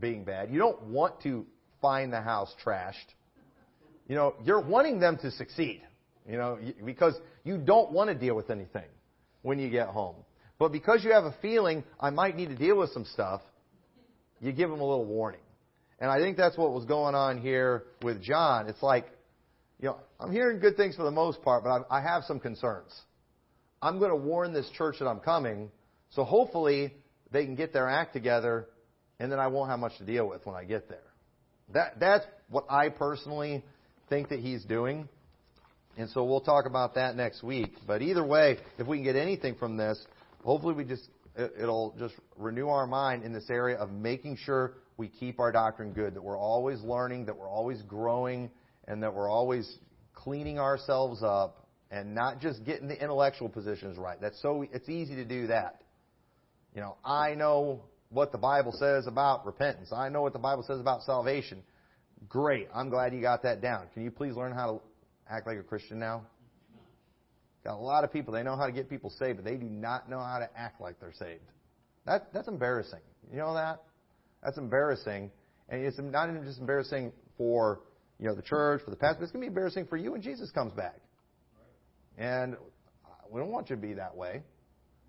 being 0.00 0.24
bad. 0.24 0.50
You 0.50 0.58
don't 0.58 0.82
want 0.84 1.20
to 1.22 1.46
find 1.80 2.12
the 2.12 2.20
house 2.20 2.54
trashed. 2.64 2.94
You 4.08 4.14
know, 4.14 4.34
you're 4.44 4.60
wanting 4.60 5.00
them 5.00 5.18
to 5.18 5.30
succeed, 5.30 5.82
you 6.28 6.38
know, 6.38 6.58
because 6.84 7.14
you 7.44 7.58
don't 7.58 7.92
want 7.92 8.08
to 8.08 8.14
deal 8.14 8.34
with 8.34 8.50
anything 8.50 8.88
when 9.42 9.58
you 9.58 9.68
get 9.70 9.88
home. 9.88 10.16
But 10.58 10.72
because 10.72 11.04
you 11.04 11.12
have 11.12 11.24
a 11.24 11.34
feeling 11.40 11.84
I 12.00 12.10
might 12.10 12.36
need 12.36 12.48
to 12.48 12.56
deal 12.56 12.78
with 12.78 12.90
some 12.90 13.04
stuff, 13.04 13.42
you 14.40 14.52
give 14.52 14.70
them 14.70 14.80
a 14.80 14.84
little 14.84 15.04
warning. 15.04 15.40
And 16.00 16.10
I 16.10 16.18
think 16.20 16.36
that's 16.36 16.56
what 16.56 16.72
was 16.72 16.84
going 16.84 17.14
on 17.14 17.38
here 17.38 17.84
with 18.02 18.22
John. 18.22 18.68
It's 18.68 18.82
like, 18.82 19.06
you 19.80 19.88
know, 19.88 19.96
I'm 20.18 20.32
hearing 20.32 20.58
good 20.58 20.76
things 20.76 20.96
for 20.96 21.02
the 21.02 21.10
most 21.10 21.42
part, 21.42 21.64
but 21.64 21.86
I 21.90 22.00
have 22.00 22.24
some 22.24 22.40
concerns. 22.40 22.92
I'm 23.82 23.98
going 23.98 24.10
to 24.10 24.16
warn 24.16 24.52
this 24.52 24.68
church 24.70 24.96
that 25.00 25.06
I'm 25.06 25.20
coming, 25.20 25.70
so 26.10 26.24
hopefully 26.24 26.94
they 27.30 27.44
can 27.44 27.54
get 27.54 27.72
their 27.72 27.88
act 27.88 28.12
together 28.12 28.66
and 29.20 29.30
then 29.30 29.38
I 29.38 29.48
won't 29.48 29.70
have 29.70 29.78
much 29.78 29.96
to 29.98 30.04
deal 30.04 30.28
with 30.28 30.44
when 30.46 30.54
I 30.54 30.64
get 30.64 30.88
there. 30.88 30.98
That, 31.74 32.00
that's 32.00 32.24
what 32.48 32.64
I 32.70 32.88
personally 32.88 33.64
think 34.08 34.30
that 34.30 34.40
he's 34.40 34.64
doing. 34.64 35.08
And 35.96 36.08
so 36.10 36.24
we'll 36.24 36.40
talk 36.40 36.66
about 36.66 36.94
that 36.94 37.16
next 37.16 37.42
week. 37.42 37.72
But 37.86 38.02
either 38.02 38.24
way, 38.24 38.58
if 38.78 38.86
we 38.86 38.98
can 38.98 39.04
get 39.04 39.16
anything 39.16 39.56
from 39.56 39.76
this, 39.76 39.98
hopefully 40.44 40.74
we 40.74 40.84
just, 40.84 41.08
it'll 41.36 41.94
just 41.98 42.14
renew 42.36 42.68
our 42.68 42.86
mind 42.86 43.24
in 43.24 43.32
this 43.32 43.50
area 43.50 43.76
of 43.76 43.90
making 43.90 44.36
sure 44.36 44.74
we 44.96 45.08
keep 45.08 45.40
our 45.40 45.52
doctrine 45.52 45.92
good, 45.92 46.14
that 46.14 46.22
we're 46.22 46.38
always 46.38 46.80
learning, 46.80 47.26
that 47.26 47.36
we're 47.36 47.50
always 47.50 47.82
growing, 47.82 48.50
and 48.86 49.02
that 49.02 49.14
we're 49.14 49.28
always 49.30 49.78
cleaning 50.14 50.58
ourselves 50.58 51.22
up 51.22 51.66
and 51.90 52.14
not 52.14 52.40
just 52.40 52.64
getting 52.64 52.88
the 52.88 53.00
intellectual 53.00 53.48
positions 53.48 53.98
right. 53.98 54.20
That's 54.20 54.40
so, 54.42 54.64
it's 54.72 54.88
easy 54.88 55.16
to 55.16 55.24
do 55.24 55.48
that. 55.48 55.82
You 56.74 56.80
know, 56.80 56.96
I 57.04 57.34
know 57.34 57.82
what 58.10 58.32
the 58.32 58.38
Bible 58.38 58.72
says 58.72 59.06
about 59.06 59.44
repentance. 59.44 59.92
I 59.92 60.08
know 60.08 60.22
what 60.22 60.32
the 60.32 60.38
Bible 60.38 60.62
says 60.62 60.80
about 60.80 61.02
salvation. 61.02 61.62
Great. 62.28 62.68
I'm 62.74 62.88
glad 62.88 63.14
you 63.14 63.20
got 63.20 63.42
that 63.42 63.60
down. 63.60 63.86
Can 63.94 64.02
you 64.02 64.10
please 64.10 64.34
learn 64.34 64.52
how 64.52 64.66
to 64.66 64.80
act 65.32 65.46
like 65.46 65.58
a 65.58 65.62
Christian 65.62 65.98
now? 65.98 66.22
Got 67.64 67.74
a 67.74 67.82
lot 67.82 68.04
of 68.04 68.12
people, 68.12 68.32
they 68.32 68.42
know 68.42 68.56
how 68.56 68.66
to 68.66 68.72
get 68.72 68.88
people 68.88 69.10
saved, 69.10 69.36
but 69.36 69.44
they 69.44 69.56
do 69.56 69.66
not 69.66 70.08
know 70.08 70.20
how 70.20 70.38
to 70.38 70.48
act 70.56 70.80
like 70.80 71.00
they're 71.00 71.12
saved. 71.18 71.42
That, 72.06 72.32
that's 72.32 72.48
embarrassing. 72.48 73.00
You 73.30 73.38
know 73.38 73.54
that? 73.54 73.82
That's 74.42 74.56
embarrassing. 74.56 75.30
And 75.68 75.84
it's 75.84 75.98
not 75.98 76.30
even 76.30 76.44
just 76.44 76.60
embarrassing 76.60 77.12
for, 77.36 77.80
you 78.18 78.26
know, 78.26 78.34
the 78.34 78.42
church, 78.42 78.82
for 78.84 78.90
the 78.90 78.96
pastor, 78.96 79.22
it's 79.22 79.32
going 79.32 79.42
to 79.42 79.46
be 79.46 79.48
embarrassing 79.48 79.86
for 79.86 79.96
you 79.96 80.12
when 80.12 80.22
Jesus 80.22 80.50
comes 80.50 80.72
back. 80.72 80.96
And 82.16 82.54
uh, 82.54 83.08
we 83.30 83.40
don't 83.40 83.50
want 83.50 83.68
you 83.68 83.76
to 83.76 83.82
be 83.82 83.94
that 83.94 84.16
way 84.16 84.42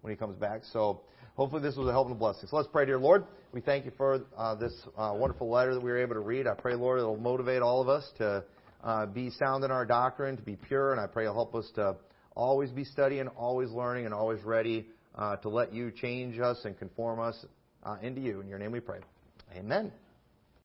when 0.01 0.11
he 0.11 0.17
comes 0.17 0.35
back. 0.35 0.63
So 0.73 1.01
hopefully 1.39 1.61
this 1.61 1.77
was 1.77 1.87
a 1.87 1.91
help 1.91 2.07
and 2.07 2.17
a 2.17 2.19
blessing. 2.19 2.49
So 2.49 2.57
let's 2.57 2.67
pray, 2.67 2.85
dear 2.85 2.99
Lord. 2.99 3.23
We 3.53 3.61
thank 3.61 3.85
you 3.85 3.93
for 3.95 4.25
uh, 4.37 4.55
this 4.55 4.73
uh, 4.97 5.13
wonderful 5.15 5.49
letter 5.49 5.73
that 5.73 5.79
we 5.79 5.89
were 5.89 5.97
able 5.97 6.15
to 6.15 6.19
read. 6.19 6.47
I 6.47 6.53
pray, 6.53 6.75
Lord, 6.75 6.99
it'll 6.99 7.15
motivate 7.15 7.61
all 7.61 7.79
of 7.79 7.87
us 7.87 8.11
to 8.17 8.43
uh, 8.83 9.05
be 9.05 9.29
sound 9.29 9.63
in 9.63 9.71
our 9.71 9.85
doctrine, 9.85 10.35
to 10.35 10.43
be 10.43 10.57
pure, 10.57 10.91
and 10.91 10.99
I 10.99 11.07
pray 11.07 11.23
you'll 11.23 11.33
help 11.33 11.55
us 11.55 11.71
to 11.75 11.95
always 12.35 12.71
be 12.71 12.83
studying, 12.83 13.29
always 13.29 13.69
learning, 13.71 14.03
and 14.03 14.13
always 14.13 14.43
ready 14.43 14.87
uh, 15.15 15.37
to 15.37 15.47
let 15.47 15.73
you 15.73 15.91
change 15.91 16.37
us 16.41 16.59
and 16.65 16.77
conform 16.77 17.21
us 17.21 17.45
uh, 17.83 17.95
into 18.01 18.19
you. 18.19 18.41
In 18.41 18.49
your 18.49 18.59
name 18.59 18.73
we 18.73 18.81
pray. 18.81 18.99
Amen. 19.55 19.93